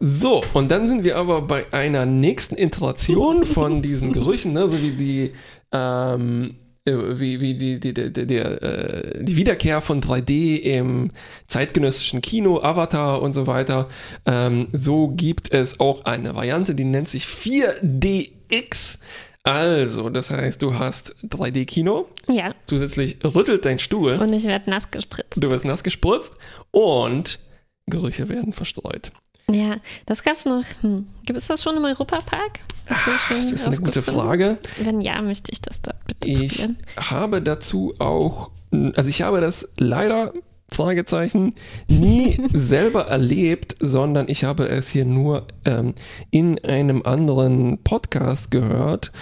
[0.05, 4.82] So, und dann sind wir aber bei einer nächsten Iteration von diesen Gerüchen, ne, so
[4.82, 5.32] wie die,
[5.70, 6.55] ähm, äh,
[6.85, 11.11] wie, wie die, die, die, die, äh, Wiederkehr von 3D im
[11.47, 13.89] zeitgenössischen Kino, Avatar und so weiter.
[14.26, 18.99] Ähm, so gibt es auch eine Variante, die nennt sich 4DX.
[19.45, 24.89] Also, das heißt, du hast 3D-Kino, Ja, zusätzlich rüttelt dein Stuhl, und ich werde nass
[24.91, 25.43] gespritzt.
[25.43, 26.33] du wirst nass gespritzt
[26.70, 27.41] und
[27.87, 29.11] Gerüche werden verstreut.
[29.51, 29.76] Ja,
[30.07, 30.64] das gab's noch.
[30.80, 31.07] Hm.
[31.26, 32.61] Gibt es das schon im Europapark?
[32.88, 34.03] Das schon Ah, ist eine gute?
[34.03, 34.59] Frage.
[34.82, 36.78] Wenn ja, möchte ich das da bitte Ich probieren.
[36.97, 38.51] habe dazu auch,
[38.95, 40.32] also ich habe das leider
[40.70, 41.55] Fragezeichen,
[41.88, 45.95] nie selber erlebt, sondern ich habe es hier nur ähm,
[46.30, 49.12] in einem anderen Podcast gehört.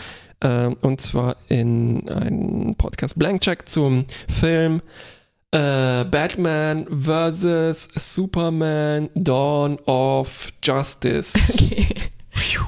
[0.43, 4.81] Ähm, und zwar in einem Podcast Blank Check zum Film
[5.53, 7.89] äh, Batman vs.
[7.97, 11.33] Superman Dawn of Justice.
[12.33, 12.59] Okay.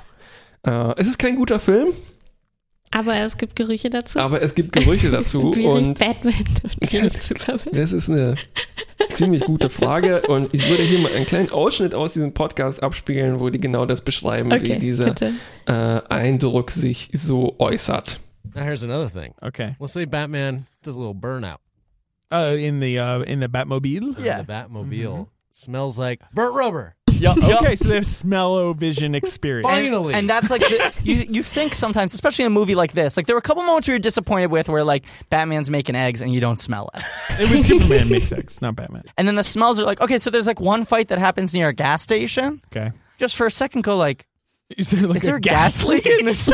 [0.64, 1.88] Äh, es ist kein guter Film,
[2.90, 4.18] Aber es gibt Gerüche dazu.
[4.18, 5.52] aber es gibt Gerüche dazu.
[5.56, 7.60] wie sich und Batman und wie Ja, Superman.
[7.72, 8.34] Das ist eine
[9.10, 13.40] ziemlich gute Frage und ich würde hier mal einen kleinen Ausschnitt aus diesem Podcast abspielen,
[13.40, 15.32] wo die genau das beschreiben, wie Okay, dieser bitte.
[15.66, 18.20] äh, Eindruck sich so äußert.
[18.54, 19.32] Now here's another thing.
[19.40, 19.74] Okay.
[19.80, 21.58] Let's say Batman does a little burnout.
[22.32, 24.18] Uh, in the uh, in the Batmobile.
[24.22, 24.42] Yeah.
[24.42, 26.96] The Batmobile smells like burnt rubber.
[27.10, 27.62] Yup, yup.
[27.62, 29.68] Okay, so they have smell-o-vision experience.
[29.68, 29.84] Fine.
[29.84, 30.14] And, Finally.
[30.14, 31.24] and that's like the, you.
[31.28, 33.86] You think sometimes, especially in a movie like this, like there were a couple moments
[33.86, 37.02] where you're disappointed with, where like Batman's making eggs and you don't smell it,
[37.40, 39.04] It was Superman makes eggs, not Batman.
[39.16, 41.68] and then the smells are like, okay, so there's like one fight that happens near
[41.68, 42.60] a gas station.
[42.74, 42.90] Okay.
[43.18, 44.26] Just for a second, go like,
[44.76, 46.50] Is there like is there a a gas leak in this?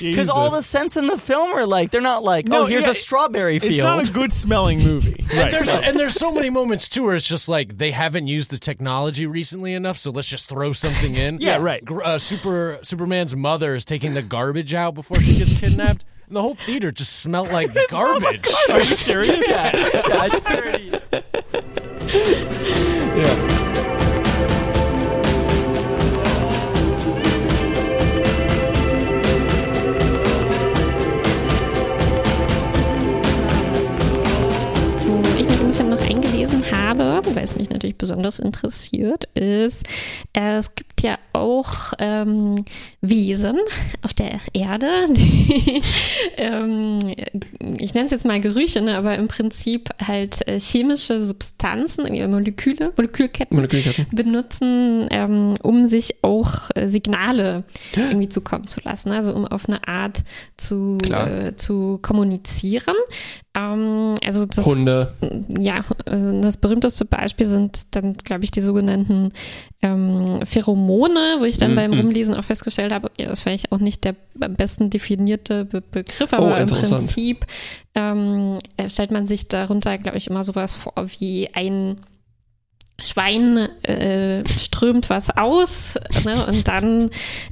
[0.00, 0.66] Because all the Jesus.
[0.66, 3.58] scents in the film are like, they're not like, No, oh, here's yeah, a strawberry
[3.58, 3.72] field.
[3.72, 5.24] It's not a good smelling movie.
[5.30, 5.52] Right.
[5.52, 8.58] There's, and there's so many moments too where it's just like they haven't used the
[8.58, 11.40] technology recently enough, so let's just throw something in.
[11.40, 11.84] Yeah, right.
[11.84, 16.34] Gr- Uh, Super Superman's mother is taking the garbage out before she gets kidnapped, and
[16.36, 18.44] the whole theater just smelled like garbage.
[18.70, 19.48] Are you serious?
[19.48, 20.90] yeah, yeah, it's dirty.
[23.22, 23.49] Wo
[36.98, 39.84] habe, weil es mich natürlich besonders interessiert, ist,
[40.32, 42.64] es gibt ja auch ähm,
[43.00, 43.58] Wesen
[44.02, 45.82] auf der Erde, die,
[46.36, 46.98] ähm,
[47.78, 52.92] ich nenne es jetzt mal Gerüche, ne, aber im Prinzip halt äh, chemische Substanzen, Moleküle,
[52.96, 54.06] Molekülketten Molekülketten.
[54.12, 57.64] benutzen, ähm, um sich auch äh, Signale
[57.94, 60.22] irgendwie zukommen zu lassen, also um auf eine Art
[60.56, 62.94] zu, äh, zu kommunizieren.
[63.56, 65.12] Ähm, also das, Hunde.
[65.58, 69.32] ja, äh, das berühmteste Beispiel sind dann, glaube ich, die sogenannten
[69.82, 71.76] ähm, Pheromone, wo ich dann Mhm.
[71.76, 75.64] beim Rumlesen auch festgestellt habe, ja, das wäre ich auch nicht der am besten definierte
[75.64, 76.90] Be Begriff, aber im interessant.
[76.92, 77.46] Prinzip
[77.96, 81.96] ähm, äh, stellt man sich darunter, glaube ich, immer sowas vor wie ein
[83.02, 87.08] Schwein äh, strömt was aus ne, und dann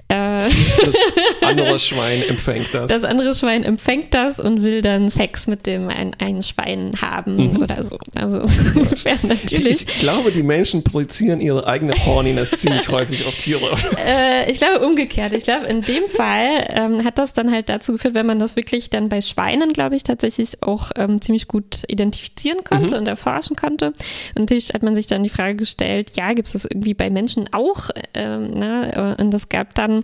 [0.09, 0.49] äh,
[0.85, 0.95] Das
[1.43, 2.89] andere Schwein empfängt das.
[2.89, 7.37] das andere Schwein empfängt das und will dann Sex mit dem ein, ein Schwein haben
[7.37, 7.63] Mhm.
[7.63, 7.99] oder so.
[8.15, 9.83] Also so ungefähr natürlich.
[9.89, 13.75] ich glaube, die Menschen projizieren ihre eigene Horniness ziemlich häufig auf Tiere.
[14.07, 15.33] Äh, ich glaube umgekehrt.
[15.35, 18.57] Ich glaube, in dem Fall ähm, hat das dann halt dazu geführt, wenn man das
[18.57, 23.01] wirklich dann bei Schweinen, glaube ich, tatsächlich auch ähm, ziemlich gut identifizieren konnte Mhm.
[23.01, 23.89] und erforschen konnte.
[23.89, 27.11] Und natürlich hat man sich dann die Frage gestellt, ja, gibt es das irgendwie bei
[27.11, 27.91] Menschen auch?
[28.15, 29.17] Ähm, ne?
[29.19, 29.98] Und es gab dann,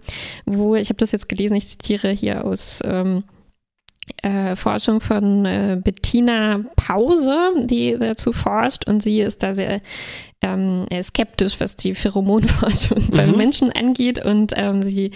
[0.47, 3.25] wo, ich habe das jetzt gelesen, ich zitiere hier aus ähm,
[4.23, 9.81] äh, Forschung von äh, Bettina Pause, die dazu forscht und sie ist da sehr
[10.43, 13.37] ähm, äh, skeptisch, was die Pheromonforschung beim Mhm.
[13.37, 15.13] Menschen angeht und ähm, sie,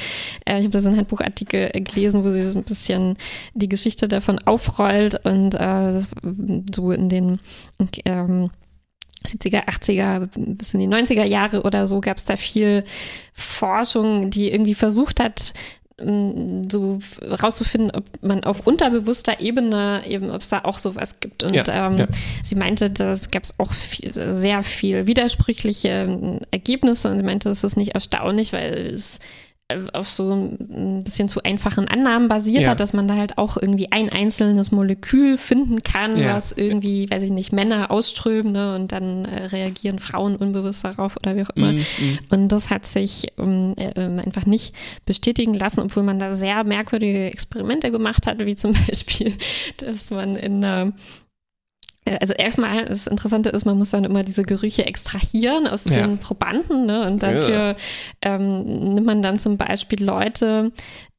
[0.47, 3.17] äh, ich habe da so einen Handbuchartikel äh, gelesen, wo sie so ein bisschen
[3.53, 6.01] die Geschichte davon aufrollt und äh,
[6.75, 7.41] so in den
[8.07, 8.51] ähm,
[9.27, 12.85] 70er, 80er bis in die 90er Jahre oder so gab es da viel
[13.35, 15.53] Forschung, die irgendwie versucht hat,
[15.99, 21.43] m, so rauszufinden, ob man auf unterbewusster Ebene eben, ob es da auch sowas gibt.
[21.43, 22.07] Und Ja, ähm, ja.
[22.45, 27.49] sie meinte, da gab es auch viel, sehr viel widersprüchliche ähm, Ergebnisse und sie meinte,
[27.49, 29.19] das ist nicht erstaunlich, weil es
[29.93, 32.71] auf so ein bisschen zu einfachen Annahmen basiert Ja.
[32.71, 36.35] hat, dass man da halt auch irgendwie ein einzelnes Molekül finden kann, Ja.
[36.37, 41.17] was irgendwie, weiß ich nicht, Männer ausströmen ne, und dann äh, reagieren Frauen unbewusst darauf
[41.19, 41.73] oder wie auch immer.
[41.73, 42.19] Mhm, mhm.
[42.31, 46.65] Und das hat sich ähm, äh, ähm, einfach nicht bestätigen lassen, obwohl man da sehr
[46.65, 49.35] merkwürdige Experimente gemacht hat, wie zum Beispiel,
[49.77, 50.93] dass man in einer äh,
[52.17, 56.07] also erstmal, das Interessante ist, man muss dann immer diese Gerüche extrahieren aus Ja.
[56.07, 57.07] den Probanden ne?
[57.07, 57.77] und dafür
[58.23, 60.73] ähm, nimmt man dann zum Beispiel Leute,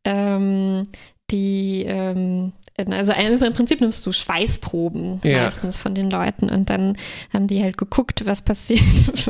[0.05, 0.87] ähm,
[1.31, 2.53] die ähm,
[2.87, 5.43] also im Prinzip nimmst du Schweißproben Ja.
[5.43, 6.97] meistens von den Leuten und dann
[7.33, 8.79] haben die halt geguckt, was passiert,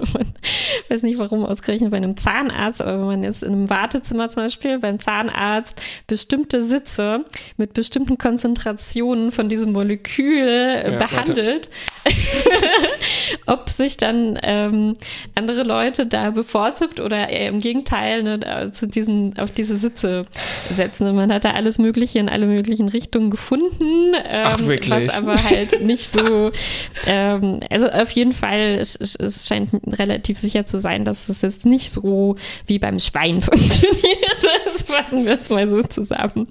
[0.84, 4.30] Ich weiß nicht, warum ausgerechnet bei einem Zahnarzt, aber wenn man jetzt in einem Wartezimmer
[4.30, 7.26] zum Beispiel beim Zahnarzt bestimmte Sitze
[7.58, 11.70] mit bestimmten Konzentrationen von diesem Molekül äh, Ja, behandelt,
[13.45, 14.93] ob sich dann ähm,
[15.36, 20.26] andere Leute da bevorzugt oder eher im Gegenteil ne, zu diesen, auf diese Sitze
[20.76, 21.08] setzen.
[21.08, 25.08] Und man hat da alles Mögliche in alle möglichen Richtungen gefunden, ähm, Ach, wirklich?
[25.08, 26.52] was aber halt nicht so,
[27.08, 31.66] ähm, also auf jeden Fall, es, es, scheint relativ sicher zu sein, dass es jetzt
[31.66, 32.36] nicht so
[32.68, 33.98] wie beim Schwein funktioniert.
[34.66, 36.48] Das fassen wir es mal so zusammen.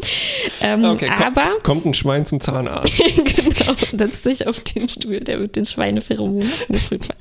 [0.60, 2.92] Ähm, Okay, aber kommt ein Schwein zum Zahnarzt.
[3.16, 7.16] genau, setzt sich auf den Stuhl, der mit den Schweinepheromonen gefüllt war.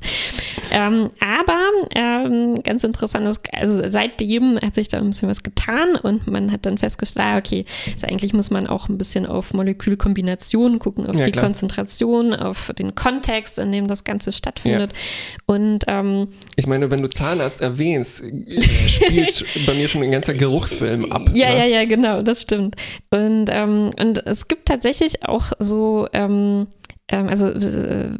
[0.70, 1.60] Ähm, aber
[1.94, 6.50] ähm, ganz interessant ist, also seitdem hat sich da ein bisschen was getan und man
[6.50, 11.06] hat dann festgestellt, ah, okay, also eigentlich muss man auch ein bisschen auf Molekülkombinationen gucken,
[11.06, 11.44] auf Ja, die klar.
[11.44, 14.92] Konzentration, auf den Kontext, in dem das Ganze stattfindet.
[15.46, 20.34] Und ähm, Ich meine, wenn du Zahnarzt erwähnst, äh, spielt bei mir schon ein ganzer
[20.34, 21.22] Geruchsfilm ab.
[21.34, 21.58] Ja, ne?
[21.58, 22.76] ja, ja, genau, das stimmt.
[23.10, 26.68] Und, ähm, und es gibt tatsächlich auch so, ähm,
[27.10, 28.10] ähm, also äh,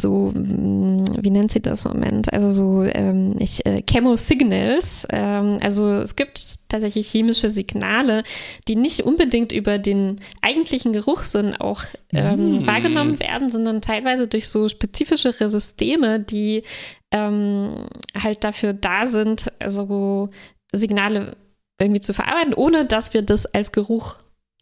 [0.00, 2.32] so, mh, wie nennt sie das im Moment?
[2.32, 5.06] Also so ähm, ich, äh, Chemosignals.
[5.10, 8.22] Ähm, also es gibt tatsächlich chemische Signale,
[8.68, 11.82] die nicht unbedingt über den eigentlichen Geruchssinn auch
[12.12, 12.66] ähm, Mm.
[12.66, 16.62] wahrgenommen werden, sondern teilweise durch so spezifische Systeme, die
[17.10, 17.86] ähm,
[18.16, 20.30] halt dafür da sind, also
[20.72, 21.36] Signale
[21.80, 24.16] irgendwie zu verarbeiten, ohne dass wir das als Geruch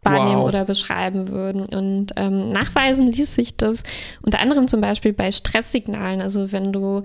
[0.05, 0.49] wahrnehmen Wow.
[0.49, 1.63] oder beschreiben würden.
[1.75, 3.83] Und ähm, nachweisen ließ sich das
[4.23, 6.21] unter anderem zum Beispiel bei Stresssignalen.
[6.23, 7.03] Also wenn du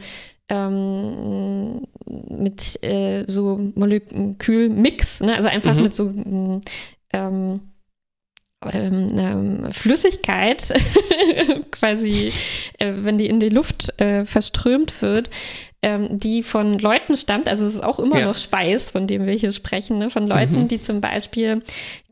[0.50, 1.82] ähm,
[2.30, 5.84] mit äh, so Molekülmix, ne, also einfach Mhm.
[5.84, 6.62] mit so ähm,
[7.14, 7.62] ähm,
[8.74, 10.74] ähm, Flüssigkeit
[11.72, 12.34] quasi,
[12.78, 15.30] äh, wenn die in die Luft äh, verströmt wird,
[15.82, 18.26] die von Leuten stammt, also es ist auch immer Ja.
[18.26, 20.10] noch Schweiß, von dem wir hier sprechen, ne?
[20.10, 20.68] von Leuten, Mhm.
[20.68, 21.62] die zum Beispiel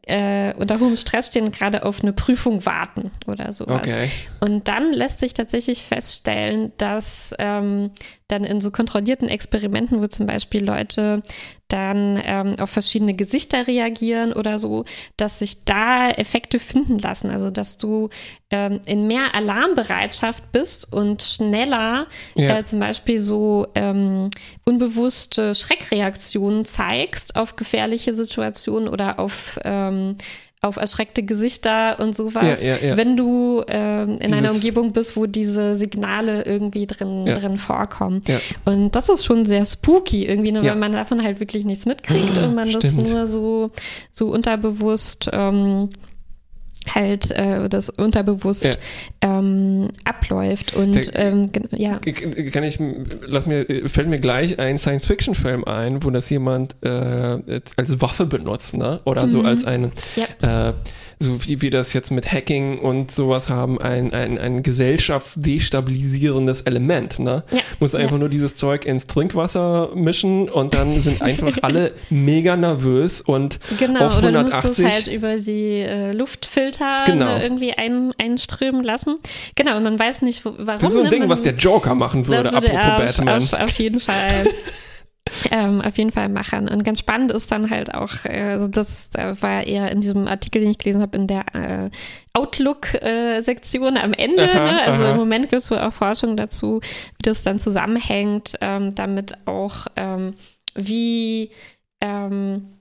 [0.07, 3.81] äh, unter hohem Stress stehen, gerade auf eine Prüfung warten oder sowas.
[3.81, 4.09] Okay.
[4.39, 7.91] Und dann lässt sich tatsächlich feststellen, dass ähm,
[8.27, 11.21] dann in so kontrollierten Experimenten, wo zum Beispiel Leute
[11.67, 14.85] dann ähm, auf verschiedene Gesichter reagieren oder so,
[15.17, 17.29] dass sich da Effekte finden lassen.
[17.29, 18.09] Also dass du
[18.49, 22.59] ähm, in mehr Alarmbereitschaft bist und schneller Ja.
[22.59, 24.29] äh, zum Beispiel so ähm,
[24.65, 30.15] unbewusste Schreckreaktionen zeigst auf gefährliche Situationen oder auf ähm,
[30.61, 32.97] auf erschreckte Gesichter und sowas, Ja, ja, ja.
[32.97, 38.21] wenn du ähm, in einer Dieses- Umgebung bist, wo diese Signale irgendwie drin, drin vorkommen.
[38.65, 42.37] Und das ist schon sehr spooky irgendwie, ne, weil man davon halt wirklich nichts mitkriegt
[42.37, 43.07] und man das Stimmt.
[43.09, 43.69] nur so,
[44.11, 45.89] so unterbewusst ähm,
[46.93, 48.79] halt äh, das unterbewusst
[49.21, 50.75] ähm, abläuft.
[50.75, 51.99] Und Der- ähm, ja.
[52.51, 52.79] Kann ich,
[53.25, 57.37] lass mir, fällt mir gleich ein Science-Fiction-Film ein, wo das jemand äh,
[57.75, 58.99] als Waffe benutzt, ne?
[59.05, 59.45] Oder so Mhm.
[59.45, 60.69] als eine, Ja.
[60.69, 60.73] äh,
[61.19, 67.19] so wie wir das jetzt mit Hacking und sowas haben, ein, ein, ein gesellschaftsdestabilisierendes Element,
[67.19, 67.43] ne?
[67.51, 67.59] Ja.
[67.79, 68.17] Muss einfach Ja.
[68.19, 74.05] nur dieses Zeug ins Trinkwasser mischen und dann sind einfach alle mega nervös und Genau,
[74.05, 74.85] auf oder du musst es 180.
[74.85, 77.37] halt über die äh, Luftfilter Genau.
[77.37, 79.17] ne, irgendwie ein, einströmen lassen.
[79.55, 80.81] Genau, und man weiß nicht, wo, warum.
[80.81, 81.09] das ist so ein ne?
[81.09, 83.41] Ding, was der Joker machen würde, würde apropos Batman.
[83.41, 84.47] Auf, auf jeden Fall.
[85.51, 86.67] ähm, auf jeden Fall machen.
[86.67, 90.27] Und ganz spannend ist dann halt auch, äh, also das äh, war eher in diesem
[90.27, 91.89] Artikel, den ich gelesen habe, in der äh,
[92.33, 94.49] Outlook-Sektion am Ende.
[94.49, 94.81] Aha, ne?
[94.83, 95.11] Also aha.
[95.11, 99.87] im Moment gibt es wohl auch Forschung dazu, wie das dann zusammenhängt, ähm, damit auch
[99.95, 100.35] ähm,
[100.75, 101.51] wie
[102.01, 102.77] ähm,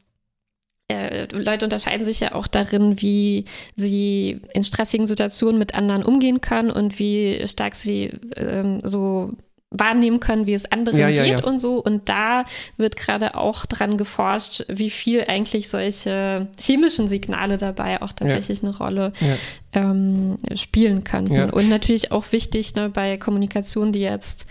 [0.88, 3.44] äh, Leute unterscheiden sich ja auch darin, wie
[3.74, 9.32] sie in stressigen Situationen mit anderen umgehen können und wie stark sie ähm, so
[9.78, 11.46] wahrnehmen können, wie es anderen Ja, ja, geht ja.
[11.46, 11.78] und so.
[11.82, 12.44] Und da
[12.76, 18.76] wird gerade auch dran geforscht, wie viel eigentlich solche chemischen Signale dabei auch tatsächlich eine
[18.76, 19.36] Rolle Ja.
[19.80, 21.34] ähm, spielen könnten.
[21.34, 21.50] Ja.
[21.50, 24.46] Und natürlich auch wichtig ne, bei Kommunikation, die jetzt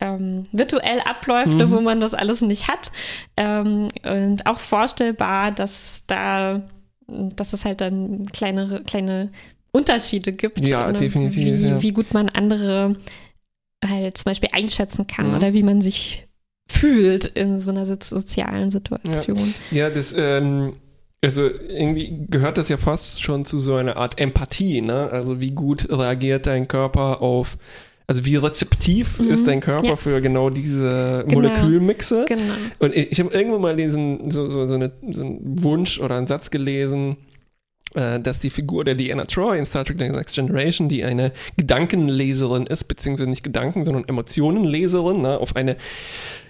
[0.00, 1.56] ähm, virtuell abläuft, Mhm.
[1.58, 2.90] ne, wo man das alles nicht hat.
[3.36, 6.62] Ähm, und auch vorstellbar, dass da,
[7.06, 9.30] dass es halt dann kleinere, kleine
[9.70, 10.66] Unterschiede gibt.
[10.66, 11.80] Ja, ne, definitiv, Wie, ja.
[11.82, 12.96] wie gut man andere
[13.86, 15.36] halt zum Beispiel einschätzen kann Mhm.
[15.36, 16.26] oder wie man sich
[16.68, 19.54] fühlt in so einer so- sozialen Situation.
[19.70, 20.74] Ja, das, ähm,
[21.20, 25.08] also irgendwie gehört das ja fast schon zu so einer Art Empathie, ne?
[25.10, 27.58] Also wie gut reagiert dein Körper auf,
[28.06, 29.96] also wie rezeptiv Mhm, ist dein Körper ja.
[29.96, 31.40] für genau diese Genau.
[31.42, 32.24] Molekülmixe?
[32.28, 32.54] Genau.
[32.80, 36.16] Und ich, ich habe irgendwo mal diesen, so, so, so, eine, so einen Wunsch oder
[36.16, 37.16] einen Satz gelesen,
[38.20, 42.66] dass die Figur der Deanna Troy in Star Trek The Next Generation, die eine Gedankenleserin
[42.66, 45.76] ist, beziehungsweise nicht Gedanken, sondern Emotionenleserin, ne, auf eine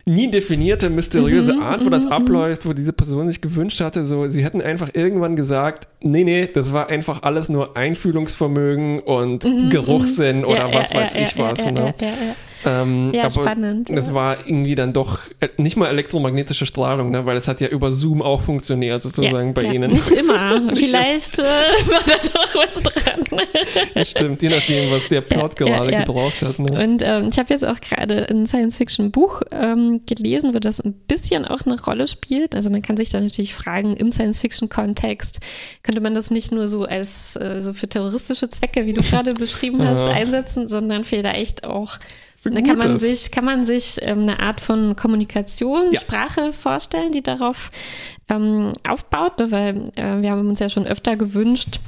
[0.04, 4.44] nie definierte, mysteriöse Art, wo das abläuft, wo diese Person sich gewünscht hatte, so, sie
[4.44, 10.72] hätten einfach irgendwann gesagt, nee, nee, das war einfach alles nur Einfühlungsvermögen und Geruchssinn oder
[10.72, 11.64] was weiß ich was.
[11.66, 11.94] ne?
[12.64, 12.82] Ja, ja, ja.
[12.82, 14.14] Ähm, Ja, spannend, Es ja.
[14.14, 17.26] war irgendwie dann doch äh, nicht mal elektromagnetische Strahlung, ne?
[17.26, 19.72] weil es hat ja über Zoom auch funktioniert, sozusagen ja, bei ja.
[19.72, 19.92] Ihnen.
[19.92, 20.60] Nicht immer.
[20.74, 23.40] Vielleicht äh, war da doch was dran.
[23.94, 26.04] Das stimmt, je nachdem, was der Plot Ja, ja, gerade ja.
[26.04, 26.58] gebraucht hat.
[26.58, 26.82] Ne?
[26.84, 31.44] Und ähm, ich habe jetzt auch gerade ein Science-Fiction-Buch ähm, gelesen, wo das ein bisschen
[31.44, 32.54] auch eine Rolle spielt.
[32.54, 35.40] Also man kann sich da natürlich fragen, im Science-Fiction-Kontext
[35.82, 39.32] könnte man das nicht nur so als äh, so für terroristische Zwecke, wie du gerade
[39.42, 40.08] beschrieben hast, Ja.
[40.08, 41.98] einsetzen, sondern vielleicht auch
[42.44, 46.00] da kann man sich, kann man sich ähm, eine Art von Kommunikation, Ja.
[46.00, 47.70] Sprache vorstellen, die darauf
[48.28, 49.50] ähm, aufbaut, ne?
[49.50, 51.80] weil äh, wir haben uns ja schon öfter gewünscht,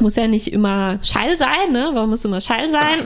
[0.00, 1.90] muss ja nicht immer Schall sein, ne?
[1.92, 3.04] Warum muss immer Schall sein?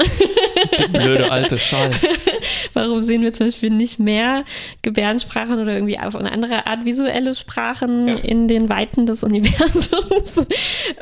[0.78, 1.90] Der blöde alte Schall.
[2.72, 4.44] Warum sehen wir zum Beispiel nicht mehr
[4.82, 8.14] Gebärdensprachen oder irgendwie auf eine andere Art visuelle Sprachen Ja.
[8.14, 10.36] in den Weiten des Universums?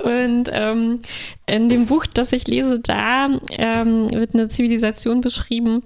[0.03, 1.01] Und ähm,
[1.47, 5.83] in dem Buch, das ich lese, da ähm, wird eine Zivilisation beschrieben,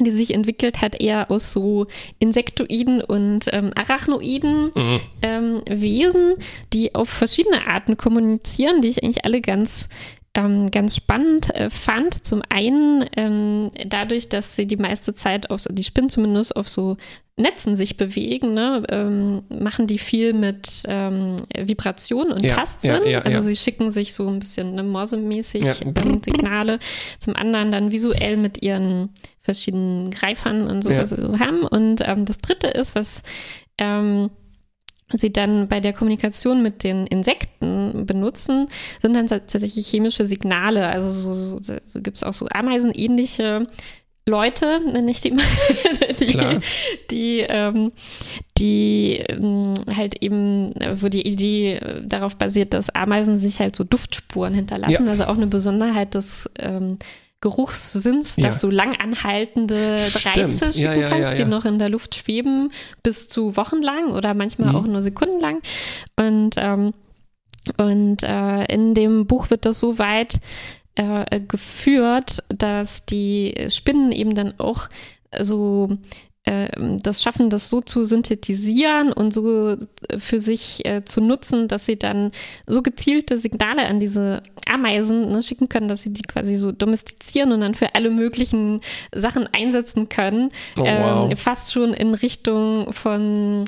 [0.00, 1.86] die sich entwickelt hat, eher aus so
[2.18, 5.00] Insektoiden und ähm, Arachnoiden Mhm.
[5.22, 6.34] ähm, Wesen,
[6.72, 9.88] die auf verschiedene Arten kommunizieren, die ich eigentlich alle ganz
[10.36, 12.26] ähm, ganz spannend äh, fand.
[12.26, 16.68] Zum einen ähm, dadurch, dass sie die meiste Zeit auf, so- die Spinnen zumindest auf
[16.68, 16.96] so
[17.36, 23.02] Netzen sich bewegen, ne, ähm, machen die viel mit ähm, Vibration und Ja, Tastsinn.
[23.04, 26.78] ja, ja, also sie schicken sich so ein bisschen ne, morsemäßig ähm, Signale.
[27.18, 29.10] Zum anderen dann visuell mit ihren
[29.40, 31.62] verschiedenen Greifern und so, was sie so haben.
[31.64, 33.24] Und ähm, das dritte ist, was
[33.78, 34.30] ähm,
[35.12, 38.68] sie dann bei der Kommunikation mit den Insekten benutzen,
[39.02, 40.86] sind dann tatsächlich chemische Signale.
[40.86, 43.66] Also so, so, gibt es auch so Ameisenähnliche
[44.26, 45.44] Leute, nenne ich die mal,
[46.20, 46.60] die, Klar.
[47.10, 47.92] die, ähm,
[48.56, 50.70] die ähm, halt eben,
[51.00, 55.04] wo die Idee äh, darauf basiert, dass Ameisen sich halt so Duftspuren hinterlassen.
[55.04, 55.10] Ja.
[55.10, 56.98] Also auch eine Besonderheit des ähm,
[57.42, 58.44] Geruchssinns, Ja.
[58.46, 59.98] dass du lang anhaltende.
[60.24, 61.46] Reize Ja, schicken ja, kannst, ja, die ja.
[61.48, 62.70] noch in der Luft schweben,
[63.02, 64.76] bis zu wochenlang oder manchmal Mhm.
[64.76, 65.60] auch nur sekundenlang.
[66.16, 66.94] Und, ähm,
[67.76, 70.40] und äh, in dem Buch wird das so weit
[70.96, 74.88] äh, geführt, dass die Spinnen eben dann auch
[75.40, 75.98] so
[76.44, 76.68] äh,
[77.02, 81.86] das schaffen, das so zu synthetisieren und so äh, für sich äh, zu nutzen, dass
[81.86, 82.32] sie dann
[82.66, 87.52] so gezielte Signale an diese Ameisen ne, schicken können, dass sie die quasi so domestizieren
[87.52, 88.82] und dann für alle möglichen
[89.14, 90.50] Sachen einsetzen können.
[90.76, 91.30] Oh, wow.
[91.30, 93.64] ähm, fast schon in Richtung von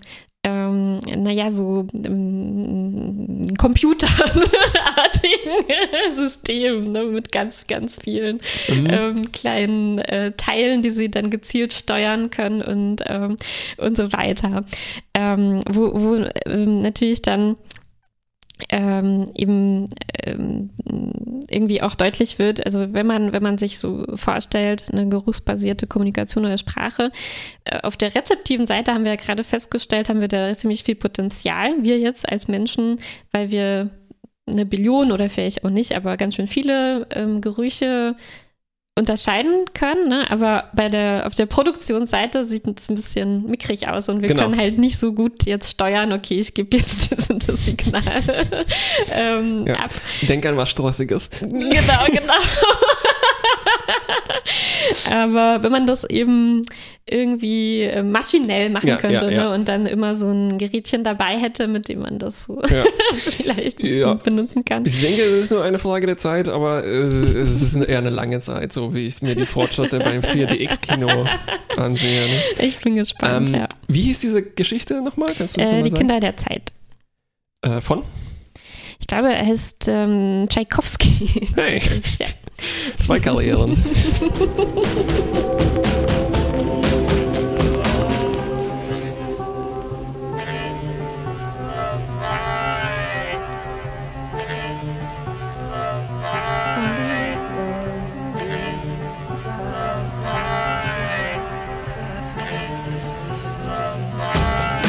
[0.47, 4.45] ähm, naja, so ähm, computerartigen
[6.15, 8.87] Systemen ne, mit ganz, ganz vielen Mhm.
[8.91, 13.37] ähm, kleinen äh, Teilen, die sie dann gezielt steuern können und, ähm,
[13.77, 14.65] und so weiter.
[15.15, 17.57] Ähm, wo wo ähm, natürlich dann
[18.71, 19.91] ähm, eben
[20.25, 20.71] ähm,
[21.49, 26.45] irgendwie auch deutlich wird, also wenn man, wenn man sich so vorstellt, eine geruchsbasierte Kommunikation
[26.45, 27.13] oder Sprache,
[27.65, 30.95] äh, auf der rezeptiven Seite haben wir ja gerade festgestellt, haben wir da ziemlich viel
[30.95, 32.99] Potenzial, wir jetzt als Menschen,
[33.31, 33.91] weil wir
[34.47, 38.17] eine Billion oder vielleicht auch nicht, aber ganz schön viele ähm, Gerüche
[38.99, 40.31] unterscheiden können, ne?
[40.31, 44.45] aber bei der auf der Produktionsseite sieht es ein bisschen mickrig aus und wir Genau.
[44.45, 48.03] können halt nicht so gut jetzt steuern, okay, ich gebe jetzt das und das Signal
[49.13, 49.75] ähm, Ja.
[49.75, 49.91] ab.
[50.23, 51.29] Denk an was Stressiges.
[51.41, 52.33] Genau, genau.
[55.11, 56.63] Aber wenn man das eben
[57.09, 59.49] irgendwie äh, maschinell machen Ja, könnte ja, ja.
[59.49, 59.55] Ne?
[59.55, 62.85] und dann immer so ein Gerätchen dabei hätte, mit dem man das so Ja.
[63.15, 64.15] vielleicht Ja.
[64.15, 64.85] benutzen kann.
[64.85, 68.11] Ich denke, es ist nur eine Frage der Zeit, aber äh, es ist eher eine
[68.11, 71.27] lange Zeit, so wie ich mir die Fortschritte beim 4DX-Kino
[71.77, 72.27] ansehe.
[72.27, 72.41] Ne?
[72.67, 73.69] Ich bin gespannt, Ähm, ja.
[73.89, 75.33] Wie hieß diese Geschichte nochmal?
[75.37, 75.95] Kannst du das Äh, die sagen?
[76.01, 76.73] Kinder der Zeit.
[77.63, 78.03] Äh, von?
[78.99, 81.47] Ich glaube, er heißt ähm, Tchaikovsky.
[81.55, 81.83] Hey.
[82.61, 83.03] Ja.
[83.05, 83.77] Zwei Karrieren.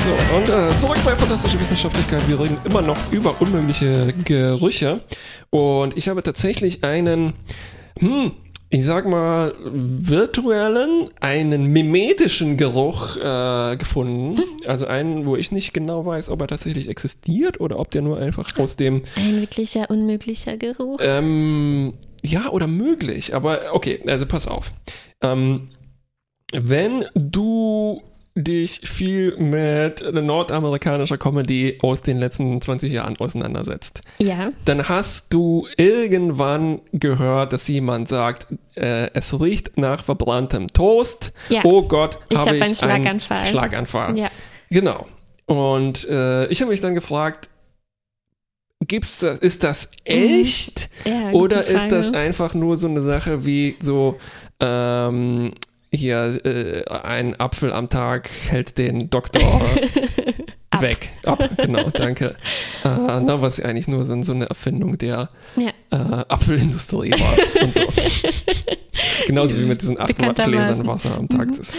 [0.07, 2.25] So, und äh, zurück bei Fantastische Wissenschaftlichkeit.
[2.29, 5.01] Wir reden immer noch über unmögliche Gerüche.
[5.49, 7.33] Und ich habe tatsächlich einen,
[7.99, 8.31] hm,
[8.69, 14.39] ich sag mal, virtuellen, einen mimetischen Geruch äh, gefunden.
[14.65, 18.17] Also einen, wo ich nicht genau weiß, ob er tatsächlich existiert oder ob der nur
[18.17, 21.01] einfach aus dem, Ein wirklicher, unmöglicher Geruch.
[21.03, 23.35] ähm, ja, oder möglich.
[23.35, 24.71] Aber okay, also pass auf.
[25.21, 25.67] Ähm,
[26.53, 28.01] wenn du
[28.37, 34.51] dich viel mit nordamerikanischer Comedy aus den letzten 20 Jahren auseinandersetzt, ja.
[34.65, 41.33] dann hast du irgendwann gehört, dass jemand sagt, äh, es riecht nach verbranntem Toast.
[41.49, 41.61] Ja.
[41.63, 43.37] Oh Gott, Ich habe hab ich einen Schlaganfall.
[43.37, 44.17] einen Schlaganfall.
[44.17, 44.27] Ja.
[44.69, 45.07] Genau.
[45.47, 47.49] Und äh, ich habe mich dann gefragt,
[48.81, 50.89] gibt's das, ist das echt?
[51.05, 54.19] ja Oder ist das einfach nur so eine Sache wie so,
[54.59, 55.53] ähm,
[55.91, 59.41] hier, äh, ein Apfel am Tag hält den Doktor
[60.79, 61.11] weg.
[61.23, 62.35] Ab, genau, danke.
[62.83, 62.89] Äh,
[63.21, 65.69] na, was ja eigentlich nur so, so eine Erfindung der Ja.
[65.91, 67.81] äh, Apfelindustrie war und so.
[69.27, 70.15] Genauso wie mit diesen acht.
[70.15, 71.47] Gläsern Wasser am Tag.
[71.57, 71.71] Das,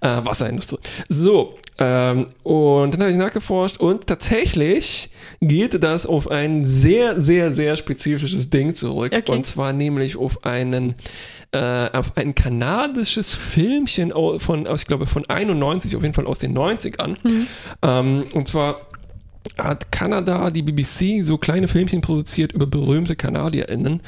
[0.00, 0.78] äh, Wasserindustrie.
[1.08, 7.54] So, ähm, und dann habe ich nachgeforscht und tatsächlich geht das auf ein sehr, sehr,
[7.54, 9.12] sehr spezifisches Ding zurück.
[9.14, 9.32] Okay.
[9.32, 10.94] Und zwar nämlich auf einen
[11.52, 16.56] äh, auf ein kanadisches Filmchen von, ich glaube, von 91, auf jeden Fall aus den
[16.56, 17.16] 90ern.
[17.82, 18.82] Ähm, und zwar
[19.58, 24.00] hat Kanada, die BBC, so kleine Filmchen produziert über berühmte KanadierInnen.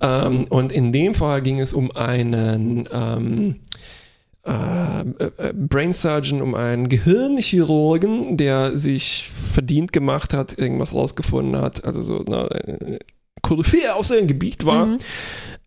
[0.00, 3.60] Ähm, und in dem Fall ging es um einen ähm,
[4.48, 11.84] äh, äh, Brain Surgeon, um einen Gehirnchirurgen, der sich verdient gemacht hat, irgendwas rausgefunden hat,
[11.84, 12.98] also so eine äh,
[13.42, 14.98] Koryphäe auf seinem Gebiet war.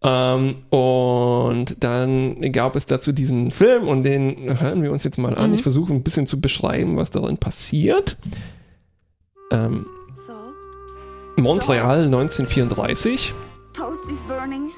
[0.03, 5.35] Ähm, und dann gab es dazu diesen Film und den hören wir uns jetzt mal
[5.37, 5.53] an.
[5.53, 8.17] Ich versuche ein bisschen zu beschreiben, was darin passiert.
[9.51, 9.85] Ähm,
[10.27, 10.33] So,
[11.41, 13.33] Montreal 1934.
[13.73, 14.71] toast is burning.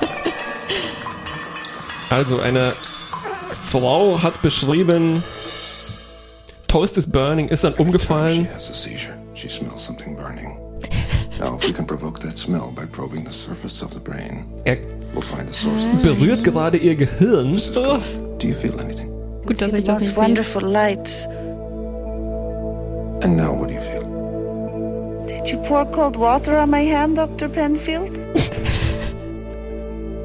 [2.10, 2.72] Also eine
[3.70, 5.22] Frau hat beschrieben,
[6.68, 8.48] Toast is burning, ist dann umgefallen.
[8.54, 9.14] has a seizure.
[9.34, 10.56] She smells something burning.
[11.38, 14.78] Now, if we can provoke that smell by probing the surface of the brain, Er
[15.12, 17.54] we'll find the source of the berührt gerade ihr Gehirn.
[17.56, 17.74] Mrs.
[17.74, 18.00] Cole,
[18.38, 19.10] do you feel anything?
[19.44, 21.26] Gut, dass ich das nicht wonderful lights.
[23.22, 24.02] And now, what do you feel?
[25.26, 27.48] Did you pour cold water on my hand, Dr.
[27.48, 28.10] Penfield?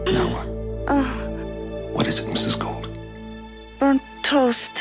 [0.05, 0.47] Now what?
[0.87, 1.05] Ah,
[1.93, 2.57] What is it, Mrs.
[2.59, 2.87] Gold?
[3.79, 4.71] burnt toast.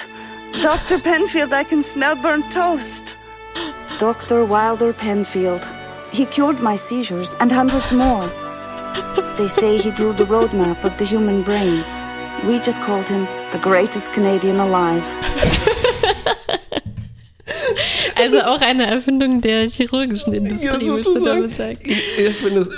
[0.63, 0.99] Dr.
[0.99, 3.01] Penfield, I can smell burnt toast.
[3.99, 4.45] Dr.
[4.45, 5.65] Wilder Penfield.
[6.13, 8.29] He cured my seizures and hundreds more.
[9.39, 11.83] They say he drew the roadmap of the human brain.
[12.47, 15.05] We just called him the greatest Canadian alive.
[18.17, 21.41] Also auch eine Erfindung der chirurgischen Industrie, Ja, würdest du sozusagen.
[21.43, 21.79] damit sagen.
[21.85, 22.69] Ich, ich finde es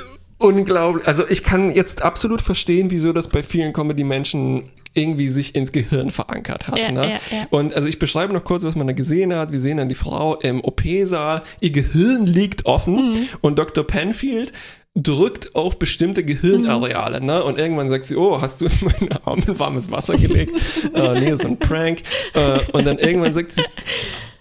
[0.43, 1.07] unglaublich.
[1.07, 6.11] Also ich kann jetzt absolut verstehen, wieso das bei vielen Comedy-Menschen irgendwie sich ins Gehirn
[6.11, 6.77] verankert hat.
[6.79, 7.01] Ja, ne?
[7.05, 7.47] ja, ja.
[7.51, 9.51] Und also ich beschreibe noch kurz, was man da gesehen hat.
[9.53, 13.29] Wir sehen dann die Frau im OP-Saal, ihr Gehirn liegt offen Mhm.
[13.41, 13.85] und Dr.
[13.87, 14.53] Penfield
[14.95, 17.27] drückt auf bestimmte Gehirnareale, Mhm.
[17.27, 17.43] ne?
[17.43, 20.53] Und irgendwann sagt sie, oh, hast du in meine Arme in warmes Wasser gelegt?
[20.95, 22.03] äh, nee, so ein Prank.
[22.35, 23.63] Äh, und dann irgendwann sagt sie,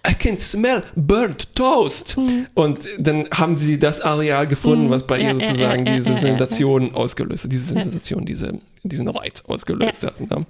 [0.07, 2.17] I can smell burnt toast.
[2.17, 2.47] Mhm.
[2.53, 6.17] Und dann haben sie das Areal gefunden, was bei Ja, ihr sozusagen ja, ja, diese.
[6.17, 10.19] Sensation ausgelöst hat, diese Sensation, diese, diesen Reiz ausgelöst hat.
[10.19, 10.45] Ne?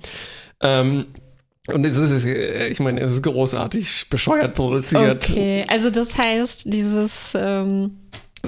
[0.62, 1.06] Ähm,
[1.68, 5.30] und es ist, äh, ich meine, es ist großartig bescheuert produziert.
[5.30, 7.98] Okay, also das heißt, dieses, ähm,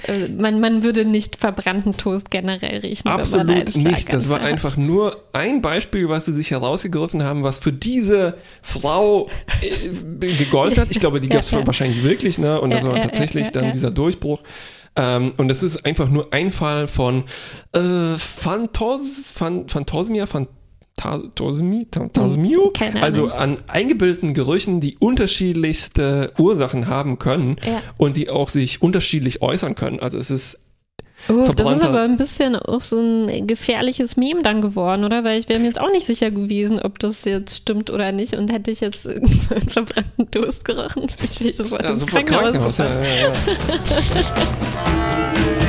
[0.07, 3.07] äh, man, man würde nicht verbrannten Toast generell riechen.
[3.07, 4.11] Absolut nicht.
[4.11, 4.47] Das war hat.
[4.47, 9.29] einfach nur ein Beispiel, was sie sich herausgegriffen haben, was für diese Frau
[9.61, 9.89] äh,
[10.37, 10.87] gegolten hat.
[10.91, 11.67] Ich glaube, die gab es Ja, ja.
[11.67, 12.59] wahrscheinlich wirklich, ne?
[12.59, 13.71] Und das Ja, war ja, tatsächlich ja, dann ja.
[13.71, 14.41] dieser Durchbruch.
[14.95, 17.23] Ähm, und das ist einfach nur ein Fall von
[17.73, 20.59] äh, Phantos, Phan, Phantosmia, Phantasmi,
[21.03, 27.81] Phantasmio, Hm, also an eingebildeten Gerüchen, die unterschiedlichste Ursachen haben können Ja.
[27.97, 29.99] und die auch sich unterschiedlich äußern können.
[29.99, 30.59] Also es ist
[31.29, 35.23] Oh, das ist aber ein bisschen auch so ein gefährliches Meme dann geworden, oder?
[35.23, 38.33] Weil ich wäre mir jetzt auch nicht sicher gewesen, ob das jetzt stimmt oder nicht.
[38.33, 42.75] Und hätte ich jetzt irgendwann verbrannten Toast gerochen, ich wäre sofort Ja, ins sofort Krankenhaus.
[42.75, 42.77] Krankenhaus.
[42.77, 44.33] Ja, ja,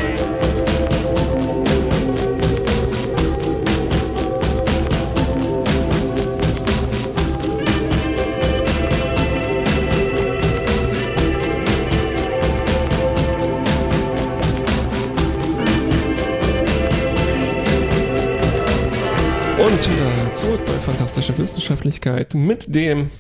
[20.35, 23.11] zurück bei Fantastische Wissenschaftlichkeit mit dem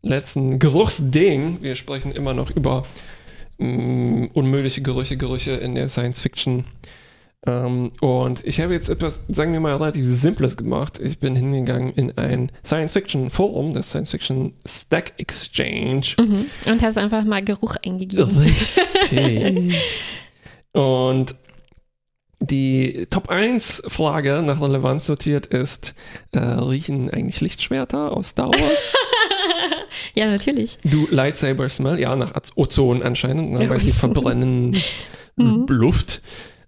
[0.00, 1.58] letzten Geruchsding.
[1.60, 2.84] Wir sprechen immer noch über
[3.58, 6.64] mh, unmögliche Gerüche, Gerüche in der Science Fiction
[7.46, 10.98] Ähm, und ich habe jetzt etwas, sagen wir mal, relativ Simples gemacht.
[10.98, 16.14] Ich bin hingegangen in ein Science-Fiction-Forum, das Science-Fiction Stack Exchange.
[16.18, 16.46] Mhm.
[16.64, 18.24] Und hast einfach mal Geruch eingegeben.
[18.24, 19.74] Richtig.
[20.72, 21.34] Und
[22.40, 25.94] die Top 1 Frage nach Relevanz sortiert ist,
[26.32, 28.92] äh, riechen eigentlich Lichtschwerter aus Star Wars?
[30.14, 30.78] Ja, natürlich.
[30.84, 32.00] du Lightsaber Smell?
[32.00, 34.76] Ja, nach Ozon anscheinend, ne, weil sie verbrennen
[35.36, 35.66] Mhm.
[35.68, 36.20] Luft.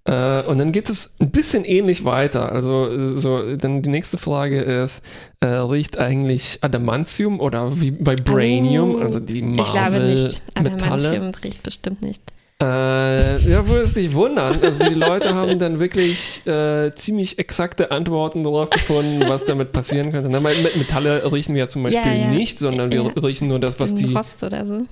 [0.04, 2.50] Äh, und dann geht es ein bisschen ähnlich weiter.
[2.50, 5.00] Also äh, so, dann die nächste Frage ist,
[5.40, 8.98] äh, riecht eigentlich Adamantium oder wie Vibranium, Oh.
[8.98, 10.42] also die Ich glaube nicht.
[10.56, 11.08] Marvel-Metalle?
[11.08, 12.22] Adamantium riecht bestimmt nicht.
[12.62, 14.58] Äh, ja, würde es dich wundern.
[14.62, 20.10] Also die Leute haben dann wirklich äh, ziemlich exakte Antworten darauf gefunden, was damit passieren
[20.10, 20.30] könnte.
[20.30, 22.28] Na, mit Metalle riechen wir ja zum Beispiel Ja, ja.
[22.30, 23.12] nicht, sondern wir Ja.
[23.22, 24.86] riechen nur das, was die Rost oder so.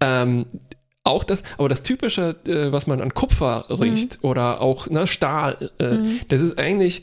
[0.00, 0.46] Ähm,
[1.02, 5.70] auch das, aber das typische, äh, was man an Kupfer riecht oder auch ne, Stahl,
[5.80, 6.20] äh, Mhm.
[6.28, 7.02] das ist eigentlich,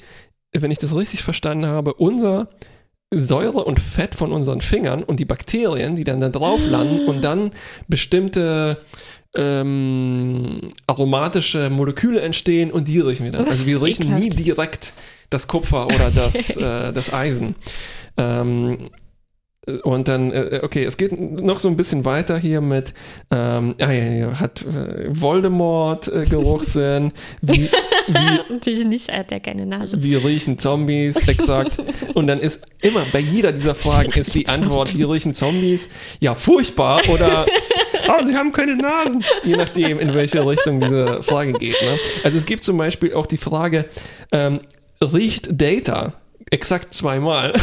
[0.54, 2.48] wenn ich das richtig verstanden habe, unser
[3.14, 7.22] Säure und Fett von unseren Fingern und die Bakterien, die dann da drauf landen und
[7.24, 7.52] dann
[7.88, 8.78] bestimmte
[9.36, 13.46] ähm, aromatische Moleküle entstehen und die riechen wir dann.
[13.46, 14.94] Also wir riechen nie direkt
[15.30, 17.56] das Kupfer oder das, äh, das Eisen.
[18.18, 18.90] Ähm,
[19.84, 22.94] und dann, äh, okay, es geht noch so ein bisschen weiter hier mit,
[23.32, 27.12] ähm, ah, ja, ja, hat äh, Voldemort äh, Geruchssinn,
[27.42, 27.70] wie,
[28.08, 30.04] wie, Natürlich nicht, er hat ja keine Nase.
[30.04, 31.80] wie riechen Zombies, exakt.
[32.14, 35.90] Und dann ist immer bei jeder dieser Fragen ist die Antwort, wie riechen Zombies?
[36.20, 37.48] Ja, furchtbar oder
[38.08, 39.24] oh, sie haben keine Nasen.
[39.44, 41.82] Je nachdem, in welche Richtung diese Frage geht.
[41.82, 42.00] Ne?
[42.24, 43.86] Also es gibt zum Beispiel auch die Frage,
[44.32, 44.60] ähm,
[45.02, 46.14] riecht Data?
[46.52, 47.54] Exakt zweimal.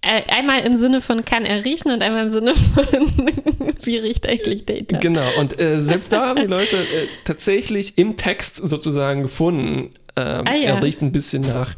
[0.00, 2.86] Äh, einmal im Sinne von kann er riechen und einmal im Sinne von
[3.82, 4.98] wie riecht eigentlich Data.
[4.98, 10.44] Genau, und äh, selbst da haben die Leute äh, tatsächlich im Text sozusagen gefunden, ähm,
[10.46, 10.74] Ah, ja.
[10.74, 11.74] er riecht ein bisschen nach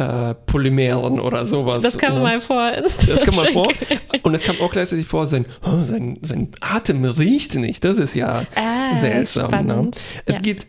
[0.00, 1.82] äh, Polymeren oder sowas.
[1.82, 2.20] Das kam ne?
[2.20, 2.70] mal vor.
[3.06, 3.68] Das kam mal vor.
[4.22, 7.84] Und es kam auch gleichzeitig vor, sein, oh, sein, sein Atem riecht nicht.
[7.84, 9.50] Das ist ja Ah, seltsam.
[9.66, 9.90] Ne?
[10.24, 10.42] Es, Ja.
[10.42, 10.66] geht,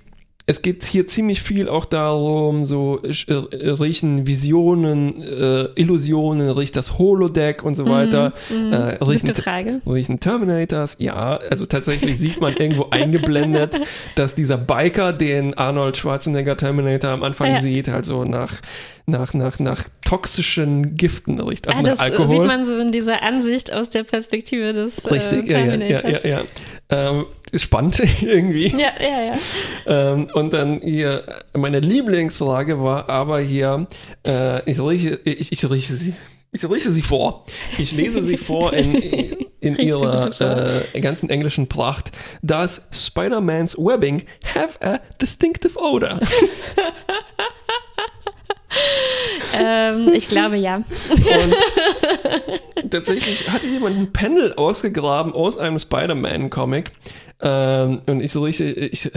[0.52, 6.98] es geht hier ziemlich viel auch darum, so äh, riechen Visionen, äh, Illusionen, riecht das
[6.98, 8.34] Holodeck und so weiter.
[8.50, 9.82] Äh, riechen, Frage.
[9.88, 10.98] riechen Terminators.
[11.00, 13.80] Ja, also tatsächlich sieht man irgendwo eingeblendet,
[14.16, 17.62] dass dieser Biker, den Arnold Schwarzenegger Terminator am Anfang Ja.
[17.62, 18.62] sieht, also nach,
[19.06, 21.70] nach, nach, nach toxischen Giften riecht.
[21.70, 22.28] Also ah, nach das Alkohol.
[22.28, 25.98] sieht man so in dieser Ansicht aus der Perspektive des Richtig, äh, ja, ja, ja,
[25.98, 26.24] Terminators.
[26.24, 26.42] ja, ja.
[26.90, 28.70] Ähm, ist spannend irgendwie.
[28.70, 29.38] Ja, ja, ja.
[29.86, 31.24] Ähm, und dann hier,
[31.54, 33.88] meine Lieblingsfrage war aber hier,
[34.26, 36.16] äh, ich, rieche, ich, ich rieche sie.
[36.54, 37.46] Ich rieche sie vor.
[37.78, 38.96] Ich lese sie vor in,
[39.62, 42.12] in ihrer äh, ganzen englischen Pracht.
[42.42, 44.24] Does Spider-Man's webbing
[44.54, 46.20] have a distinctive odor?
[49.58, 50.84] ähm, ich glaube ja.
[52.82, 56.92] Und tatsächlich hatte jemand ein Panel ausgegraben aus einem Spider-Man-Comic.
[57.42, 59.10] Ähm, und ich rieche, ich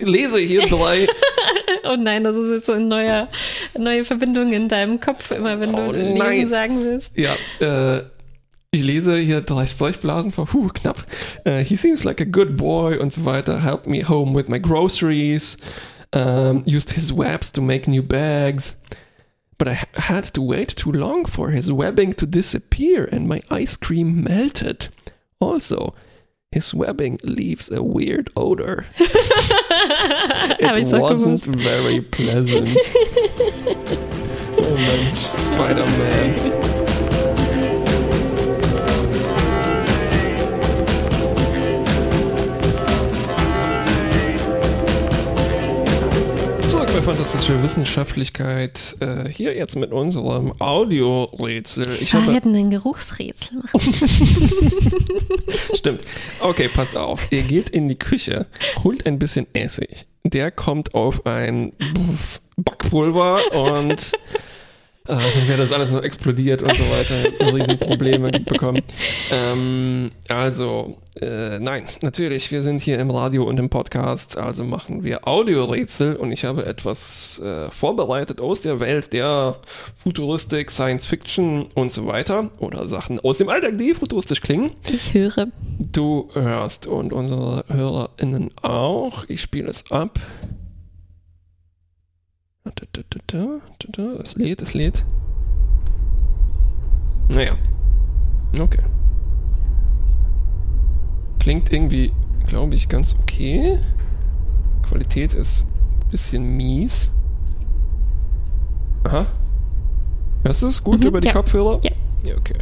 [0.00, 1.08] lese hier drei
[1.84, 3.28] Oh nein, das ist jetzt so eine neue,
[3.78, 6.48] neue Verbindung in deinem Kopf, immer wenn du Oh lesen nein.
[6.48, 7.16] sagen willst.
[7.16, 8.02] Ja, äh,
[8.70, 11.06] ich lese hier drei Sprechblasen vor, huh, knapp.
[11.44, 13.62] Äh, he seems like a good boy und so weiter.
[13.62, 15.56] Helped me home with my groceries.
[16.14, 18.76] Um, used his webs to make new bags.
[19.56, 23.42] But I ha- had to wait too long for his webbing to disappear and my
[23.50, 24.88] ice cream melted.
[25.40, 25.94] Also,
[26.52, 28.86] his webbing leaves a weird odor.
[30.60, 32.68] It wasn't very pleasant.
[34.58, 36.87] oh Mensch, Spider-Man.
[46.98, 48.96] Zurück bei Fantastische Wissenschaftlichkeit.
[48.98, 51.86] Äh, hier jetzt mit unserem Audiorätsel.
[52.00, 53.80] Ich Ah, habe wir hätten ein Geruchsrätsel machen.
[55.74, 56.00] Stimmt.
[56.40, 57.28] Okay, pass auf.
[57.30, 58.46] Ihr geht in die Küche,
[58.82, 60.06] holt ein bisschen Essig.
[60.24, 61.72] Der kommt auf ein
[62.56, 64.12] Backpulver und
[65.08, 67.52] äh, dann wäre das alles noch explodiert und so weiter.
[67.54, 68.82] Riesenprobleme bekommen.
[69.30, 75.04] Ähm, also, äh, nein, natürlich, wir sind hier im Radio und im Podcast, also machen
[75.04, 79.56] wir Audiorätsel und ich habe etwas äh, vorbereitet aus der Welt der
[79.94, 82.50] Futuristik, Science Fiction und so weiter.
[82.58, 84.72] Oder Sachen aus dem Alltag, die futuristisch klingen.
[84.92, 85.48] Ich höre.
[85.78, 89.24] Du hörst und unsere HörerInnen auch.
[89.28, 90.20] Ich spiele es ab.
[94.22, 95.04] Es lädt, es lädt.
[97.28, 97.52] Naja.
[98.58, 98.82] Okay.
[101.38, 102.12] Klingt irgendwie,
[102.46, 103.78] glaube ich, ganz okay.
[104.82, 105.66] Qualität ist
[106.10, 107.10] bisschen mies.
[109.04, 109.26] Aha.
[110.44, 111.34] Hörst du es gut Mhm, über die ja.
[111.34, 111.80] Kopfhörer?
[111.82, 111.90] Ja.
[112.24, 112.58] Ja, okay.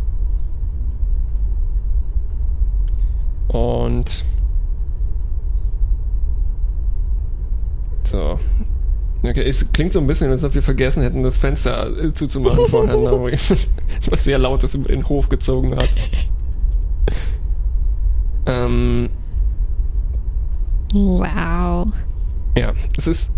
[3.49, 4.25] Und
[8.05, 8.39] so.
[9.23, 12.67] Okay, es klingt so ein bisschen, als ob wir vergessen hätten, das Fenster äh, zuzumachen
[12.69, 13.33] vorher, ne,
[14.11, 15.89] was sehr lautes in den Hof gezogen hat.
[18.47, 19.11] Ähm,
[20.93, 21.89] Wow.
[22.57, 23.31] ja, es ist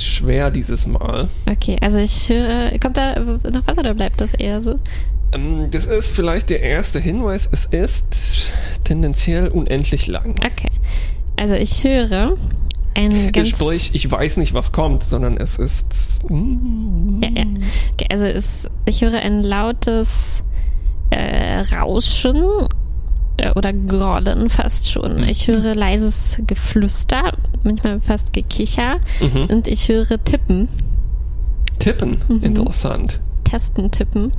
[0.00, 1.28] schwer dieses Mal.
[1.50, 4.78] Okay, also ich höre, kommt da noch was oder bleibt das eher so?
[5.32, 7.48] Ähm, das ist vielleicht der erste Hinweis.
[7.50, 8.50] Es ist
[8.84, 10.34] tendenziell unendlich lang.
[10.44, 10.70] Okay.
[11.36, 12.36] Also ich höre
[12.96, 13.48] ein ganz...
[13.48, 16.20] Sprich, ich weiß nicht, was kommt, sondern es ist.
[16.28, 17.44] mm, Ja, ja.
[17.92, 20.42] Okay, also es, ich höre ein lautes
[21.10, 22.42] äh, Rauschen
[23.38, 25.22] äh, oder Grollen fast schon.
[25.24, 27.32] Ich höre leises Geflüster,
[27.62, 29.46] manchmal fast Gekicher Mhm.
[29.50, 30.68] und ich höre Tippen,
[31.78, 32.18] Tippen.
[32.28, 32.42] Mhm.
[32.42, 33.20] Interessant.
[33.44, 34.32] Testen, Tippen.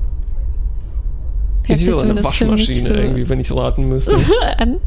[1.67, 4.15] Hört ich höre eine Waschmaschine so irgendwie, wenn ich raten müsste.
[4.57, 4.77] an.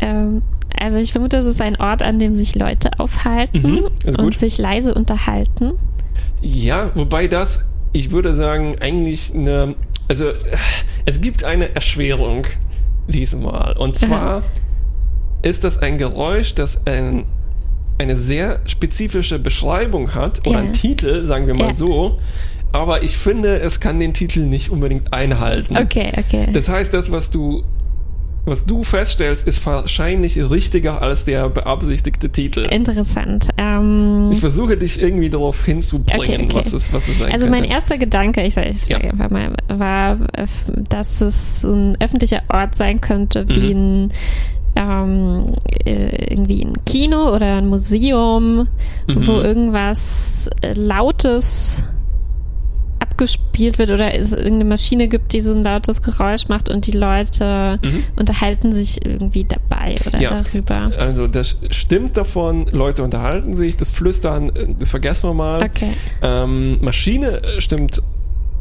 [0.00, 0.42] Ähm,
[0.78, 4.36] also ich vermute, es ist ein Ort, an dem sich Leute aufhalten Mhm, also und
[4.36, 5.72] sich leise unterhalten.
[6.40, 9.74] Ja, wobei das, ich würde sagen, eigentlich eine.
[10.08, 10.26] Also,
[11.06, 12.46] es gibt eine Erschwerung
[13.08, 13.76] diesmal.
[13.76, 14.42] Und zwar
[15.42, 17.24] ist das ein Geräusch, das ein,
[17.98, 20.64] eine sehr spezifische Beschreibung hat oder Ja.
[20.64, 21.74] einen Titel, sagen wir mal Ja.
[21.74, 22.18] so.
[22.72, 25.76] Aber ich finde, es kann den Titel nicht unbedingt einhalten.
[25.76, 26.48] Okay, okay.
[26.52, 27.62] Das heißt, das, was du,
[28.44, 32.60] was du feststellst, ist wahrscheinlich richtiger als der beabsichtigte Titel.
[32.70, 33.48] Interessant.
[33.56, 36.54] Ähm, Ich versuche dich irgendwie darauf hinzubringen, Okay, okay.
[36.54, 37.60] was es, was es sein also könnte.
[37.62, 38.98] mein erster Gedanke, ich sage ich Ja.
[38.98, 40.18] einfach mal, war,
[40.88, 44.04] dass es so ein öffentlicher Ort sein könnte, wie Mhm.
[44.04, 44.12] ein
[44.74, 45.50] ähm,
[45.84, 48.68] äh, irgendwie ein Kino oder ein Museum,
[49.06, 49.26] Mhm.
[49.26, 51.84] wo irgendwas Lautes
[53.22, 56.92] abgespielt wird oder es irgendeine Maschine gibt, die so ein lautes Geräusch macht und die
[56.92, 58.04] Leute Mhm.
[58.16, 60.42] unterhalten sich irgendwie dabei oder Ja.
[60.42, 60.90] darüber.
[60.98, 65.62] Also das stimmt davon, Leute unterhalten sich, das Flüstern, äh, das vergessen wir mal.
[65.62, 65.92] Okay.
[66.22, 68.02] Ähm, Maschine äh, stimmt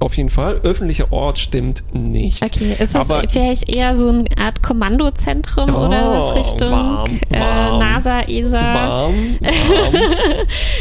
[0.02, 2.44] auf jeden Fall, öffentlicher Ort stimmt nicht.
[2.44, 7.20] Okay, ist das Aber- vielleicht eher so eine Art Kommandozentrum Oh, oder was Richtung warm,
[7.30, 7.80] Äh, warm.
[7.80, 8.62] NASA, ESA?
[8.62, 9.94] Warm, warm.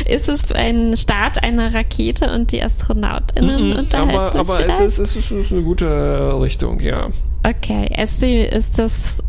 [0.07, 4.81] Ist es ein Start einer Rakete und die AstronautInnen Mhm, unterhalten aber sich aber vielleicht?
[4.81, 7.09] es, ist, es ist eine gute Richtung, ja.
[7.47, 9.23] Okay, ist, die, ist das...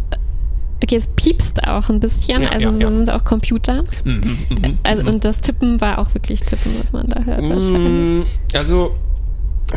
[0.84, 2.90] Okay, es piepst auch ein bisschen, Ja, also ja, es ja.
[2.92, 3.84] sind auch Computer.
[4.04, 5.10] Mhm, mhm, Also, mhm.
[5.10, 8.26] und das Tippen war auch wirklich Tippen, was man da hört wahrscheinlich.
[8.26, 8.94] Mm, Also,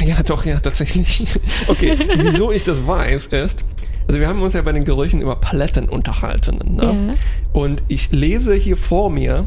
[0.00, 1.26] ja, doch, ja, tatsächlich.
[1.68, 3.64] Okay, wieso ich das weiß, ist,
[4.06, 6.76] also wir haben uns ja bei den Gerüchen über Paletten unterhalten.
[6.76, 6.82] Ne?
[6.82, 7.14] Ja.
[7.58, 9.46] Und ich lese hier vor mir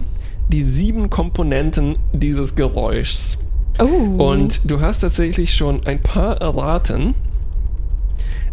[0.50, 3.38] die sieben Komponenten dieses Geräuschs.
[3.80, 3.86] Oh.
[4.32, 7.14] Und du hast tatsächlich schon ein paar erraten.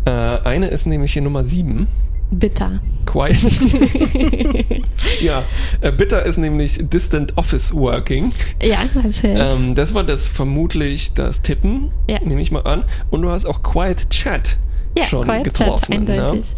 [0.05, 1.89] Äh, eine ist nämlich hier Nummer sieben.
[2.31, 2.81] Bitter.
[3.07, 3.37] Quiet.
[5.21, 5.45] ja,
[5.81, 8.33] äh, bitter ist nämlich Distant Office Working.
[8.63, 9.25] Ja, das ich.
[9.25, 12.19] Ähm, das war das vermutlich das Tippen, Ja.
[12.25, 12.85] nehme ich mal an.
[13.11, 14.59] Und du hast auch Quiet Chat
[14.97, 16.05] ja, schon Quiet Chat, getroffen.
[16.05, 16.23] Ne?
[16.23, 16.57] eindeutig.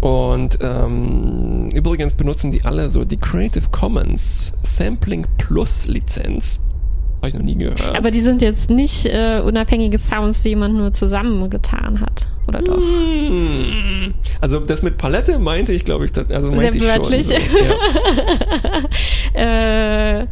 [0.00, 6.66] Und ähm, übrigens benutzen die alle so die Creative Commons Sampling Plus Lizenz.
[7.20, 7.96] Habe ich noch nie gehört.
[7.96, 12.78] Aber die sind jetzt nicht äh, unabhängige Sounds, die jemand nur zusammengetan hat, oder doch?
[12.80, 14.14] Hm.
[14.40, 17.26] Also das mit Palette meinte ich, glaube ich, tat- also meinte Sehr ich wörtlich.
[17.26, 17.36] schon.
[17.50, 18.80] So, ja.
[20.22, 20.26] Äh,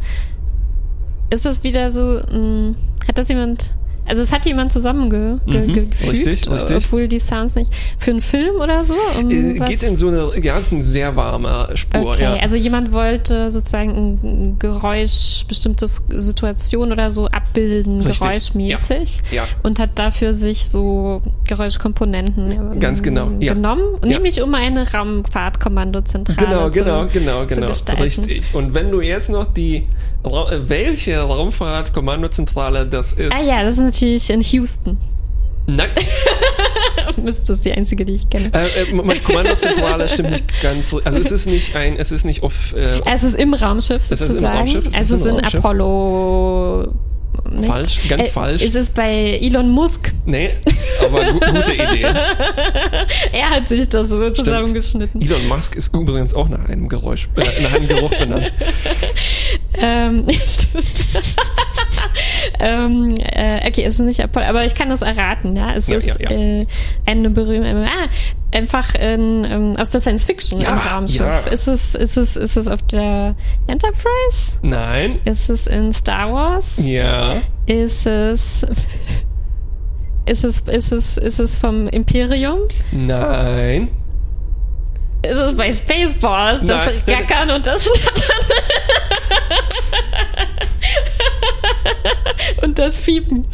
[1.31, 2.01] ist das wieder so,
[2.31, 2.75] mh,
[3.07, 3.75] hat das jemand,
[4.09, 6.75] also es hat jemand zusammenge ge Mhm, richtig, richtig.
[6.77, 8.95] obwohl die Sounds nicht, für einen Film oder so?
[9.19, 9.59] Um Äh?
[9.59, 12.07] Geht in so eine, ja, eine sehr warme Spur.
[12.09, 12.33] Okay, ja.
[12.37, 13.89] also jemand wollte sozusagen
[14.23, 19.21] ein Geräusch, bestimmtes Situation oder so abbilden, Richtig, geräuschmäßig.
[19.31, 19.43] Ja.
[19.63, 23.53] Und hat dafür sich so Geräuschkomponenten ähm, Ganz genau, ja.
[23.53, 24.09] genommen, Ja.
[24.09, 27.67] nämlich um eine Raumfahrtkommandozentrale Genau, zu, genau, genau, genau.
[27.67, 28.01] gestalten.
[28.01, 28.53] Richtig.
[28.55, 29.87] Und wenn du jetzt noch die,
[30.23, 34.97] welche Raumfahrtkommandozentrale das ist, Ah ja, das ist natürlich in Houston.
[35.67, 35.89] nein,
[37.25, 38.51] Das ist die einzige, die ich kenne.
[38.53, 42.43] äh, äh, meine Kommandozentrale stimmt nicht ganz, also es ist nicht ein, es ist nicht
[42.43, 44.57] auf, äh, Es ist im Raumschiff ist sozusagen.
[44.57, 44.87] Raumschiff?
[44.87, 45.59] Es ist im es ist in Raumschiff?
[45.65, 46.93] Apollo.
[47.51, 47.71] Nicht?
[47.71, 48.61] Falsch, ganz Äh, falsch.
[48.63, 50.11] Ist es bei Elon Musk?
[50.25, 50.49] nee,
[51.03, 52.03] aber gu gute Idee.
[53.33, 55.21] Er hat sich das so zusammengeschnitten.
[55.21, 58.53] Elon Musk ist übrigens auch nach einem Geräusch, äh, nach einem Geruch benannt.
[59.81, 61.05] Ähm, stimmt.
[62.59, 65.73] ähm, äh, okay, es ist nicht Apollo, aber ich kann das erraten, ja.
[65.75, 66.29] Es Ja, ist ja, ja.
[66.31, 66.65] Äh,
[67.05, 67.69] eine berühmte.
[67.87, 68.09] Ah,
[68.53, 71.19] einfach in, ähm, aus der Science Fiction Ja, im Raumschiff.
[71.21, 71.39] ja.
[71.51, 73.35] Ist es, ist es, ist es auf der
[73.67, 74.57] Enterprise?
[74.61, 75.19] Nein.
[75.25, 76.75] Ist es in Star Wars?
[76.83, 77.37] Ja.
[77.67, 78.63] Ist es,
[80.25, 82.59] ist es, ist es, ist es vom Imperium?
[82.91, 83.89] Nein.
[85.21, 86.89] Ist es bei Spaceballs, das.
[87.05, 88.45] Gackern und das Flattern?
[92.61, 93.45] und das Fiepen.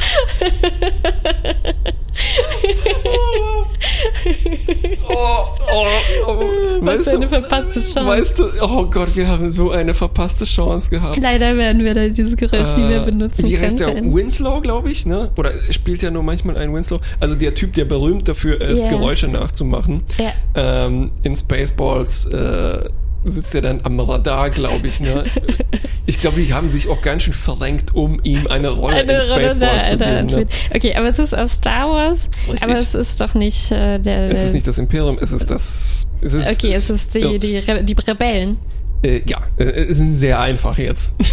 [5.07, 5.85] Oh, oh,
[6.27, 6.39] oh.
[6.81, 8.05] Was Weißt für eine verpasste Chance.
[8.05, 11.17] Weißt du, oh Gott, wir haben so eine verpasste Chance gehabt.
[11.21, 13.95] Leider werden wir da dieses Geräusch nie mehr Äh, benutzen Wie heißt der?
[13.95, 15.31] Winslow, glaube ich, ne?
[15.35, 16.99] Oder spielt ja nur manchmal einen Winslow?
[17.19, 18.87] Also der Typ, der berühmt dafür ist, Ja.
[18.89, 20.03] Geräusche nachzumachen.
[20.17, 20.33] Ja.
[20.55, 22.89] Ähm, in Spaceballs äh,
[23.25, 25.25] sitzt er dann am Radar, glaube ich, ne?
[26.05, 29.27] ich glaube, die haben sich auch ganz schön verrenkt, um ihm eine Rolle in Eine
[29.27, 30.25] Rolle da, Spaceballs zu geben.
[30.27, 30.47] Ne?
[30.73, 32.63] Okay, aber es ist aus Star Wars, Richtig.
[32.63, 34.31] aber es ist doch nicht äh, der.
[34.31, 36.07] Es ist nicht das Imperium, es ist das.
[36.21, 37.37] Es ist, okay, es ist die, Ja.
[37.37, 38.57] die, Re die Rebellen.
[39.03, 41.15] Äh, ja, äh, es ist sehr einfach jetzt.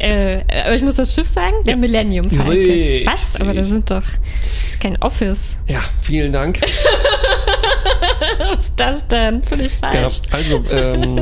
[0.00, 1.56] Äh, aber ich muss das Schiff sagen?
[1.66, 2.52] Der Millennium Falcon.
[2.54, 3.04] Richtig.
[3.04, 3.34] Was?
[3.40, 3.96] Aber das sind doch.
[4.04, 5.58] Das ist kein Office.
[5.66, 6.60] ja, vielen Dank.
[8.38, 9.42] Was ist das denn?
[9.42, 10.20] Völlig Ja, falsch.
[10.30, 11.20] also, ähm,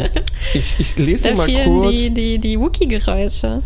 [0.55, 1.91] ich, ich lese dir da mal fehlen kurz.
[1.95, 3.63] die, die, die Wookie-Geräusche.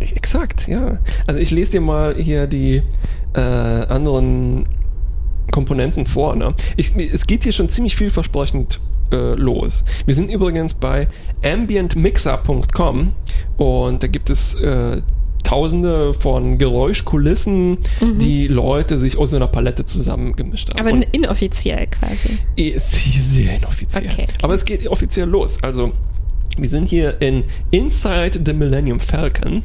[0.00, 0.98] Exakt, ja.
[1.26, 2.82] Also ich lese dir mal hier die
[3.34, 4.66] äh, anderen
[5.50, 6.34] Komponenten vor.
[6.36, 6.54] Ne?
[6.76, 8.80] Ich, es geht hier schon ziemlich vielversprechend
[9.12, 9.84] äh, los.
[10.06, 11.08] Wir sind übrigens bei
[11.44, 13.12] ambientmixer.com
[13.56, 15.00] und da gibt es äh,
[15.54, 20.82] tausende von Geräuschkulissen, die Leute sich aus so einer Palette zusammengemischt haben.
[20.82, 20.88] Mhm.
[20.88, 22.38] Aber Und inoffiziell quasi.
[22.56, 24.06] Sie sehr inoffiziell.
[24.10, 24.26] Okay.
[24.42, 25.62] Aber es geht offiziell los.
[25.62, 25.92] Also,
[26.58, 29.62] wir sind hier in Inside the Millennium Falcon.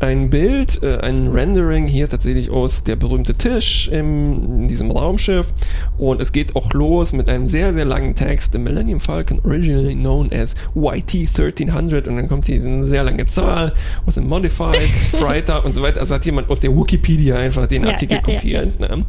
[0.00, 5.52] Ein Bild, äh, ein Rendering hier tatsächlich aus der berühmte Tisch im, in diesem Raumschiff.
[5.98, 8.52] Und es geht auch los mit einem sehr, sehr langen Text.
[8.52, 12.08] The Millennium Falcon, originally known as YT1300.
[12.08, 13.72] Und dann kommt hier eine sehr lange Zahl
[14.04, 14.76] aus dem Modified,
[15.12, 16.00] Freighter und so weiter.
[16.00, 18.80] Also hat jemand aus der Wikipedia einfach den Ja, Artikel ja, ja, kopiert.
[18.80, 19.04] Ne?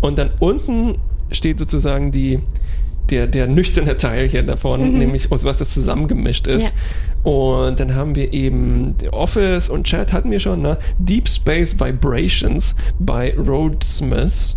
[0.00, 0.96] Und dann unten
[1.30, 2.40] steht sozusagen die,
[3.10, 6.72] der, der nüchterne Teil hier davon, nämlich aus was das zusammengemischt ist.
[7.24, 10.78] Und dann haben wir eben The Office und Chat hatten wir schon, ne?
[10.98, 14.56] Deep Space Vibrations bei Roadsmith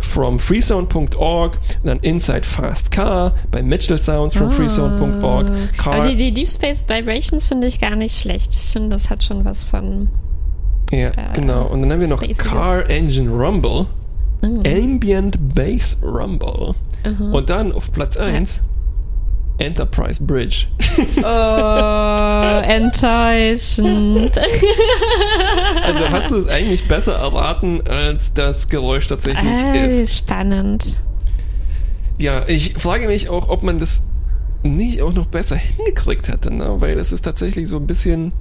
[0.00, 5.46] from freesound.org, dann Inside Fast Car bei Mitchell Sounds from freesound.org.
[5.76, 8.52] Car, Aber die, die Deep Space Vibrations finde ich gar nicht schlecht.
[8.52, 10.08] Ich finde, das hat schon was von.
[10.90, 11.66] ja, genau.
[11.66, 12.44] Und dann haben wir noch Spaciges.
[12.50, 13.86] Car Engine Rumble,
[14.40, 14.62] Mhm.
[14.64, 16.74] Ambient Bass Rumble
[17.32, 18.62] und dann auf Platz 1
[19.58, 20.66] Enterprise Bridge.
[21.18, 24.38] Oh, enttäuschend.
[25.82, 30.16] Also hast du es eigentlich besser erraten, als das Geräusch tatsächlich Ah, ist.
[30.18, 30.98] spannend.
[32.18, 34.00] Ja, ich frage mich auch, ob man das
[34.62, 36.76] nicht auch noch besser hingekriegt hätte, ne?
[36.80, 38.32] weil das ist tatsächlich so ein bisschen.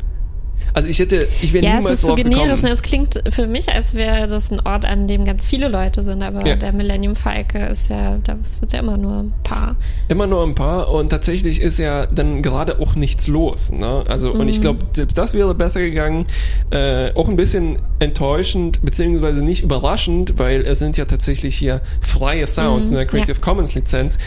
[0.74, 2.62] Also ich hätte, ich wäre Ja, es niemals ist so generisch.
[2.62, 2.70] Ne?
[2.70, 6.22] Es klingt für mich, als wäre das ein Ort, an dem ganz viele Leute sind,
[6.22, 6.56] aber Ja.
[6.56, 9.76] der Millennium Falke ist ja, da sind ja immer nur ein paar.
[10.08, 13.72] Immer nur ein paar und tatsächlich ist ja dann gerade auch nichts los.
[13.72, 14.04] Ne?
[14.08, 14.50] Also und Mhm.
[14.50, 16.28] ich glaube, selbst das wäre besser gegangen.
[16.70, 22.46] Äh, auch ein bisschen enttäuschend beziehungsweise nicht überraschend, weil es sind ja tatsächlich hier freie
[22.46, 23.06] Sounds, ne?
[23.06, 23.38] Creative Mhm.
[23.38, 23.42] ja.
[23.42, 24.18] Commons Lizenz.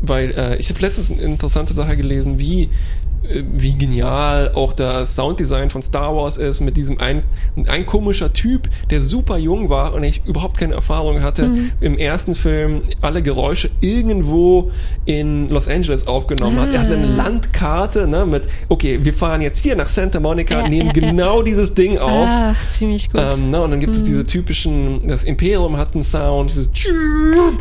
[0.00, 2.70] Weil äh, ich habe letztens eine interessante Sache gelesen, wie
[3.22, 7.22] wie genial auch das Sounddesign von Star Wars ist mit diesem ein,
[7.66, 11.70] ein komischer Typ, der super jung war und ich überhaupt keine Erfahrung hatte, Mhm.
[11.80, 14.70] im ersten Film alle Geräusche irgendwo
[15.04, 16.72] in Los Angeles aufgenommen hat.
[16.72, 17.16] Er hat eine Ah.
[17.16, 21.10] Landkarte ne, mit, okay, wir fahren jetzt hier nach Santa Monica, Ja, nehmen ja, ja.
[21.10, 22.28] genau dieses Ding auf.
[22.28, 23.20] Ach, ziemlich gut.
[23.20, 23.98] Ähm, ne, und dann gibt Mhm.
[24.02, 26.68] es diese typischen, das Imperium hat einen Sound, dieses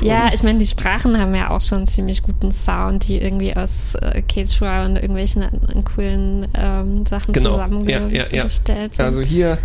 [0.02, 3.56] ja, ich meine, die Sprachen haben ja auch schon einen ziemlich guten Sound, die irgendwie
[3.56, 7.52] aus äh, Quechua und irgendwelchen an- coolen ähm, Sachen Genau.
[7.52, 8.50] zusammengestellt Ja, ja, ja.
[8.50, 9.00] sind.
[9.00, 9.58] Also hier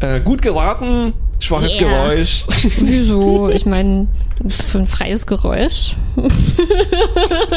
[0.00, 2.08] äh, gut geraten, schwaches Yeah.
[2.08, 2.44] Geräusch.
[2.80, 3.48] Wieso?
[3.50, 4.06] Ich meine,
[4.48, 5.96] für ein freies Geräusch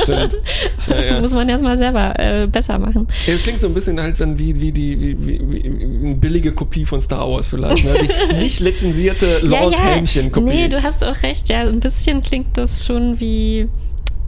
[0.04, 0.38] Stimmt.
[0.88, 1.20] Ja, ja.
[1.22, 3.08] muss man erstmal selber äh, besser machen.
[3.26, 6.52] Ja, klingt so ein bisschen halt wenn wie, wie die wie, wie, wie eine billige
[6.52, 7.84] Kopie von Star Wars vielleicht.
[7.86, 7.94] Ne?
[8.32, 10.46] Die nicht lizenzierte Lord Helmchen Kopie.
[10.48, 11.50] Nee, du hast auch recht.
[11.50, 13.68] Ja, ein bisschen klingt das schon wie.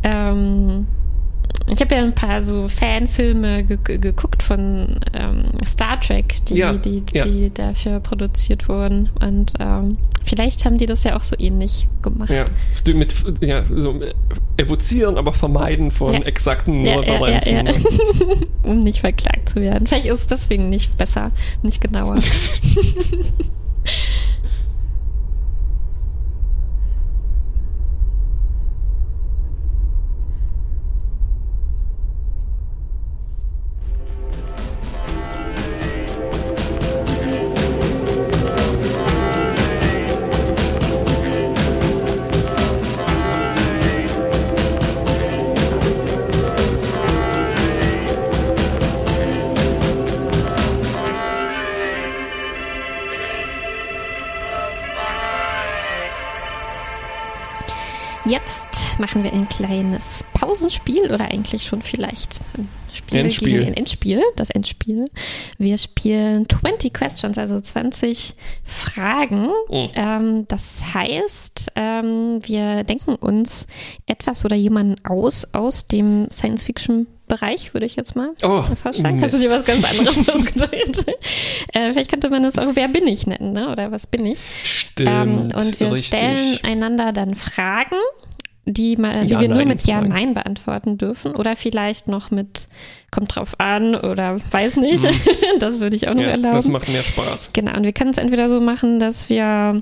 [0.04, 0.88] Ähm,
[1.72, 6.56] ich habe ja ein paar so Fanfilme ge ge- geguckt von ähm, Star Trek, die,
[6.56, 7.26] Ja, die, die, ja.
[7.54, 9.10] dafür produziert wurden.
[9.22, 12.30] Und ähm, vielleicht haben die das ja auch so ähnlich gemacht.
[12.30, 12.46] ja,
[12.94, 14.14] mit ja, so äh,
[14.58, 16.20] evozieren, aber vermeiden von Ja.
[16.22, 17.66] exakten Ja, Referenzen.
[17.68, 17.74] ja.
[18.64, 19.88] um nicht verklagt zu werden.
[19.88, 21.32] Vielleicht ist es deswegen nicht besser,
[21.64, 22.16] nicht genauer.
[59.00, 63.54] machen wir ein kleines Pausenspiel oder eigentlich schon vielleicht ein Spiel Endspiel.
[63.60, 65.06] gegen ein Endspiel, das Endspiel.
[65.60, 69.50] Wir spielen 20 Questions, also 20 Fragen.
[69.70, 69.88] Oh.
[69.94, 73.68] Ähm, das heißt, ähm, wir denken uns
[74.08, 79.22] etwas oder jemanden aus aus dem Science-Fiction-Bereich, würde ich jetzt mal Oh, vorschlagen.
[79.22, 79.60] Hast du dir Mist.
[79.60, 81.06] was ganz anderes ausgedacht?
[81.74, 83.70] äh, vielleicht könnte man das auch Wer bin ich nennen, ne?
[83.72, 84.40] oder was bin ich?
[84.64, 86.08] Stimmt, Ähm, und wir richtig.
[86.08, 87.96] stellen einander dann Fragen,
[88.72, 90.02] die, mal, die Ja, wir nur mit Ja.
[90.02, 91.36] Nein beantworten dürfen.
[91.36, 92.68] Oder vielleicht noch mit
[93.12, 95.04] Kommt drauf an oder weiß nicht.
[95.60, 96.28] das würde ich auch noch Mhm.
[96.28, 96.56] ja, erlauben.
[96.56, 97.52] das macht mehr Spaß.
[97.54, 99.82] Genau, und wir können es entweder so machen, dass wir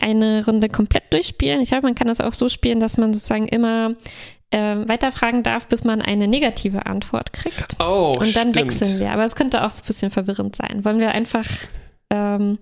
[0.00, 1.62] eine Runde komplett durchspielen.
[1.62, 3.94] Ich glaube, man kann das auch so spielen, dass man sozusagen immer
[4.52, 7.76] ähm, weiterfragen darf, bis man eine negative Antwort kriegt.
[7.80, 8.78] Oh, und dann stimmt.
[8.78, 9.10] wechseln wir.
[9.12, 10.84] Aber es könnte auch so ein bisschen verwirrend sein.
[10.84, 11.46] Wollen wir einfach,
[12.10, 12.58] ähm,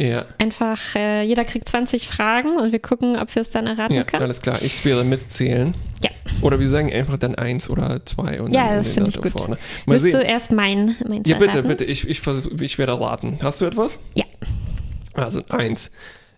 [0.00, 3.94] Ja, einfach äh, jeder kriegt 20 Fragen und wir gucken, ob wir es dann erraten
[3.94, 4.22] ja können?
[4.22, 4.62] alles klar.
[4.62, 5.74] Ich wäre mitzählen.
[6.04, 6.10] Ja.
[6.40, 9.32] Oder wir sagen einfach dann eins oder zwei und Ja, dann das finde ich gut.
[9.32, 9.58] vorne.
[9.86, 10.20] Mal Willst du sehen.
[10.30, 11.66] erst mein, mein Ja, bitte, erraten?
[11.68, 11.84] bitte.
[11.84, 13.40] Ich, ich, versuch, ich werde raten.
[13.42, 13.98] Hast du etwas?
[14.14, 14.24] Ja.
[15.14, 15.90] Also eins.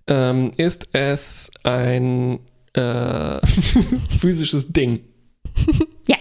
[0.07, 2.39] Ähm, ist es ein
[2.73, 3.47] äh,
[4.21, 5.01] physisches Ding?
[6.09, 6.17] Ja.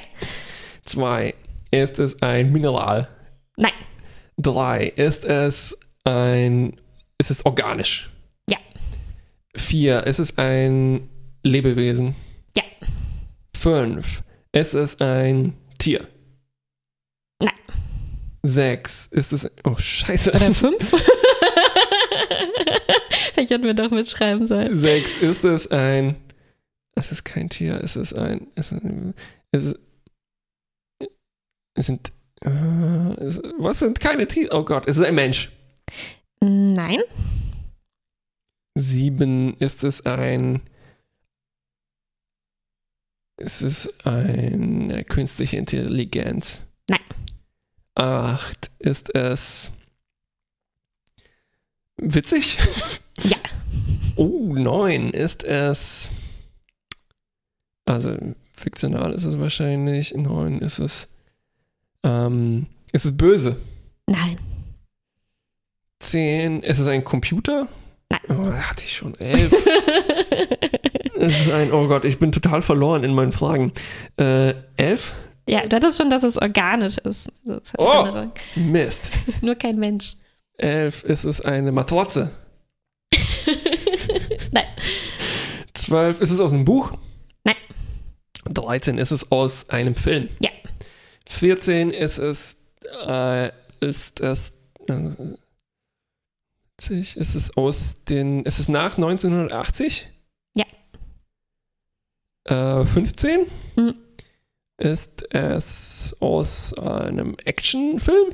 [0.84, 1.36] Zwei.
[1.72, 3.08] Ist es ein Mineral?
[3.56, 3.72] Nein.
[4.38, 4.88] Drei.
[4.96, 6.74] Ist es ein.
[7.20, 8.10] Ist es organisch?
[8.50, 8.58] Ja.
[9.56, 10.06] Vier.
[10.08, 11.10] Ist es ein
[11.44, 12.16] Lebewesen?
[12.56, 12.64] Ja.
[13.56, 14.24] Fünf.
[14.54, 16.08] Ist es ein Tier?
[17.42, 17.54] Nein.
[18.44, 19.08] Sechs.
[19.08, 19.52] Ist es.
[19.66, 20.32] Oh, Scheiße.
[20.32, 20.78] Oder fünf?
[23.34, 24.78] Vielleicht hätten wir doch mitschreiben sollen.
[24.78, 25.16] Sechs.
[25.16, 26.16] Ist es ein.
[26.96, 27.82] Es ist kein Tier.
[27.84, 28.48] Es ist ein.
[28.56, 28.82] Es ist,
[29.52, 29.80] es ist,
[31.76, 32.14] es sind.
[32.42, 32.50] Äh,
[33.26, 34.56] es, was sind keine Tiere?
[34.58, 34.88] Oh Gott.
[34.88, 35.52] Es ist ein Mensch.
[36.42, 37.02] Nein.
[38.76, 39.58] Sieben.
[39.58, 40.62] Ist es ein.
[43.38, 46.66] Ist es eine künstliche Intelligenz?
[46.90, 47.00] Nein.
[47.96, 48.72] Acht.
[48.80, 49.72] Ist es.
[51.98, 52.58] Witzig?
[53.22, 53.38] Ja.
[54.16, 55.12] Oh, neun.
[55.12, 56.12] Ist es.
[57.86, 58.18] Also,
[58.56, 60.14] fiktional ist es wahrscheinlich.
[60.16, 61.08] Neun ist es.
[62.04, 63.58] Ähm, ist es böse?
[64.08, 64.38] Nein.
[66.00, 66.62] Zehn.
[66.64, 67.68] Ist es ein Computer?
[68.12, 68.22] Nein.
[68.30, 69.16] Oh, da hatte ich schon.
[69.20, 69.52] Elf.
[71.20, 71.72] es ist ein.
[71.72, 73.74] Oh Gott, ich bin total verloren in meinen Fragen.
[74.18, 75.14] Äh, elf?
[75.48, 77.30] ja, du hattest schon, dass es organisch ist.
[77.46, 77.92] So zur Oh.
[77.92, 78.32] Erinnerung.
[78.56, 79.12] Mist.
[79.42, 80.14] Nur kein Mensch.
[80.58, 81.04] Elf.
[81.04, 82.32] Ist es eine Matratze?
[84.52, 84.66] Nein.
[85.74, 86.22] Zwölf.
[86.22, 86.92] Ist es aus einem Buch?
[87.44, 87.56] Nein.
[88.46, 90.30] 13 ist es aus einem Film.
[90.40, 90.50] Ja.
[91.28, 92.58] 14 ist es,
[93.08, 93.50] äh,
[93.82, 94.54] ist es,
[94.88, 95.10] äh,
[96.80, 100.10] 40, ist es aus den, ist es nach 1980?
[100.56, 100.66] Ja.
[102.46, 103.46] Äh, 15
[103.76, 103.96] Mhm.
[104.78, 108.34] ist es aus einem Actionfilm?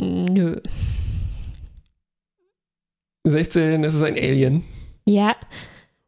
[0.00, 0.60] Nö.
[3.26, 4.64] 16 ist es ein Alien.
[5.08, 5.34] Ja.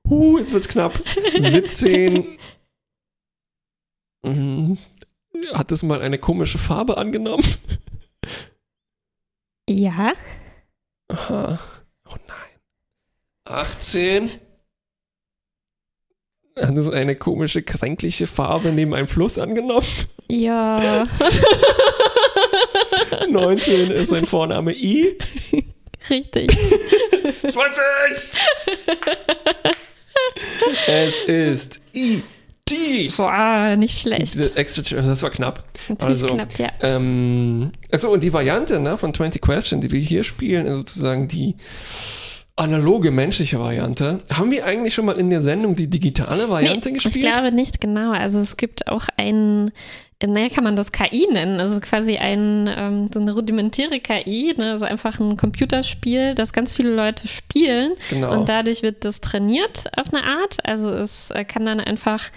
[0.08, 0.92] Uh, jetzt wird's knapp.
[1.40, 2.26] 17
[4.24, 4.76] Mhm.
[5.54, 7.44] hat es mal eine komische Farbe angenommen?
[9.68, 10.12] Ja.
[11.08, 11.58] Aha.
[12.08, 12.60] Oh nein.
[13.44, 14.30] 18.
[16.58, 19.86] Hat es eine komische, kränkliche Farbe neben einem Fluss angenommen?
[20.28, 21.06] Ja.
[23.28, 25.18] 19 ist ein Vorname I.
[26.08, 26.50] Richtig.
[27.48, 28.40] 20!
[30.86, 31.80] es ist
[32.68, 33.12] I.T.
[33.16, 34.36] Boah, nicht schlecht.
[34.56, 35.64] Extra, das war knapp.
[35.86, 36.70] Ziemlich also, knapp, ja.
[36.80, 41.28] Ähm, also und die Variante ne, von 20 Question, die wir hier spielen, ist sozusagen
[41.28, 41.56] die
[42.56, 44.20] analoge menschliche Variante.
[44.32, 47.16] Haben wir eigentlich schon mal in der Sendung die digitale Variante Nee, gespielt?
[47.16, 48.12] Ich glaube nicht genau.
[48.12, 49.72] Also es gibt auch ein,
[50.24, 54.70] naja, kann man das KI nennen, also quasi ein, ähm, so eine rudimentäre KI, ne?
[54.70, 58.32] also einfach ein Computerspiel, das ganz viele Leute spielen Genau.
[58.32, 60.56] und dadurch wird das trainiert auf eine Art.
[60.64, 62.30] Also es äh, kann dann einfach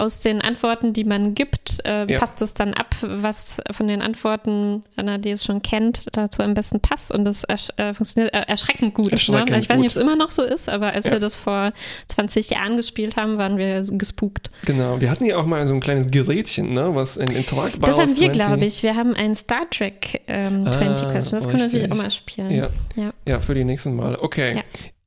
[0.00, 2.18] aus den Antworten, die man gibt, äh, Ja.
[2.18, 6.54] passt es dann ab, was von den Antworten, Anna, die es schon kennt, dazu am
[6.54, 7.12] besten passt.
[7.12, 9.12] Und das ersch äh, funktioniert äh, erschreckend gut.
[9.12, 9.58] Erschreckend ne?
[9.58, 11.12] Ich weiß nicht, ob es immer noch so ist, aber als Ja.
[11.12, 11.72] wir das vor
[12.08, 14.50] 20 Jahren gespielt haben, waren wir gespukt.
[14.66, 17.98] Genau, wir hatten ja auch mal so ein kleines Gerätchen, ne, was ein Interactbares Das
[17.98, 18.82] haben wir, 20 glaube ich.
[18.82, 21.30] Wir haben ein Star Trek ähm, 20 Ah, Questions.
[21.30, 22.50] Das können wir natürlich auch mal spielen.
[22.50, 22.68] Ja.
[22.96, 23.12] Ja.
[23.26, 24.20] Ja, für die nächsten Male.
[24.22, 24.62] Okay.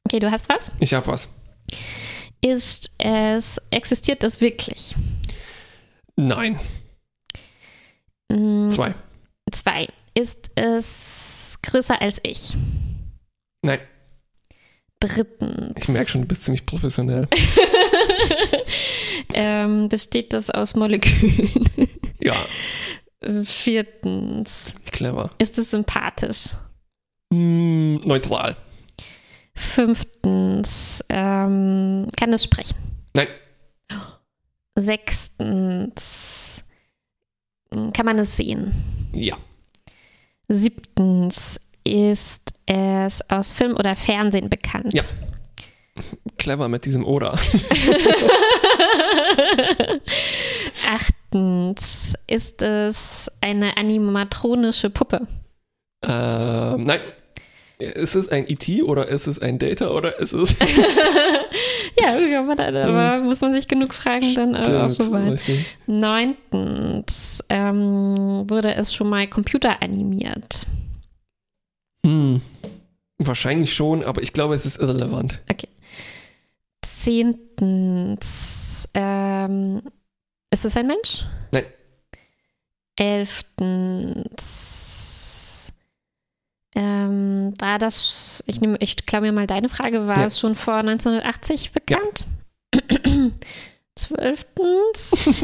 [0.05, 0.71] Okay, du hast was?
[0.79, 1.27] ich hab was.
[2.45, 4.95] Ist es, existiert es wirklich?
[6.15, 6.59] Nein,
[8.29, 8.95] Mm, zwei.
[9.51, 9.87] Zwei.
[10.15, 12.55] Ist es größer als ich?
[13.61, 13.79] Nein,
[14.99, 15.73] Drittens.
[15.77, 17.27] ich merke schon, du bist ziemlich professionell.
[19.33, 21.51] ähm, besteht das aus Molekülen?
[22.19, 22.35] Ja,
[23.43, 25.29] Viertens, clever.
[25.39, 26.49] ist es sympathisch?
[27.33, 28.55] Hm, neutral.
[29.55, 32.75] Fünftens, ähm, kann es sprechen?
[33.13, 33.27] Nein.
[34.75, 36.63] Sechstens,
[37.69, 38.73] kann man es sehen?
[39.13, 39.37] Ja.
[40.47, 44.93] Siebtens, ist es aus Film oder Fernsehen bekannt?
[44.93, 45.03] Ja.
[46.37, 47.33] Clever mit diesem Oder.
[50.89, 55.27] Achtens, ist es eine animatronische Puppe?
[56.03, 56.99] Ähm, nein.
[57.83, 60.55] Ist es ein ET oder ist es ein Data oder ist es.
[61.95, 65.39] Ja, aber, aber muss man sich genug Fragen dann äh, Stimmt, aufbewahren.
[65.85, 70.65] Neuntens, ähm, wurde es schon mal computeranimiert?
[72.05, 72.41] Hm.
[73.19, 75.41] Wahrscheinlich schon, aber ich glaube, es ist irrelevant.
[76.81, 79.81] Zehntens, ähm,
[80.51, 81.25] ist es ein Mensch?
[81.51, 81.65] Nein.
[82.95, 84.82] Elftens,
[86.75, 90.25] ähm, war das, ich nehme, ich klaue mir mal deine Frage, war Ja.
[90.25, 92.25] es schon vor 1980 bekannt?
[93.95, 95.43] Zwölftens,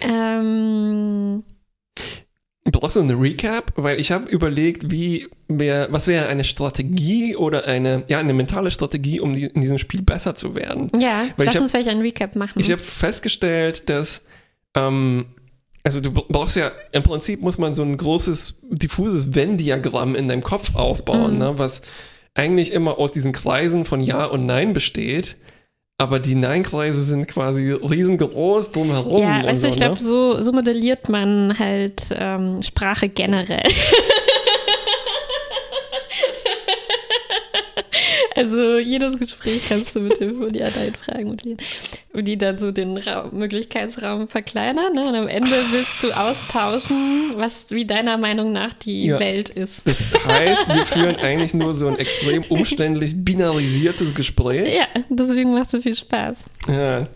[0.00, 1.42] ähm,
[2.70, 3.72] Brauchst du eine Recap?
[3.76, 8.70] Weil ich habe überlegt, wie wär, was wäre eine Strategie oder eine, ja, eine mentale
[8.70, 10.90] Strategie, um die, in diesem Spiel besser zu werden.
[11.00, 12.60] ja, Weil lass ich hab- uns vielleicht einen Recap machen.
[12.60, 14.20] Ich habe festgestellt, dass,
[14.76, 15.26] ähm,
[15.84, 20.42] also du brauchst ja, im Prinzip muss man so ein großes, diffuses Venn-Diagramm in deinem
[20.42, 21.38] Kopf aufbauen, Mhm.
[21.38, 21.82] ne, was
[22.34, 25.36] eigentlich immer aus diesen Kreisen von Ja und Nein besteht.
[26.00, 29.20] Aber die Nein-Kreise sind quasi riesengroß drumherum.
[29.20, 30.00] ja, du, so, ich glaube, ne?
[30.00, 33.66] so, so modelliert man halt ähm, Sprache generell.
[38.38, 41.36] Also jedes Gespräch kannst du mit Hilfe von ja deinen Fragen.
[42.12, 44.94] Und die dann so den Raum, Möglichkeitsraum verkleinern.
[44.94, 45.06] Ne?
[45.08, 49.18] Und am Ende willst du austauschen, was wie deiner Meinung nach die Ja.
[49.18, 49.82] Welt ist.
[49.84, 54.76] Das heißt, wir führen eigentlich nur so ein extrem umständlich binarisiertes Gespräch.
[54.76, 56.44] Ja, deswegen macht es so viel Spaß.
[56.68, 57.08] Ja.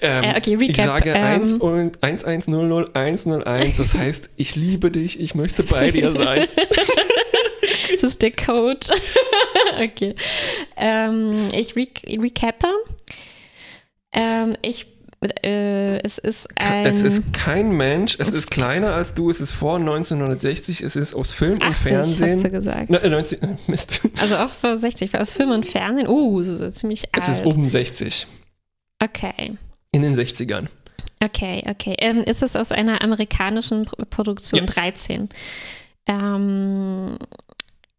[0.00, 1.22] Ähm, Äh, okay, ich Recap, sage ähm.
[1.42, 6.46] 1 und 1100101, das heißt, ich liebe dich, ich möchte bei dir sein.
[8.00, 8.80] Das ist der Code.
[9.82, 10.14] okay.
[10.76, 12.68] Ähm, ich re recappe.
[14.12, 14.86] Ähm, ich,
[15.44, 16.86] äh, es ist ein.
[16.86, 21.14] Es ist kein Mensch, es ist kleiner als du, es ist vor 1960, es ist
[21.14, 22.50] aus Film und 80, hast du Fernsehen.
[22.50, 22.86] gesagt.
[22.90, 24.00] Na, äh, 19, äh, Mist.
[24.20, 26.08] Also auch vor 60, aus Film und Fernsehen.
[26.08, 27.38] Uh, so, so ziemlich Es alt.
[27.38, 28.26] ist um 60,
[29.02, 29.56] Okay.
[29.92, 30.68] in den 60ern.
[31.22, 31.94] Okay, okay.
[31.98, 34.66] Ähm, ist es aus einer amerikanischen Pro Produktion Ja.
[34.66, 35.28] 13?
[36.06, 37.18] Ähm,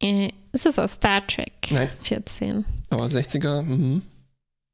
[0.02, 1.52] äh, ist es aus Star Trek?
[1.72, 1.90] Nein.
[2.02, 2.66] 14.
[2.90, 4.02] Aber 60er, mhm.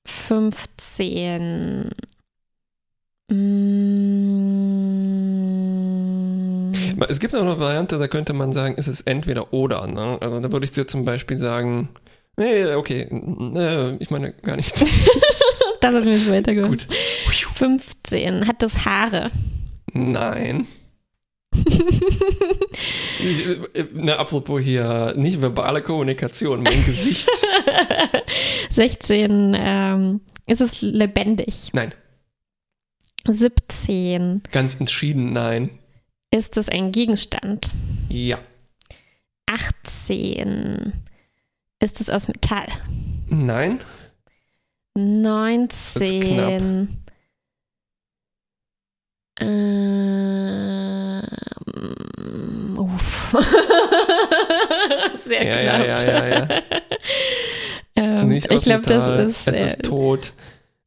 [0.05, 1.89] 15.
[3.29, 3.93] Mm,
[7.09, 9.87] Es gibt auch eine Variante, da könnte man sagen, es ist entweder oder.
[9.87, 10.17] Ne?
[10.21, 11.89] Also da würde ich dir zum Beispiel sagen,
[12.37, 13.07] nee, okay,
[13.55, 14.79] äh, ich meine gar nichts.
[15.81, 16.87] das hat mir schon weitergeholfen.
[16.87, 16.87] Gut.
[17.53, 18.47] 15.
[18.47, 19.31] Hat das Haare?
[19.93, 20.67] Nein.
[23.19, 23.43] Ich,
[23.93, 27.29] na, apropos hier, nicht verbale Kommunikation, mein Gesicht.
[28.69, 29.55] 16.
[29.57, 31.69] Ähm, ist es lebendig?
[31.73, 31.93] Nein,
[33.27, 34.43] 17.
[34.51, 35.69] ganz entschieden nein.
[36.31, 37.71] Ist es ein Gegenstand?
[38.09, 38.39] Ja.
[39.45, 40.93] 18.
[41.79, 42.67] Ist es aus Metall?
[43.27, 43.79] Nein.
[44.95, 47.02] 19.
[49.43, 51.21] Ähm,
[52.77, 53.35] uff.
[55.13, 55.87] Sehr Ja, knapp.
[55.87, 56.47] ja, ja, ja, ja.
[57.95, 59.47] ähm, Nicht ich aus glaube, das ist.
[59.47, 60.33] Es äh, ist tot.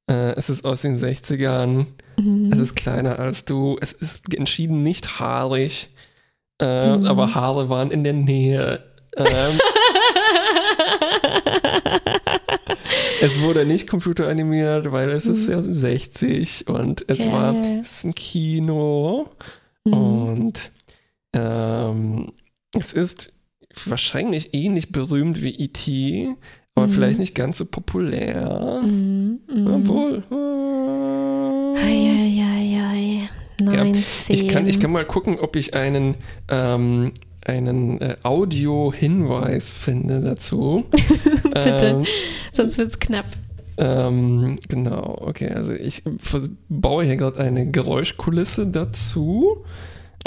[0.08, 1.86] Äh, es ist aus den 60ern.
[2.18, 2.50] mhm.
[2.52, 3.76] Es ist kleiner als du.
[3.80, 5.88] Es ist entschieden nicht haarig.
[6.60, 7.06] Äh, Mhm.
[7.06, 8.82] Aber Haare waren in der Nähe.
[9.16, 9.26] Ähm,
[13.27, 17.81] es wurde nicht computeranimiert, weil es ist ja 60 und es Ja, war ja.
[17.82, 19.28] es ist ein Kino.
[19.85, 19.93] Mhm.
[19.93, 20.70] Und
[21.32, 22.32] ähm,
[22.77, 23.32] es ist
[23.85, 26.35] wahrscheinlich ähnlich berühmt wie E.T.,
[26.74, 26.90] aber Mhm.
[26.93, 28.81] vielleicht nicht ganz so populär.
[28.85, 29.66] Mhm, mhm.
[29.66, 30.23] Obwohl.
[31.77, 33.28] Eieiei.
[33.62, 34.05] 19.
[34.35, 36.16] Ich kann, ich kann mal gucken, ob ich einen,
[36.51, 37.12] ähm,
[37.47, 40.85] einen äh, Audio-Hinweis finde dazu.
[41.43, 41.86] Bitte.
[41.86, 42.06] Ähm,
[42.52, 43.27] Sonst wird's knapp.
[43.78, 45.51] ähm, genau, okay.
[45.51, 46.02] Also ich
[46.68, 49.64] baue hier gerade eine Geräuschkulisse dazu.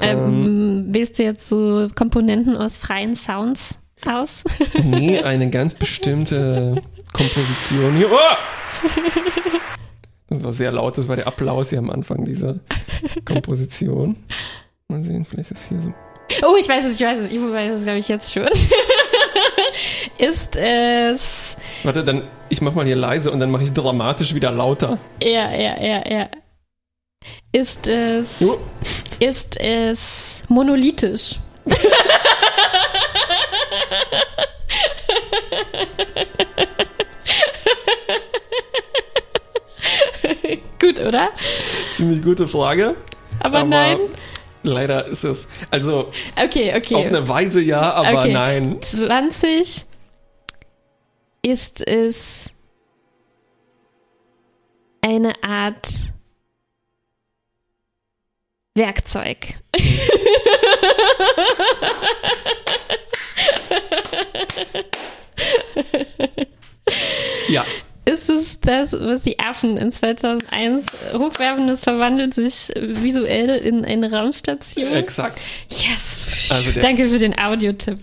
[0.02, 4.44] Ähm, wählst du jetzt so Komponenten aus freien Sounds aus?
[4.84, 6.82] Nee, eine ganz bestimmte
[7.12, 8.08] Komposition hier.
[8.12, 8.36] Oh!
[10.30, 12.60] Das war sehr laut, das war der Applaus hier am Anfang dieser
[13.26, 14.16] Komposition.
[14.88, 15.94] Mal sehen, vielleicht ist hier so.
[16.44, 18.48] Oh, ich weiß es, ich weiß es, ich weiß es, glaube ich, jetzt schon.
[20.18, 21.56] ist es.
[21.84, 24.98] Warte, dann, ich mach mal hier leise und dann mache ich dramatisch wieder lauter.
[25.24, 26.30] Ja, ja, ja, ja.
[27.52, 28.40] Ist es.
[28.40, 28.60] Jo.
[29.20, 31.36] Ist es monolithisch?
[40.80, 41.30] Gut, oder?
[41.92, 42.96] Ziemlich gute Frage.
[43.40, 43.98] Aber, nein.
[44.64, 45.48] Leider ist es.
[45.72, 46.12] Also
[46.42, 46.96] Okay, okay.
[46.96, 48.34] auf eine Weise ja, aber Okay.
[48.34, 48.78] nein.
[48.82, 49.86] 20
[51.42, 52.50] ist es
[55.02, 55.88] eine Art
[58.76, 59.56] Werkzeug.
[67.50, 67.66] Ja,
[68.12, 71.68] Ist es das, was die Affen in 2001 hochwerfen?
[71.68, 74.92] Das verwandelt sich visuell in eine Raumstation.
[74.94, 75.40] exakt.
[75.70, 76.50] Yes.
[76.50, 78.00] Also Danke für den Audiotipp.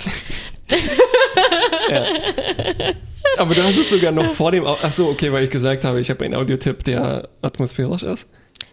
[3.38, 4.64] Aber du hast es sogar noch vor dem.
[4.66, 8.24] Au- Ach so, okay, weil ich gesagt habe, ich habe einen Audiotipp, der atmosphärisch ist.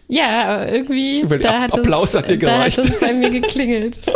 [0.08, 1.22] Ja, aber irgendwie.
[1.28, 2.78] Weil da App- hat Applaus das, hat dir Da gereicht.
[2.78, 4.02] hat das bei mir geklingelt.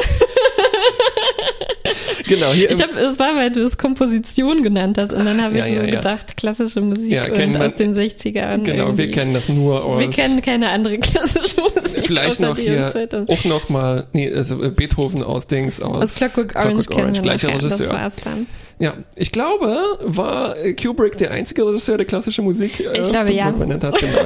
[2.26, 5.54] Genau, hier Ich hab, es war, weil du es Komposition genannt hast und dann habe
[5.58, 5.94] ich Ja, so ja, ja.
[5.96, 8.62] gedacht, klassische Musik Ja, und wir- aus den 60ern.
[8.64, 9.10] genau, wir irgendwie.
[9.10, 10.00] kennen das nur aus.
[10.00, 12.04] Wir kennen keine andere klassische Musik.
[12.06, 13.30] vielleicht noch hier aus 2000.
[13.30, 17.22] auch noch mal, nee, also äh, Beethoven aus Dings aus, Aus Clockwork Orange, kennen wir
[17.22, 17.88] gleicher ja, das Regisseur.
[17.96, 18.46] war's dann.
[18.80, 23.32] Ja, ich glaube, war äh, Kubrick der einzige Regisseur, der klassische Musik äh, Ich glaube,
[23.32, 23.48] ja.
[23.48, 23.98] verwendet hat.
[23.98, 24.24] Genau, ja.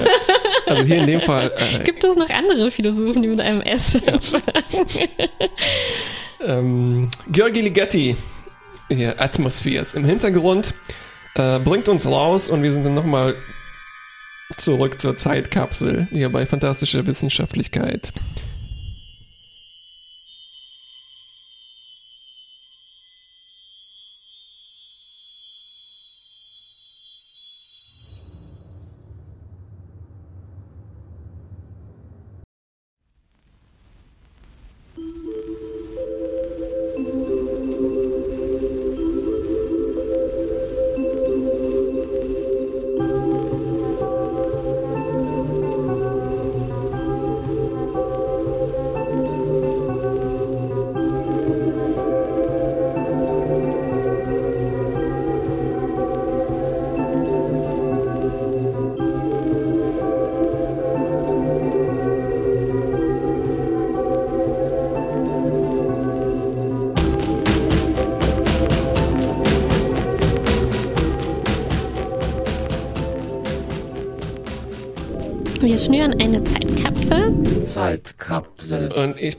[0.67, 3.97] Also hier in dem Fall äh, Gibt es noch andere Philosophen, die mit einem S
[4.07, 4.43] anfangen?
[6.45, 8.17] Ähm, Georgi Ligeti,
[8.89, 10.75] hier Atmospheres im Hintergrund,
[11.35, 13.35] äh, bringt uns raus und wir sind dann nochmal
[14.57, 18.13] zurück zur Zeitkapsel hier bei Fantastische Wissenschaftlichkeit.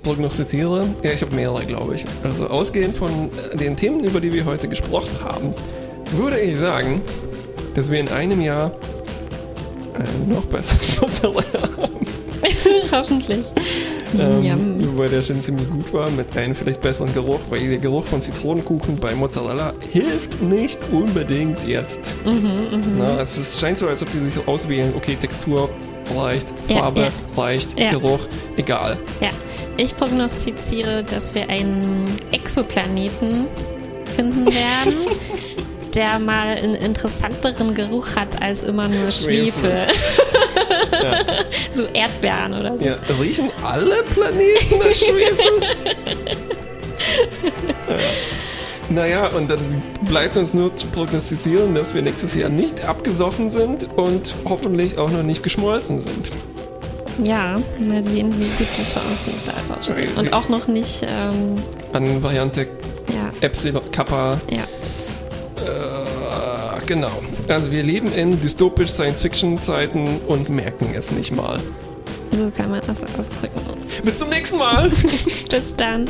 [0.03, 2.05] Prognostiziere, ja, ich habe mehrere, glaube ich.
[2.23, 5.53] Also ausgehend von äh, den Themen, über die wir heute gesprochen haben,
[6.11, 7.01] würde ich sagen,
[7.73, 8.71] dass wir in einem Jahr
[9.93, 12.07] einen noch besseren Mozzarella haben.
[12.91, 13.51] Hoffentlich.
[14.19, 18.03] Ähm, wobei der schon ziemlich gut war, mit einem vielleicht besseren Geruch, weil der Geruch
[18.05, 22.15] von Zitronenkuchen bei Mozzarella hilft nicht unbedingt jetzt.
[22.25, 25.69] Mhm, Na, es ist, scheint so, als ob die sich auswählen, okay, Textur
[26.15, 27.09] reicht, Ja, Farbe ja.
[27.41, 27.91] reicht, Ja.
[27.91, 28.19] Geruch,
[28.57, 28.97] egal.
[29.21, 29.29] Ja,
[29.77, 33.45] ich prognostiziere, dass wir einen Exoplaneten
[34.15, 34.95] finden werden,
[35.95, 39.87] der mal einen interessanteren Geruch hat als immer nur Schwefel.
[39.87, 39.89] Schwefel.
[41.71, 42.85] so Erdbeeren oder so.
[42.85, 45.61] Ja, riechen alle Planeten nach Schwefel?
[47.87, 47.95] ja.
[48.93, 53.89] Naja, und dann bleibt uns nur zu prognostizieren, dass wir nächstes Jahr nicht abgesoffen sind
[53.95, 56.29] und hoffentlich auch noch nicht geschmolzen sind.
[57.21, 60.13] Ja, mal sehen, wie gut die Chancen darauf stehen.
[60.15, 61.55] Und auch noch nicht, ähm,
[61.93, 62.67] An Variante
[63.09, 64.39] ja, Epsilon Kappa.
[64.51, 64.63] ja.
[65.63, 67.11] Äh, genau.
[67.47, 71.59] Also wir leben in dystopisch Science-Fiction-Zeiten und merken es nicht mal.
[72.31, 73.61] So kann man das ausdrücken.
[74.03, 74.89] Bis zum nächsten Mal!
[75.49, 76.05] Bis dann.